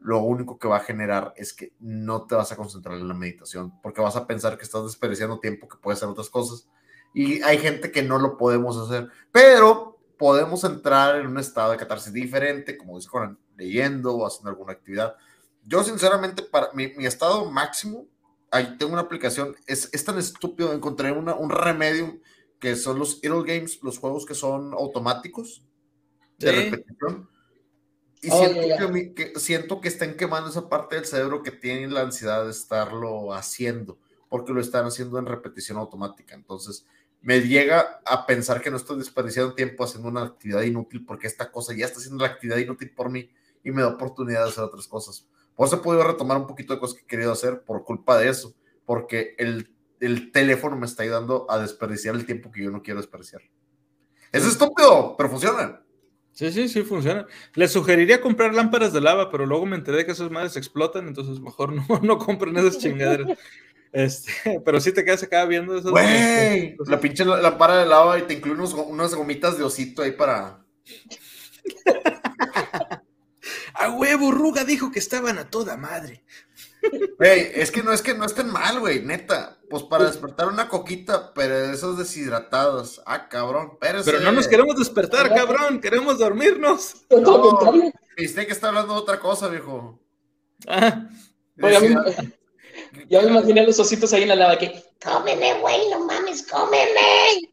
[0.00, 3.14] lo único que va a generar es que no te vas a concentrar en la
[3.14, 6.66] meditación, porque vas a pensar que estás desperdiciando tiempo que puede hacer otras cosas.
[7.12, 11.76] Y hay gente que no lo podemos hacer, pero podemos entrar en un estado de
[11.76, 15.16] catarsis diferente, como dice Conan, leyendo o haciendo alguna actividad.
[15.64, 18.06] Yo, sinceramente, para mi, mi estado máximo,
[18.50, 22.18] ahí tengo una aplicación, es, es tan estúpido, encontré una, un remedio
[22.58, 25.62] que son los Idle Games, los juegos que son automáticos
[26.38, 26.56] de Sí.
[26.70, 27.28] repetición.
[28.22, 28.76] Y Oh, siento.
[28.78, 32.44] Que, mi- que- siento que están quemando esa parte del cerebro que tiene la ansiedad
[32.44, 33.98] de estarlo haciendo,
[34.28, 36.34] porque lo están haciendo en repetición automática.
[36.34, 36.84] Entonces,
[37.22, 41.50] me llega a pensar que no estoy desperdiciando tiempo haciendo una actividad inútil, porque esta
[41.50, 43.30] cosa ya está haciendo la actividad inútil por mí
[43.64, 45.26] y me da oportunidad de hacer otras cosas.
[45.64, 48.28] Eso he podido retomar un poquito de cosas que he querido hacer por culpa de
[48.28, 48.54] eso,
[48.84, 53.00] porque el, el teléfono me está ayudando a desperdiciar el tiempo que yo no quiero
[53.00, 53.42] desperdiciar.
[54.32, 55.82] Es estúpido, pero funciona.
[56.32, 57.26] Sí, sí, sí, funciona.
[57.54, 61.40] Les sugeriría comprar lámparas de lava, pero luego me enteré que esas madres explotan, entonces
[61.40, 63.36] mejor no, no compren esas chingaderas.
[63.92, 64.32] Este,
[64.64, 65.90] pero sí te quedas acá viendo esas.
[65.90, 70.12] Güey, la pinche lámpara de lava y te incluye unos, unas gomitas de osito ahí
[70.12, 70.64] para.
[73.80, 76.22] A huevo, Ruga dijo que estaban a toda madre.
[77.18, 79.58] Güey, es que no es que no estén mal, güey, neta.
[79.70, 83.00] Pues para despertar una coquita, pero de esas deshidratadas.
[83.06, 84.10] Ah, cabrón, espérese.
[84.10, 87.06] Pero no nos queremos despertar, cabrón, queremos dormirnos.
[87.10, 87.92] Lo No.
[88.16, 89.98] Viste que está hablando de otra cosa, viejo.
[90.66, 91.08] Ah,
[91.62, 92.34] Oye, a mí- Deshidra-
[93.08, 97.48] ya me imaginé los ositos ahí en la lava que, cómeme, güey, no mames, cómeme.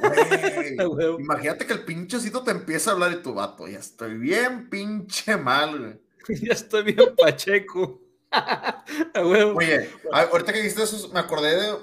[0.00, 0.76] Güey.
[1.20, 3.66] Imagínate que el pinche osito te empieza a hablar y tu vato.
[3.68, 6.00] Ya estoy bien pinche mal, güey.
[6.42, 8.00] Ya estoy bien pacheco.
[8.30, 9.56] A huevo.
[9.58, 11.74] Oye, a- ahorita que dijiste eso, me acordé de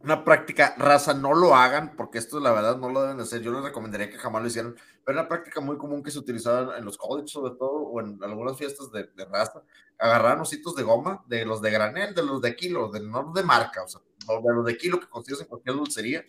[0.00, 3.40] una práctica raza, no lo hagan, porque esto la verdad no lo deben de hacer.
[3.40, 6.76] Yo les recomendaría que jamás lo hicieran, pero una práctica muy común que se utilizaba
[6.76, 9.62] en los colleges, sobre todo, o en algunas fiestas de, de raza.
[9.98, 13.42] Agarraban ositos de goma, de los de granel, de los de kilo, de, no de
[13.44, 16.24] marca, o sea, no, de los de kilo que consigues en cualquier dulcería,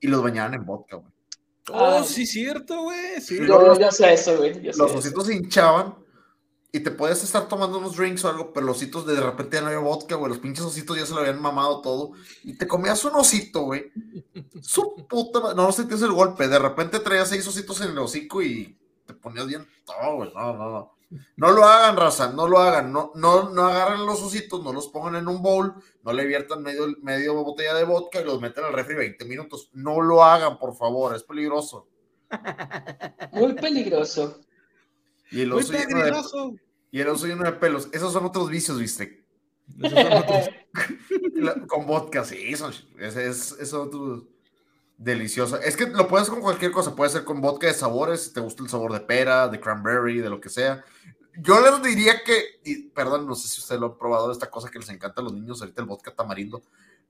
[0.00, 1.12] y los bañaban en vodka, güey.
[1.72, 3.20] Oh, sí, cierto, güey.
[3.20, 3.38] Sí.
[3.38, 4.62] Yo- Yo, yo sé eso, güey.
[4.62, 4.98] Los eso.
[4.98, 5.96] ositos se hinchaban
[6.70, 9.62] y te podías estar tomando unos drinks o algo, pero los ositos de repente ya
[9.62, 10.28] no había vodka, güey.
[10.28, 12.12] Los pinches ositos ya se lo habían mamado todo.
[12.44, 13.90] Y te comías un osito, güey.
[14.60, 15.56] Su puta madre.
[15.56, 16.46] No sentías el golpe.
[16.46, 20.32] De repente traías seis ositos en el hocico y te ponías bien todo, güey.
[20.34, 20.95] No, no, no.
[21.36, 22.92] No lo hagan, raza, no lo hagan.
[22.92, 26.62] No, no, no agarren los ositos, no los pongan en un bowl, no le viertan
[26.62, 29.70] medio, medio botella de vodka y los meten al refri 20 minutos.
[29.72, 31.86] No lo hagan, por favor, es peligroso.
[33.32, 34.40] Muy peligroso.
[35.30, 36.54] Y el Muy oso de- peligroso.
[36.90, 37.88] y el oso lleno de pelos.
[37.92, 39.24] Esos son otros vicios, ¿viste?
[39.82, 40.48] Esos son otros.
[41.68, 44.24] Con vodka, sí, son, es, es, es otro
[44.96, 45.60] delicioso.
[45.60, 48.40] Es que lo puedes con cualquier cosa, puede ser con vodka de sabores, si te
[48.40, 50.84] gusta el sabor de pera, de cranberry, de lo que sea.
[51.38, 54.78] Yo les diría que, perdón, no sé si ustedes lo han probado, esta cosa que
[54.78, 56.62] les encanta a los niños, ahorita el vodka tamarindo,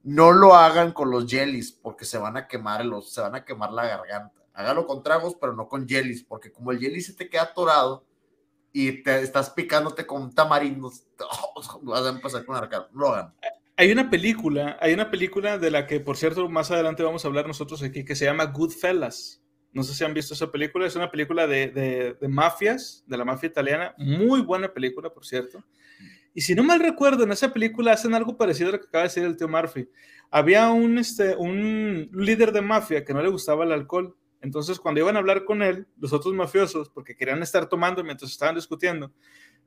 [0.02, 3.44] no lo hagan con los jellies, porque se van a quemar los, se van a
[3.44, 4.34] quemar la garganta.
[4.52, 8.04] Hágalo con tragos, pero no con jellies, porque como el jelly se te queda atorado
[8.72, 11.04] y te estamos picándote con tamarindos,
[11.82, 12.88] vas a empezar con arcar.
[12.92, 13.34] No lo hagan.
[13.78, 17.28] Hay una película, hay una película de la que, por cierto, más adelante vamos a
[17.28, 19.42] hablar nosotros aquí, que se llama Goodfellas.
[19.74, 23.26] No sé si han visto esa película, es una película de, de, mafias, de la
[23.26, 25.62] mafia italiana, muy buena película, por cierto.
[26.32, 29.02] Y si no mal recuerdo, en esa película hacen algo parecido a lo que acaba
[29.02, 29.90] de decir el tío Murphy.
[30.30, 34.16] Había un, este, un líder de mafia que no le gustaba el alcohol.
[34.40, 38.30] Entonces, cuando iban a hablar con él, los otros mafiosos, porque querían estar tomando mientras
[38.30, 39.12] estaban discutiendo,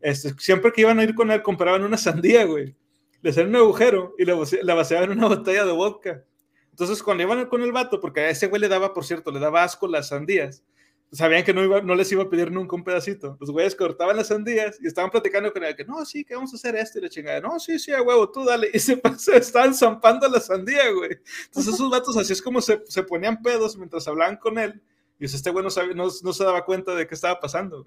[0.02, 2.76] este, siempre que iban a ir con él, compraban una sandía, güey
[3.22, 6.24] le hacían un agujero y la, la vaciaban en una botella de vodka.
[6.72, 9.40] Entonces, cuando iban con el vato, porque a ese güey le daba, por cierto, le
[9.40, 10.64] daba asco las sandías,
[11.12, 13.36] sabían que no, iba, no les iba a pedir nunca un pedacito.
[13.42, 16.54] Los güeyes cortaban las sandías y estaban platicando con él, que no, sí, que vamos
[16.54, 17.42] a hacer esto y la chingada.
[17.42, 18.70] No, sí, sí, a huevo, tú dale.
[18.74, 21.18] Y se, se estaban zampando la sandía, güey.
[21.48, 24.82] Entonces, esos vatos así es como se, se ponían pedos mientras hablaban con él.
[25.18, 27.86] Y pues, este güey no, sabía- no, no se daba cuenta de qué estaba pasando.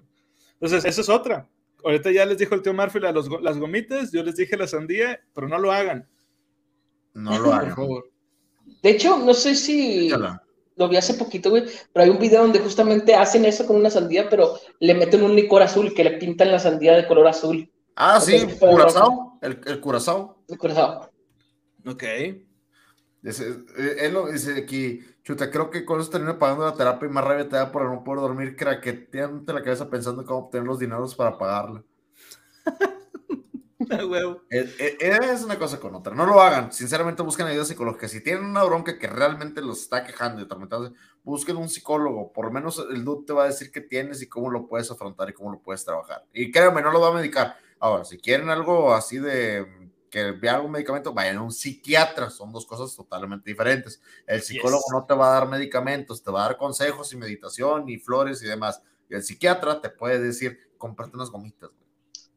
[0.55, 1.47] Entonces, esa es otra.
[1.83, 4.57] Ahorita ya les dijo el tío Marfil a los go- las gomitas, yo les dije
[4.57, 6.07] la sandía, pero no lo hagan,
[7.13, 7.75] No lo por hagan.
[7.75, 8.09] favor.
[8.81, 10.41] De hecho, no sé si Échala.
[10.75, 13.89] lo vi hace poquito, güey, pero hay un video donde justamente hacen eso con una
[13.89, 17.69] sandía, pero le meten un licor azul, que le pintan la sandía de color azul.
[17.95, 19.37] Ah, sí, Curazao.
[19.41, 20.43] El, el Curazao.
[20.47, 21.09] de color-
[21.85, 22.03] Ok.
[23.23, 27.11] Eh, él lo dice aquí, chuta, creo que con eso termina pagando la terapia y
[27.11, 30.79] más rabia te da por no poder dormir, craqueteándote la cabeza pensando cómo obtener los
[30.79, 31.83] dineros para pagarla.
[34.09, 34.41] Huevo.
[34.49, 36.15] Eh, eh, Es una cosa con otra.
[36.15, 36.71] No lo hagan.
[36.71, 38.07] Sinceramente, busquen ayuda psicológica.
[38.07, 40.93] Si tienen una bronca que realmente los está quejando y atormentando,
[41.23, 42.31] busquen un psicólogo.
[42.31, 44.89] Por lo menos el dude te va a decir qué tienes y cómo lo puedes
[44.89, 46.25] afrontar y cómo lo puedes trabajar.
[46.33, 47.55] Y créanme, no lo va a medicar.
[47.79, 49.82] Ahora, si quieren algo así de
[50.13, 52.29] que vea algún medicamento, vayan a un psiquiatra.
[52.29, 53.99] Son dos cosas totalmente diferentes.
[54.27, 54.93] El psicólogo Yes.
[54.93, 58.43] no te va a dar medicamentos, te va a dar consejos y meditación y flores
[58.43, 58.79] y demás.
[59.09, 61.71] Y el psiquiatra te puede decir, cómprate unas gomitas.
[61.71, 61.89] güey".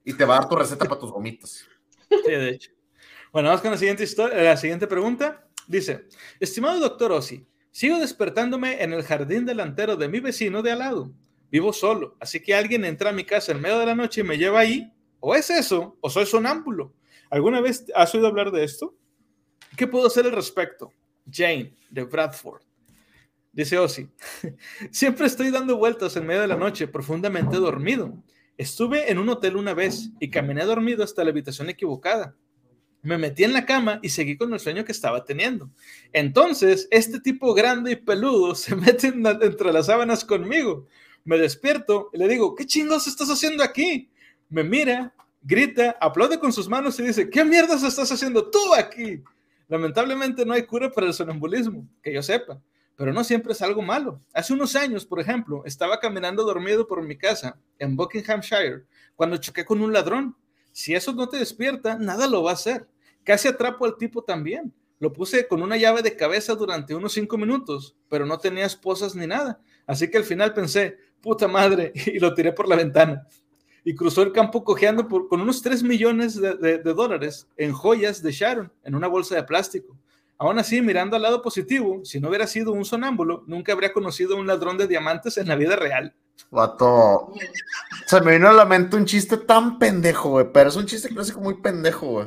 [0.05, 1.67] Y te va a dar tu receta para tus gomitas.
[2.09, 2.71] Sí, de hecho.
[3.31, 5.47] Bueno, vamos con la siguiente, historia, la siguiente pregunta.
[5.69, 6.09] Dice,
[6.41, 11.13] estimado doctor Ossi, sigo despertándome en el jardín delantero de mi vecino de al lado.
[11.51, 14.25] Vivo solo, así que alguien entra a mi casa en medio de la noche y
[14.25, 14.91] me lleva ahí.
[15.21, 16.95] O es eso, o soy sonámbulo.
[17.31, 18.95] ¿Alguna vez has oído hablar de esto?
[19.77, 20.93] ¿Qué puedo hacer al respecto?
[21.31, 22.63] Jane, de Bradford.
[23.53, 24.09] Dice Ozzy,
[24.91, 28.15] siempre estoy dando vueltas en medio de la noche, profundamente dormido.
[28.59, 32.37] Estuve en un hotel una vez y caminé dormido hasta la habitación equivocada.
[33.03, 35.71] Me metí en la cama y seguí con el sueño que estaba teniendo.
[36.13, 40.87] Entonces, este tipo grande y peludo se mete entre las sábanas conmigo.
[41.25, 44.11] Me despierto y le digo, ¿qué chingos estás haciendo aquí?
[44.49, 45.15] Me mira,
[45.47, 49.23] grita, aplaude con sus manos y dice, ¿qué mierdas estás haciendo tú aquí?
[49.69, 52.61] Lamentablemente no hay cura para el sonambulismo, que yo sepa,
[52.97, 54.21] pero no siempre es algo malo.
[54.35, 59.65] Hace unos años, por ejemplo, estaba caminando dormido por mi casa en Buckinghamshire cuando choqué
[59.65, 60.37] con un ladrón.
[60.73, 62.89] Si eso no te despierta, nada lo va a hacer.
[63.23, 64.73] Casi atrapo al tipo también.
[64.99, 69.15] Lo puse con una llave de cabeza durante unos cinco minutos, pero no tenía esposas
[69.15, 69.61] ni nada.
[69.87, 73.27] Así que al final pensé, puta madre, y lo tiré por la ventana.
[73.89, 77.73] Y cruzó el campo cojeando por- con unos 3 millones de, de- de dólares en
[77.73, 79.97] joyas de Sharon, en una bolsa de plástico.
[80.39, 84.35] Aún así, mirando al lado positivo, si no hubiera sido un sonámbulo, nunca habría conocido
[84.37, 86.13] a un ladrón de diamantes en la vida real.
[86.51, 87.33] Vato.
[88.07, 90.47] Se me vino a la mente un chiste tan pendejo, güey.
[90.53, 92.27] Pero es un chiste clásico muy pendejo, güey.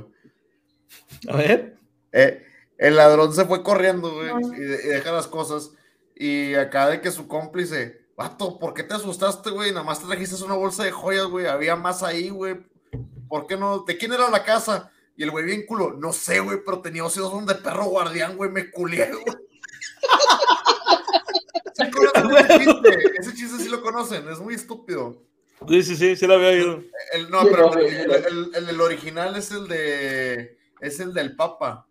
[1.27, 1.75] A ver.
[2.13, 2.41] Eh,
[2.77, 5.71] el ladrón se fue corriendo, güey, y, de- y deja las cosas.
[6.15, 9.71] Y acá de que su cómplice, vato, ¿por qué te asustaste, güey?
[9.71, 11.45] Nada más te trajiste una bolsa de joyas, güey.
[11.47, 12.57] Había más ahí, güey.
[13.29, 13.79] ¿Por qué no?
[13.87, 14.91] ¿De quién era la casa?
[15.15, 18.51] Y el güey bien culo, no sé, güey, pero tenía ojos de perro guardián, güey,
[18.51, 19.23] me culié, güey.
[21.73, 25.23] Sí ese chiste, ese chiste sí lo conocen, es muy estúpido.
[25.67, 26.83] Sí, sí, sí, sí lo había oído.
[27.13, 31.87] El, no, pero el, el- original es el de, es el del Papa.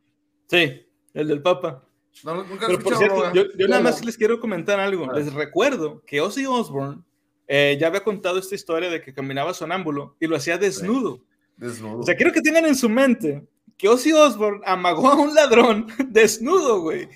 [0.51, 1.88] Sí, el del Papa.
[2.25, 3.91] No, nunca he Pero por cierto, yo, yo nada No.
[3.91, 5.11] más les quiero comentar algo.
[5.13, 7.03] Les recuerdo que Ozzy Osbourne
[7.47, 11.21] eh, ya había contado esta historia de que caminaba sonámbulo y lo hacía desnudo.
[11.57, 12.01] Desnudo.
[12.01, 13.45] O sea, quiero que tengan en su mente
[13.77, 17.09] que Ozzy Osbourne amagó a un ladrón desnudo, güey.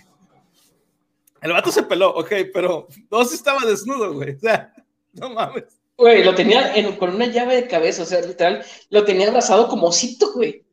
[1.41, 4.37] El vato se peló, ok, pero Ozzy estaba desnudo, güey.
[4.37, 4.73] O sea,
[5.13, 5.65] no mames.
[5.97, 9.69] Güey, lo tenía en- con una llave de cabeza, o sea, literal, lo tenía abrazado
[9.69, 10.65] como osito, güey.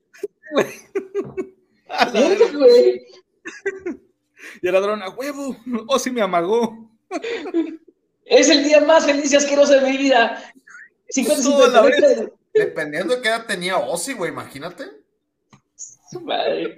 [2.53, 3.05] Güey.
[4.61, 5.55] Y el ladrón, a huevo,
[5.87, 6.89] Ozzy me amagó.
[8.25, 10.43] Es el día más feliz y asqueroso de mi vida.
[11.09, 14.85] 50 Toda la 50, Dependiendo de qué edad tenía Ozzy, güey, imagínate.
[15.75, 16.75] Su madre.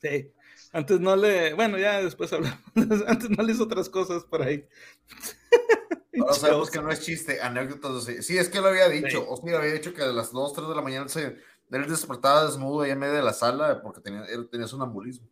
[0.00, 0.32] Sí.
[0.72, 2.58] Antes no le, bueno, ya después hablamos.
[3.06, 4.66] Antes no le hizo otras cosas por ahí.
[6.20, 9.20] Ahora sabemos que no es chiste, anécdotas de Sí, es que lo había dicho.
[9.20, 9.26] Sí.
[9.28, 11.38] Ozzy había dicho que a las 2, 3 de la mañana se,
[11.70, 15.26] él despertaba desnudo ahí en medio de la sala porque tenía, él tenía sonambulismo.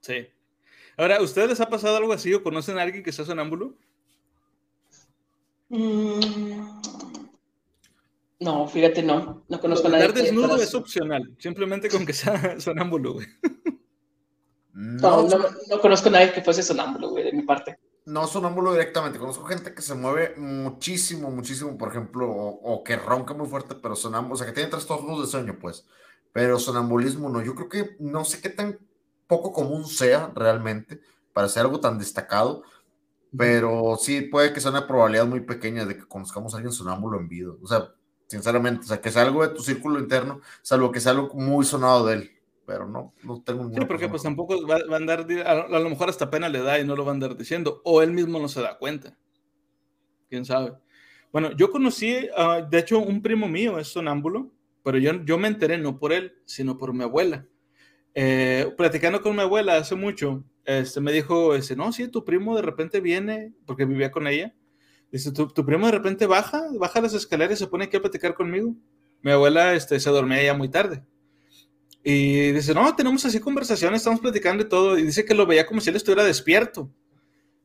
[0.00, 0.28] Sí.
[0.98, 3.74] Ahora, ¿ustedes les ha pasado algo así o conocen a alguien que sea sonámbulo?
[5.70, 6.80] Mm,
[8.40, 9.44] No, fíjate, no.
[9.48, 10.06] No conozco a nadie.
[10.06, 13.26] Estar desnudo es opcional, simplemente con que sea sonámbulo, güey.
[14.72, 17.78] No, No, no, no conozco a nadie que fuese sonámbulo, güey, de mi parte.
[18.06, 19.18] no sonámbulo directamente.
[19.18, 23.74] Conozco gente que se mueve muchísimo, muchísimo, por ejemplo, o, o que ronca muy fuerte,
[23.74, 25.86] pero sonámbulo, o sea, que tiene trastornos de sueño, pues.
[26.32, 27.42] Pero sonambulismo no.
[27.42, 28.78] Yo creo que no sé qué tan
[29.28, 31.00] poco común sea realmente
[31.32, 32.64] para ser algo tan destacado,
[33.36, 37.20] pero sí puede que sea una probabilidad muy pequeña de que conozcamos a alguien sonámbulo
[37.20, 37.52] en vida.
[37.62, 37.92] O sea,
[38.26, 41.64] sinceramente, o sea, que sea algo de tu círculo interno, salvo que sea algo muy
[41.64, 42.30] sonado de él.
[42.66, 45.78] Pero no, no tengo Sí, ninguna porque persona pues tampoco va, va a andar, a,
[45.78, 48.12] lo mejor hasta pena le da y no lo va a andar diciendo, o él
[48.12, 49.16] mismo no se da cuenta.
[50.28, 50.74] Quién sabe.
[51.32, 54.50] Bueno, yo conocí, ah, de hecho, un primo mío es sonámbulo,
[54.82, 57.46] pero yo, yo me enteré no por él, sino por mi abuela.
[58.20, 62.56] Eh, platicando con mi abuela hace mucho, este, me dijo, ese, no, sí, tu primo
[62.56, 64.52] de repente viene, porque vivía con ella,
[65.12, 68.00] dice, tu, tu primo de repente baja, baja las escaleras y se pone aquí a
[68.00, 68.74] platicar conmigo.
[69.22, 71.04] Mi abuela este, se dormía ya muy tarde.
[72.02, 75.64] Y dice, no, tenemos así conversaciones, estamos platicando y todo, y dice que lo veía
[75.64, 76.90] como si él estuviera despierto.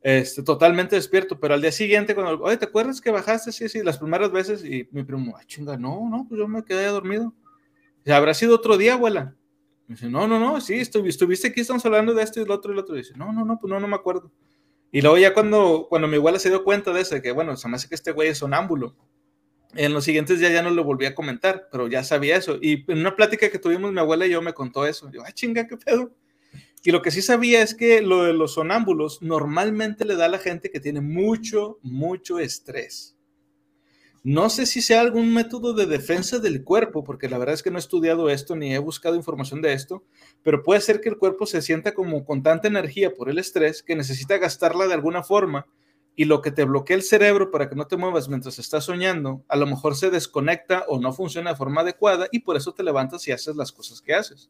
[0.03, 3.51] Este, totalmente despierto, pero al día siguiente, cuando, oye, ¿te acuerdas que bajaste?
[3.51, 6.63] Sí, sí, las primeras veces, y mi primo, ah, chinga, no, no, pues yo me
[6.63, 7.34] quedé dormido.
[8.05, 9.35] ¿habrá sido otro día, abuela?
[9.88, 12.81] No, no, no, sí, estuviste aquí, estamos hablando de esto y lo otro y lo
[12.81, 12.95] otro.
[12.95, 14.31] dice, no, no, no, pues no, no me acuerdo.
[14.91, 17.57] Y luego ya cuando, cuando mi abuela se dio cuenta de eso, de que, bueno,
[17.57, 18.95] se me hace que este güey es sonámbulo.
[19.76, 22.60] En los siguientes días ya no lo volví a comentar, pero ya sabía eso.
[22.61, 25.10] Y en una plática que tuvimos, mi abuela y yo me contó eso.
[25.11, 26.15] Yo, ah, chinga, qué pedo.
[26.84, 30.30] Y lo que sí sabía es que lo de los sonámbulos normalmente le da a
[30.30, 33.12] la gente que tiene mucho, mucho estrés.
[34.25, 37.71] No sé si sea algún método de defensa del cuerpo, porque la verdad es que
[37.71, 40.05] no he estudiado esto ni he buscado información de esto,
[40.43, 43.83] pero puede ser que el cuerpo se sienta como con tanta energía por el estrés
[43.83, 45.67] que necesita gastarla de alguna forma
[46.15, 49.43] y lo que te bloquea el cerebro para que no te muevas mientras estás soñando,
[49.49, 52.83] a lo mejor se desconecta o no funciona de forma adecuada y por eso te
[52.83, 54.49] levantas y haces las cosas que haces.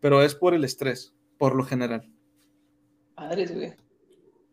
[0.00, 2.08] Pero es por el estrés por lo general.
[3.16, 3.74] Padres, güey.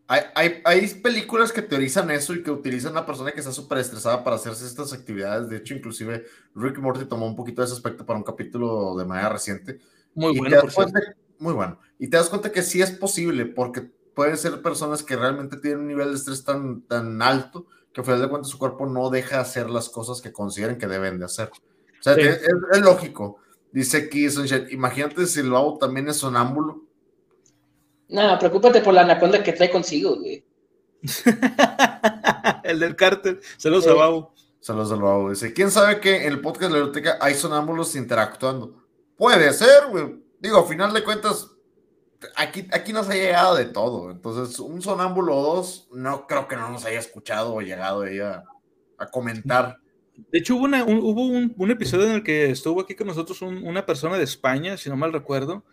[0.07, 3.51] Hay, hay, hay, películas que teorizan eso y que utilizan a una persona que está
[3.51, 5.49] súper estresada para hacerse estas actividades.
[5.49, 9.05] De hecho, inclusive Rick Morty tomó un poquito de ese aspecto para un capítulo de
[9.05, 9.79] manera reciente.
[10.13, 10.91] Muy bueno, por
[11.39, 11.79] Muy bueno.
[11.97, 13.81] Y te das cuenta que sí es posible, porque
[14.13, 18.05] pueden ser personas que realmente tienen un nivel de estrés tan, tan alto que al
[18.05, 21.25] final de cuentas su cuerpo no deja hacer las cosas que consideren que deben de
[21.25, 21.49] hacer.
[21.49, 23.39] O sea, es, es, lógico.
[23.71, 24.27] Dice aquí
[24.71, 26.84] imagínate si el babo también es sonámbulo.
[28.09, 30.43] No, preocúpate por la anaconda que trae consigo, güey.
[32.63, 33.39] el del cártel.
[33.57, 34.33] Saludos a Babo.
[34.59, 35.29] Saludos al Babo.
[35.29, 38.83] Dice, ¿quién sabe que en el podcast de la biblioteca hay sonámbulos interactuando?
[39.15, 40.23] Puede ser, güey.
[40.39, 41.51] Digo, a final de cuentas,
[42.35, 44.11] aquí, aquí nos ha llegado de todo.
[44.11, 48.19] Entonces, un sonámbulo o dos, no creo que no nos haya escuchado o llegado ahí
[48.19, 48.43] a,
[48.97, 49.79] a comentar.
[50.31, 53.41] De hecho, hubo, una, un, hubo un, episodio en el que estuvo aquí con nosotros
[53.41, 55.65] una persona de España, si no mal recuerdo,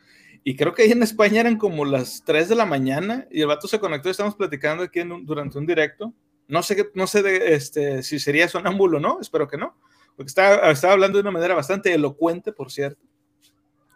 [0.44, 3.46] y creo que ahí en España eran como las 3 de la mañana y el
[3.46, 6.12] vato se conectó y estamos platicando aquí durante un directo.
[6.48, 9.78] No sé, no sé de, este, si sería sonámbulo no, espero que no,
[10.16, 13.00] porque estaba, estaba hablando de una manera bastante elocuente, por cierto.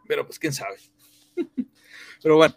[0.06, 0.77] Pero pues quién sabe.
[2.23, 2.55] Pero bueno,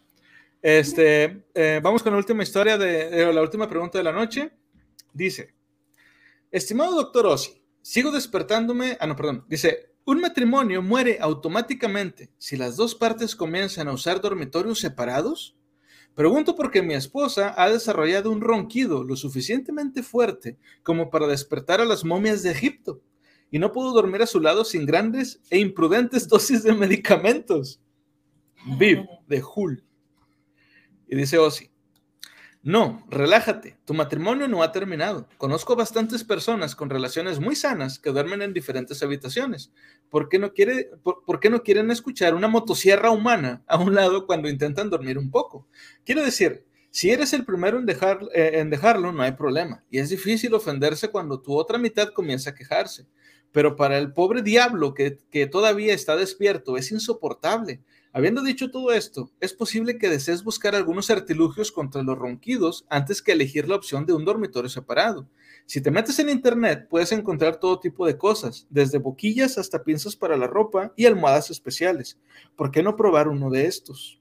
[0.61, 4.51] este, eh, vamos con la última historia de, la última pregunta de la noche.
[5.13, 5.55] Dice,
[6.51, 8.97] estimado doctor Ossi, Sigo despertándome.
[8.99, 9.45] Ah, no, perdón.
[9.47, 15.55] Dice: Un matrimonio muere automáticamente si las dos partes comienzan a usar dormitorios separados.
[16.15, 21.85] Pregunto porque mi esposa ha desarrollado un ronquido lo suficientemente fuerte como para despertar a
[21.85, 23.01] las momias de Egipto
[23.51, 27.81] y no puedo dormir a su lado sin grandes e imprudentes dosis de medicamentos.
[28.77, 29.84] Viv, de Hull.
[31.07, 31.71] Y dice Ozzy,
[32.61, 35.30] no, relájate, tu matrimonio no ha terminado.
[35.38, 39.72] Conozco bastantes personas con relaciones muy sanas que duermen en diferentes habitaciones.
[40.10, 44.26] ¿Por qué no, quiere, por, qué no quieren escuchar una motosierra humana a un lado
[44.27, 45.68] cuando intentan dormir un poco?
[46.03, 49.86] Quiero decir, si eres el primero en, dejar, eh, en dejarlo, no hay problema.
[49.90, 53.07] Y es difícil ofenderse cuando tu otra mitad comienza a quejarse.
[53.53, 57.80] Pero para el pobre diablo que, que todavía está despierto, es insoportable.
[58.11, 63.22] Habiendo dicho todo esto, es posible que desees buscar algunos artilugios contra los ronquidos antes
[63.22, 65.27] que elegir la opción de un dormitorio separado.
[65.68, 70.15] Si te metes en internet, puedes encontrar todo tipo de cosas, desde boquillas hasta pinzas
[70.15, 72.18] para la ropa y almohadas especiales.
[72.56, 74.19] ¿Por qué no probar uno de estos?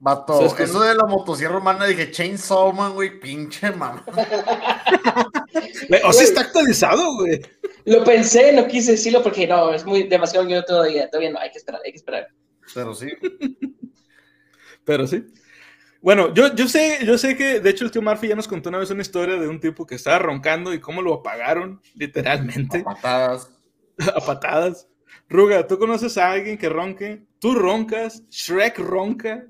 [0.00, 4.04] Vato, eso de la motosierra humana, dije Chainsaw Man, güey, pinche mamá.
[6.04, 7.40] o sea, está actualizado, güey.
[7.84, 11.50] Lo pensé, no quise decirlo porque no, es muy demasiado yo todavía, todavía no, hay
[11.50, 12.28] que esperar, hay que esperar.
[12.74, 13.08] Pero sí.
[14.84, 15.24] Pero sí.
[16.00, 18.68] Bueno, yo, yo sé, yo sé que, de hecho, el tío Murphy ya nos contó
[18.68, 22.80] una vez una historia de un tipo que estaba roncando y cómo lo apagaron, literalmente.
[22.80, 23.50] A patadas.
[24.14, 24.88] a patadas.
[25.28, 27.22] Ruga, ¿tú conoces a alguien que ronque?
[27.38, 28.24] ¿Tú roncas?
[28.30, 29.46] ¿Shrek ronca?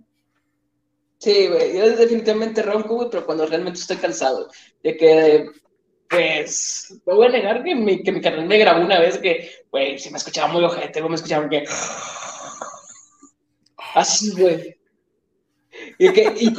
[1.19, 4.51] Sí, güey, yo definitivamente ronco, güey, pero cuando realmente estoy cansado.
[4.83, 5.47] De que
[6.13, 9.51] pues, no voy a negar que mi, que mi canal me grabó una vez que,
[9.71, 11.65] güey, se me escuchaba muy ojete, me escuchaba que...
[13.95, 14.77] Así, güey.
[15.99, 16.53] Y, que, y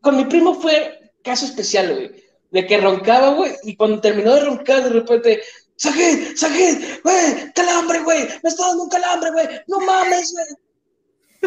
[0.00, 2.24] con, mi primo fue caso especial, güey.
[2.50, 5.42] De que roncaba, güey, y cuando terminó de roncar, de repente,
[5.76, 6.36] ¡Sajid!
[6.36, 7.00] ¡Sajid!
[7.02, 7.52] ¡Güey!
[7.54, 8.28] ¡Calambre, güey!
[8.42, 9.48] ¡Me está dando un calambre, güey!
[9.66, 10.46] ¡No mames, güey!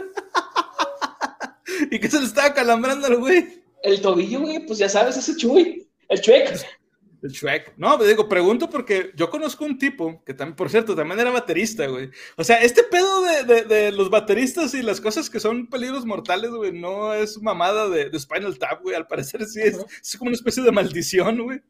[1.91, 3.63] ¿Y qué se le estaba calambrando al güey?
[3.83, 5.87] El tobillo, güey, pues ya sabes, ese chuy.
[6.09, 6.65] El chuec.
[7.23, 7.73] El Shrek.
[7.77, 11.31] No, me digo, pregunto porque yo conozco un tipo que también, por cierto, también era
[11.31, 12.11] baterista, güey.
[12.35, 16.05] O sea, este pedo de, de, de los bateristas y las cosas que son peligros
[16.05, 18.95] mortales, güey, no es mamada de, de Spinal Tap, güey.
[18.95, 21.61] Al parecer sí es, es como una especie de maldición, güey.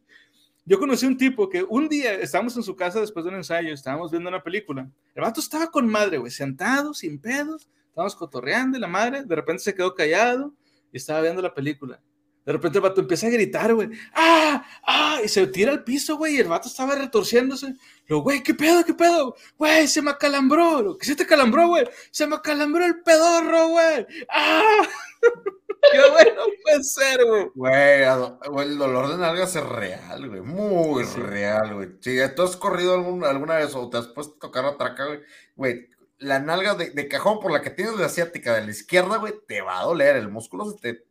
[0.66, 3.74] Yo conocí un tipo que un día estábamos en su casa después de un ensayo,
[3.74, 4.90] estábamos viendo una película.
[5.14, 9.36] El vato estaba con madre, güey, sentado, sin pedos, estábamos cotorreando y la madre, de
[9.36, 10.54] repente se quedó callado
[10.92, 12.02] y estaba viendo la película.
[12.46, 14.66] De repente el vato empieza a gritar, güey, ¡ah!
[14.86, 15.20] ¡ah!
[15.24, 17.74] Y se tira al piso, güey, y el vato estaba retorciéndose.
[18.08, 19.36] Lo, güey, ¿qué pedo, qué pedo?
[19.58, 20.82] Güey, se me acalambró.
[20.82, 21.88] Lo, ¿Qué se te calambró, güey?
[22.12, 24.06] Se me acalambró el pedorro, güey.
[24.30, 24.82] ¡ah!
[25.92, 27.48] ¡Qué bueno puede ser, güey!
[27.56, 30.42] Güey, el dolor de nalgas es real, güey.
[30.42, 31.20] Muy Sí.
[31.20, 31.90] real, güey.
[32.00, 35.06] Si tú has corrido algún- alguna vez o te has puesto a tocar la traca,
[35.06, 35.20] güey,
[35.56, 35.90] güey,
[36.24, 39.34] la nalga de, de cajón por la que tienes la asiática de la izquierda, güey,
[39.48, 40.16] te va a doler.
[40.16, 41.04] El músculo se te,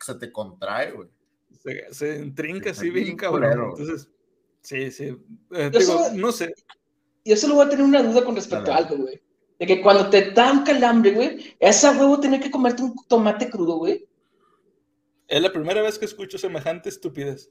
[0.00, 1.08] se te contrae, güey.
[1.62, 3.42] Se, se intrinca Sí, así bien bien cabrón.
[3.42, 3.74] culero.
[3.78, 4.08] Entonces,
[4.62, 5.04] sí, sí.
[5.52, 6.54] Eh, Yo digo, solo- no sé.
[7.24, 8.84] Yo solo voy a tener una duda con respecto Dale.
[8.84, 9.22] a algo, güey.
[9.58, 13.48] De que cuando te da un calambre, güey, esa huevo tener que comerte un tomate
[13.48, 14.08] crudo, güey.
[15.28, 17.50] Es la primera vez que escucho semejante estupidez.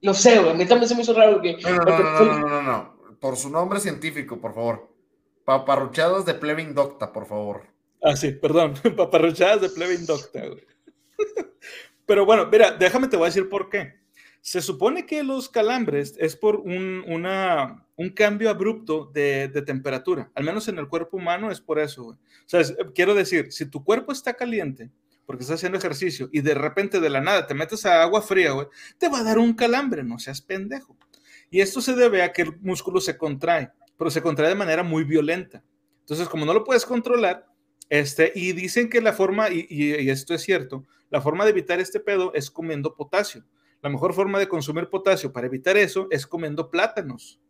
[0.00, 0.50] Lo sé, güey.
[0.50, 1.60] A mí también se me hizo raro, güey.
[1.60, 3.00] No, no, no, Porque no, fue- no, no, no, no.
[3.20, 4.89] Por su nombre científico, por favor.
[5.50, 7.66] Paparruchadas de plebe indocta, por favor.
[8.00, 8.74] Ah, sí, perdón.
[8.96, 10.44] Paparruchadas de plebe indocta.
[12.06, 13.94] Pero bueno, mira, déjame te voy a decir por qué.
[14.40, 17.02] Se supone que los calambres es por un,
[18.14, 20.30] cambio abrupto de, temperatura.
[20.36, 22.06] Al menos en el cuerpo humano es por eso.
[22.06, 22.62] O sea,
[22.94, 24.88] quiero decir, si tu cuerpo está caliente
[25.26, 28.52] porque estás haciendo ejercicio y de repente de la nada te metes a agua fría,
[28.98, 30.96] te va a dar un calambre, no seas pendejo.
[31.50, 34.82] Y esto se debe a que el músculo se contrae, pero se contrae de manera
[34.82, 35.62] muy violenta.
[36.00, 37.46] Entonces, como no lo puedes controlar,
[37.90, 41.50] este, y dicen que la forma, y, y- y esto es cierto, la forma de
[41.50, 43.44] evitar este pedo es comiendo potasio.
[43.82, 47.40] La mejor forma de consumir potasio para evitar eso es comiendo plátanos.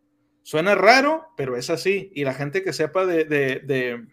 [0.43, 2.11] Suena raro, pero es así.
[2.13, 4.07] Y la gente que sepa de, de, de,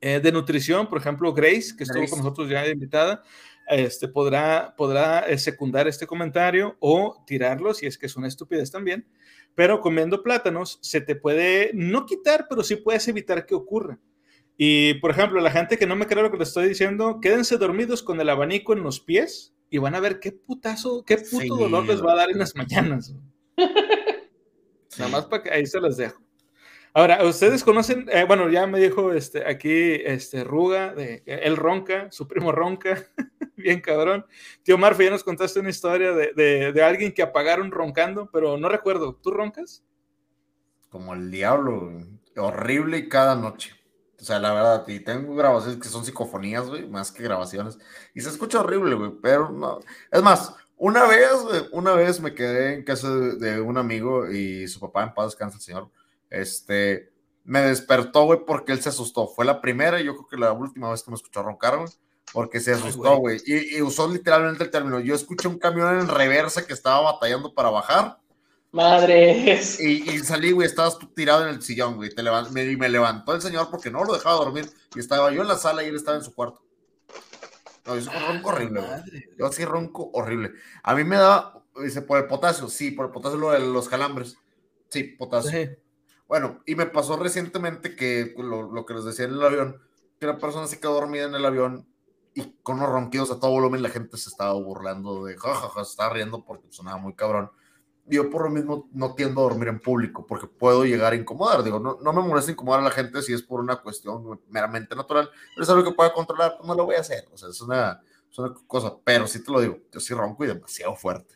[0.00, 2.10] eh, de nutrición, por ejemplo, Grace, que estuvo Grace.
[2.10, 3.22] con nosotros ya invitada,
[3.68, 8.70] este, podrá, podrá eh, secundar este comentario o tirarlo si es que es una estupidez
[8.70, 9.06] también.
[9.54, 13.98] Pero comiendo plátanos se te puede no quitar, pero sí puedes evitar que ocurra.
[14.56, 17.56] Y, por ejemplo, la gente que no me cree lo que les estoy diciendo, quédense
[17.56, 21.40] dormidos con el abanico en los pies y van a ver qué putazo, qué puto
[21.40, 23.14] Sí, dolor les va a dar en las mañanas.
[24.98, 26.20] Nada más para que ahí se los dejo.
[26.92, 29.70] Ahora, ustedes conocen, eh, bueno, ya me dijo este, aquí
[30.04, 33.06] este, Ruga, de, él ronca, su primo ronca,
[33.56, 34.26] bien cabrón.
[34.64, 38.56] Tío Marfe, ya nos contaste una historia de, de, de alguien que apagaron roncando, pero
[38.58, 39.84] no recuerdo, ¿tú roncas?
[40.88, 41.92] Como el diablo.
[42.36, 43.72] Horrible cada noche.
[44.20, 47.78] O sea, la verdad, y tengo grabaciones que son psicofonías, güey, más que grabaciones.
[48.14, 49.80] Y se escucha horrible, güey, pero no.
[50.10, 54.68] Es más, una vez, güey, una vez me quedé en casa de un amigo y
[54.68, 55.90] su papá, en paz descansa el señor,
[56.30, 57.12] este,
[57.44, 59.28] me despertó, güey, porque él se asustó.
[59.28, 61.88] Fue la primera y yo creo que la última vez que me escuchó roncar, güey,
[62.32, 63.40] porque se asustó, güey.
[63.44, 65.00] Y, y usó literalmente el término.
[65.00, 68.18] Yo escuché un camión en reversa que estaba batallando para bajar.
[68.72, 69.80] Madres.
[69.80, 72.14] Y, y salí, güey, estabas tú tirado en el sillón, güey.
[72.14, 74.70] Te levan- me, y me levantó el señor porque no lo dejaba dormir.
[74.94, 76.62] Y estaba yo en la sala y él estaba en su cuarto.
[77.86, 79.24] No, yo sí ronco horrible, güey.
[79.36, 80.52] Yo sí ronco horrible.
[80.84, 82.68] A mí me da, dice, por el potasio.
[82.68, 84.36] Sí, por el potasio lo de los calambres.
[84.88, 85.50] Sí, potasio.
[85.50, 85.68] Sí.
[86.30, 89.82] Bueno, y me pasó recientemente que lo, lo que les decía en el avión,
[90.20, 91.88] que una persona se quedó dormida en el avión
[92.34, 95.90] y con unos ronquidos a todo volumen la gente se estaba burlando de jajaja, se
[95.90, 97.50] estaba riendo porque sonaba muy cabrón.
[98.06, 101.64] Yo por lo mismo no tiendo a dormir en público porque puedo llegar a incomodar.
[101.64, 104.94] Digo, no, no me molesta incomodar a la gente si es por una cuestión meramente
[104.94, 107.24] natural, pero es algo que pueda controlar, pues no lo voy a hacer.
[107.32, 108.00] O sea, es una,
[108.30, 111.34] es una cosa, pero sí te lo digo, yo sí ronco y demasiado fuerte.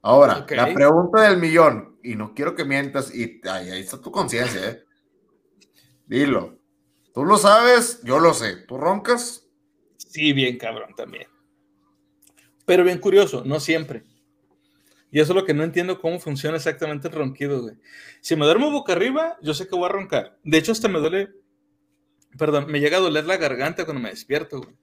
[0.00, 0.52] Ahora, Ok.
[0.52, 4.84] la pregunta del millón, y no quiero que mientas, y ahí está tu conciencia, ¿eh?
[6.06, 6.58] Dilo.
[7.12, 8.56] Tú lo sabes, yo lo sé.
[8.66, 9.46] ¿Tú roncas?
[9.96, 11.26] Sí, bien cabrón también.
[12.64, 14.04] Pero bien curioso, no siempre.
[15.10, 17.76] Y eso es lo que no entiendo cómo funciona exactamente el ronquido, güey.
[18.22, 20.38] Si me duermo boca arriba, yo sé que voy a roncar.
[20.44, 21.34] De hecho, hasta me duele,
[22.38, 24.74] perdón, me llega a doler la garganta cuando me despierto, güey.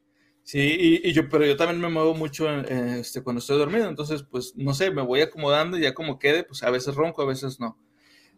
[0.45, 4.53] Sí, y, yo, pero yo también me muevo mucho este, cuando estoy dormido, entonces, pues,
[4.55, 7.59] no sé, me voy acomodando y ya como quede, pues a veces ronco, a veces
[7.59, 7.77] no.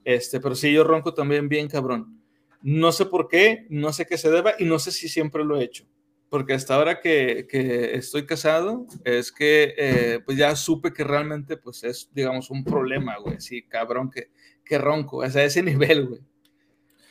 [0.05, 2.21] Este, pero sí, yo ronco también bien cabrón.
[2.61, 5.59] No sé por qué, no sé qué se deba y no sé si siempre lo
[5.59, 5.85] he hecho
[6.29, 11.57] porque hasta ahora que, que estoy casado, es que eh, pues ya supe que realmente
[11.57, 14.29] pues es, digamos, un problema, güey, sí, cabrón, que,
[14.63, 16.21] que ronco, o sea, ese nivel, güey.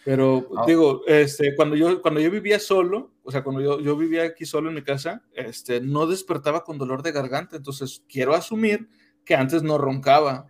[0.07, 0.63] Pero Ah.
[0.69, 4.47] digo, este, cuando, yo, cuando yo vivía solo, o sea, cuando yo, yo vivía aquí
[4.47, 8.89] solo en mi casa, este, no despertaba con dolor de garganta, entonces quiero asumir
[9.25, 10.47] que antes no roncaba.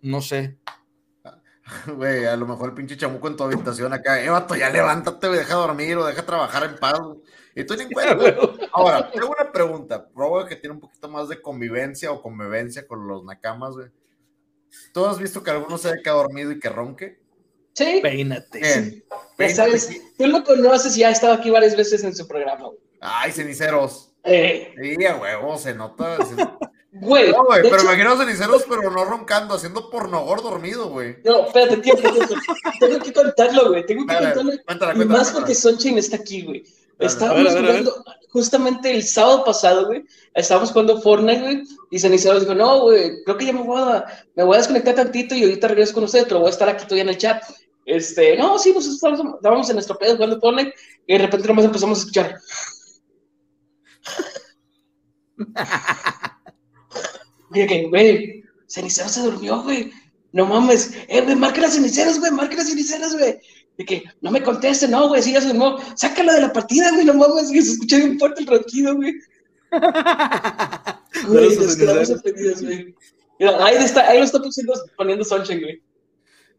[0.00, 0.58] No sé.
[1.96, 5.28] Güey, a lo mejor el pinche chamuco en tu habitación acá, eh, vato, ya levántate,
[5.28, 7.00] deja dormir o deja trabajar en paz.
[7.00, 7.18] güey".
[7.56, 8.14] Y tú ni cuenta.
[8.14, 8.32] güey.
[8.72, 10.08] Ahora, tengo una pregunta.
[10.14, 13.88] Robo que tiene un poquito más de convivencia o convivencia con los nakamas, güey.
[14.94, 17.19] ¿Tú has visto que alguno se haya quedado dormido y que ronque?
[17.84, 18.94] Sí, Peínate.
[19.54, 19.88] Sabes,
[20.18, 22.78] tú lo conoces y ya ha estado aquí varias veces en su programa, güey.
[23.00, 24.10] Ay, ceniceros.
[24.24, 26.18] Eh, Sí, a huevo, se nota.
[26.18, 26.34] se-
[26.92, 31.16] güey, No, güey, pero hecho- imagino ceniceros, pero no roncando, haciendo pornogor dormido, güey.
[31.24, 32.34] No, espérate, tiempo, tiempo.
[32.80, 33.86] Tengo que contarlo, güey.
[33.86, 34.50] Tengo que Dale, contarlo.
[34.66, 35.32] cuéntala, Y cuéntala, más cuéntala.
[35.46, 36.62] porque Sunshine está aquí, güey.
[36.98, 37.10] Dale.
[37.12, 37.82] Estábamos A ver, a ver, a ver.
[37.84, 40.04] jugando, justamente el sábado pasado, güey.
[40.34, 41.62] Estábamos jugando Fortnite, güey.
[41.90, 44.04] Y Cenicero dijo, no, güey, creo que ya me voy, a,
[44.34, 46.84] me voy a desconectar tantito y ahorita regreso con ustedes, pero voy a estar aquí
[46.84, 47.42] todavía en el chat.
[47.90, 50.72] Este, no, sí, pues estábamos, estábamos en nuestro pedo jugando Fortnite
[51.08, 52.38] y de repente nomás empezamos a escuchar.
[57.50, 59.92] Oye, que, güey, Cenicero se durmió, güey.
[60.32, 60.92] No mames.
[61.08, 63.40] Eh, güey, marca las ceniceras, güey, marca las ceniceras, güey.
[63.76, 65.78] De que no me conteste, no, güey, sí, ya se durmió.
[65.96, 69.14] Sácala de la partida, güey, no mames, que se escucha bien fuerte el ronquido, güey.
[71.26, 72.94] Güey, nos quedamos sorprendidos, güey.
[73.38, 75.82] Mira, ahí está, ahí lo está poniendo, poniendo Sunshine, güey.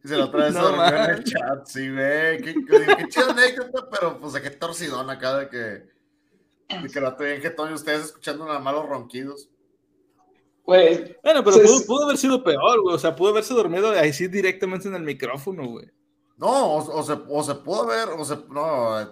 [0.03, 2.41] Se lo trae No en el chat, sí, güey.
[2.41, 5.91] Qué, qué, qué chida anécdota, pero pues de qué torcidón acá de que.
[6.81, 9.49] De que lo bien jetón y ustedes escuchando nada más los ronquidos.
[10.63, 12.95] Güey, Bueno, pero pudo, haber sido peor, güey.
[12.95, 15.89] O sea, pudo haberse dormido ahí sí directamente en el micrófono, güey.
[16.37, 18.37] No, o, o se, o se pudo ver, o se.
[18.49, 19.07] No, eh,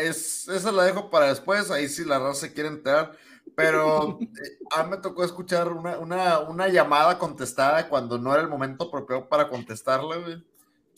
[0.00, 3.16] es, esa la dejo para después, ahí sí la raza se quiere enterar.
[3.54, 8.42] Pero eh, a mí me tocó escuchar una, una, una llamada contestada cuando no era
[8.42, 10.44] el momento apropiado para contestarla, güey,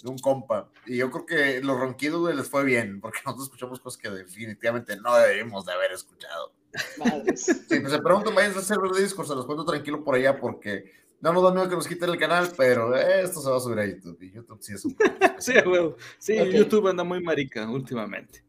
[0.03, 0.69] de un compa.
[0.87, 4.11] Y yo creo que los ronquidos, güey, les fue bien, porque nosotros escuchamos cosas que
[4.11, 6.53] definitivamente no debimos de haber escuchado.
[6.99, 7.45] madres.
[7.45, 10.39] Sí, pues se preguntan, vayan a server de Discord, se los cuento tranquilo por allá,
[10.39, 13.57] porque no nos da miedo que nos quiten el canal, pero eh, esto se va
[13.57, 14.97] a subir a YouTube, y YouTube sí es un...
[15.39, 15.95] Sí, güey.
[16.19, 16.49] Sí, Ok.
[16.49, 18.45] YouTube anda muy marica últimamente.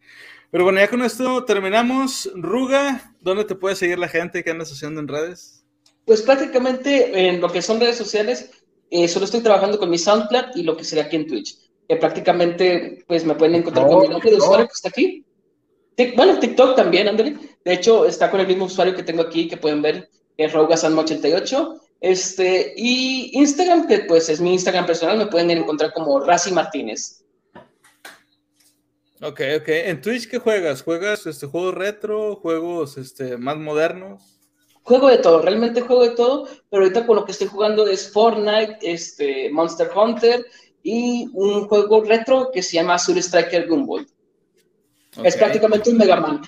[0.52, 2.30] Pero bueno, ya con esto terminamos.
[2.36, 5.64] Ruga, ¿dónde te puede seguir la gente que andas haciendo en redes?
[6.06, 8.50] Pues prácticamente en lo que son redes sociales,
[8.90, 11.56] eh, solo estoy trabajando con mi SoundCloud y lo que sería aquí en Twitch.
[11.88, 15.24] Que prácticamente, pues me pueden encontrar con mi nombre de No, usuario que está aquí.
[15.96, 17.38] Tic- bueno, TikTok también, ándale.
[17.64, 21.80] De hecho, está con el mismo usuario que tengo aquí, que pueden ver, es Raugasanma88.
[22.02, 27.24] Este, y Instagram, que pues es mi Instagram personal, me pueden encontrar como Razi Martínez.
[29.22, 29.68] Ok, ok.
[29.68, 30.82] ¿En Twitch qué juegas?
[30.82, 32.38] ¿Juegas este, juegos retro?
[32.38, 34.40] ¿Juegos este, más modernos?
[34.84, 38.12] Juego de todo, realmente juego de todo, pero ahorita con lo que estoy jugando es
[38.12, 40.46] Fortnite, este, Monster Hunter
[40.82, 44.08] y un juego retro que se llama Azul Striker Gumball.
[45.24, 46.42] Es prácticamente un Mega Man.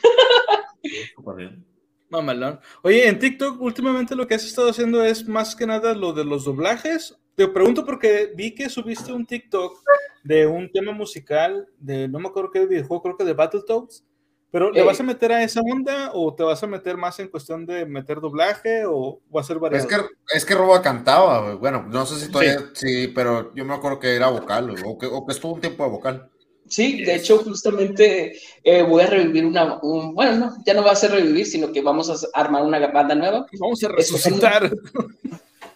[2.09, 2.59] Mamalón.
[2.83, 6.25] Oye, en TikTok últimamente lo que has estado haciendo es más que nada lo de
[6.25, 7.17] los doblajes.
[7.35, 9.81] Te pregunto porque vi que subiste un TikTok
[10.23, 14.03] de un tema musical de, no me acuerdo qué videojuego, creo que de Battletoads.
[14.51, 14.83] Pero ¿le Eh.
[14.83, 17.85] vas a meter a esa onda o te vas a meter más en cuestión de
[17.85, 19.87] meter doblaje o va a ser variado?
[19.87, 21.55] Es que, es que Roba cantaba.
[21.55, 23.07] Bueno, no sé si todavía, sí.
[23.15, 25.89] pero yo me acuerdo que era vocal, o que, o que estuvo un tiempo de
[25.89, 26.29] vocal.
[26.67, 30.91] Sí, de hecho, justamente eh, voy a revivir una, un, bueno, no, ya no va
[30.91, 33.45] a ser revivir, sino que vamos a armar una banda nueva.
[33.59, 34.69] Vamos a resucitar.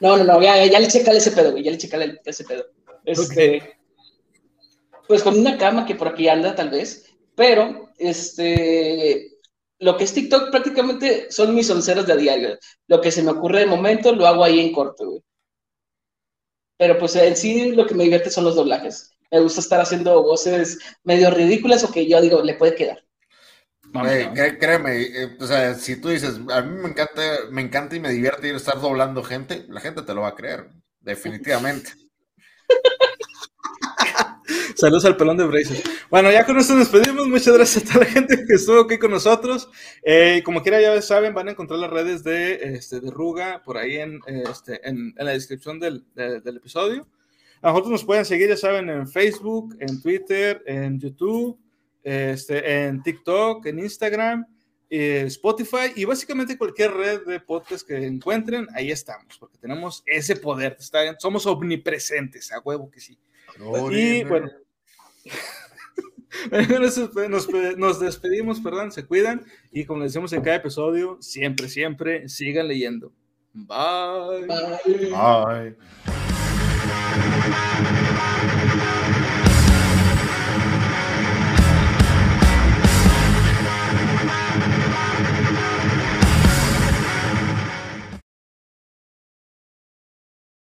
[0.02, 2.66] No, no, no, ya, ya le checale ese pedo, güey, ya le checale ese pedo.
[3.06, 3.75] Este,
[5.08, 7.06] Pues con una cama que por aquí anda, tal vez,
[7.36, 9.32] pero, este,
[9.80, 12.58] lo que es TikTok prácticamente son mis onceras de a diario.
[12.88, 15.22] Lo que se me ocurre de momento lo hago ahí en corto, güey.
[16.78, 19.12] Pero pues en sí lo que me divierte son los doblajes.
[19.32, 23.04] Me gusta estar haciendo voces medio ridículas o que yo digo, le puede quedar.
[23.94, 27.96] Güey, cré- créeme, eh, o sea, si tú dices, a mí me encanta, me encanta
[27.96, 30.70] y me divierte ir a estar doblando gente, la gente te lo va a creer,
[31.00, 31.92] definitivamente.
[34.76, 35.84] Saludos al pelón de Braces.
[36.10, 37.28] Bueno, ya con esto nos despedimos.
[37.28, 39.70] Muchas gracias a toda la gente que estuvo aquí con nosotros.
[40.04, 43.98] Eh, como quiera, ya saben, van a encontrar las redes de, este, Ruga por ahí
[43.98, 47.08] en, eh, este, en, en la descripción del, de- del episodio.
[47.62, 51.58] A nosotros nos pueden seguir, ya saben, en Facebook, en Twitter, en YouTube,
[52.04, 54.46] este, en TikTok, en Instagram,
[54.90, 60.36] eh, Spotify y básicamente cualquier red de podcast que encuentren, ahí estamos, porque tenemos ese
[60.36, 60.78] poder.
[60.80, 63.18] está- somos omnipresentes, a huevo que sí.
[63.94, 64.24] Y
[66.52, 66.98] bueno, nos,
[67.30, 72.68] nos- nos despedimos, perdón, se cuidan y como decimos en cada episodio, siempre, siempre sigan
[72.68, 73.12] leyendo.
[73.54, 74.48] Bye.
[75.12, 75.76] Bye.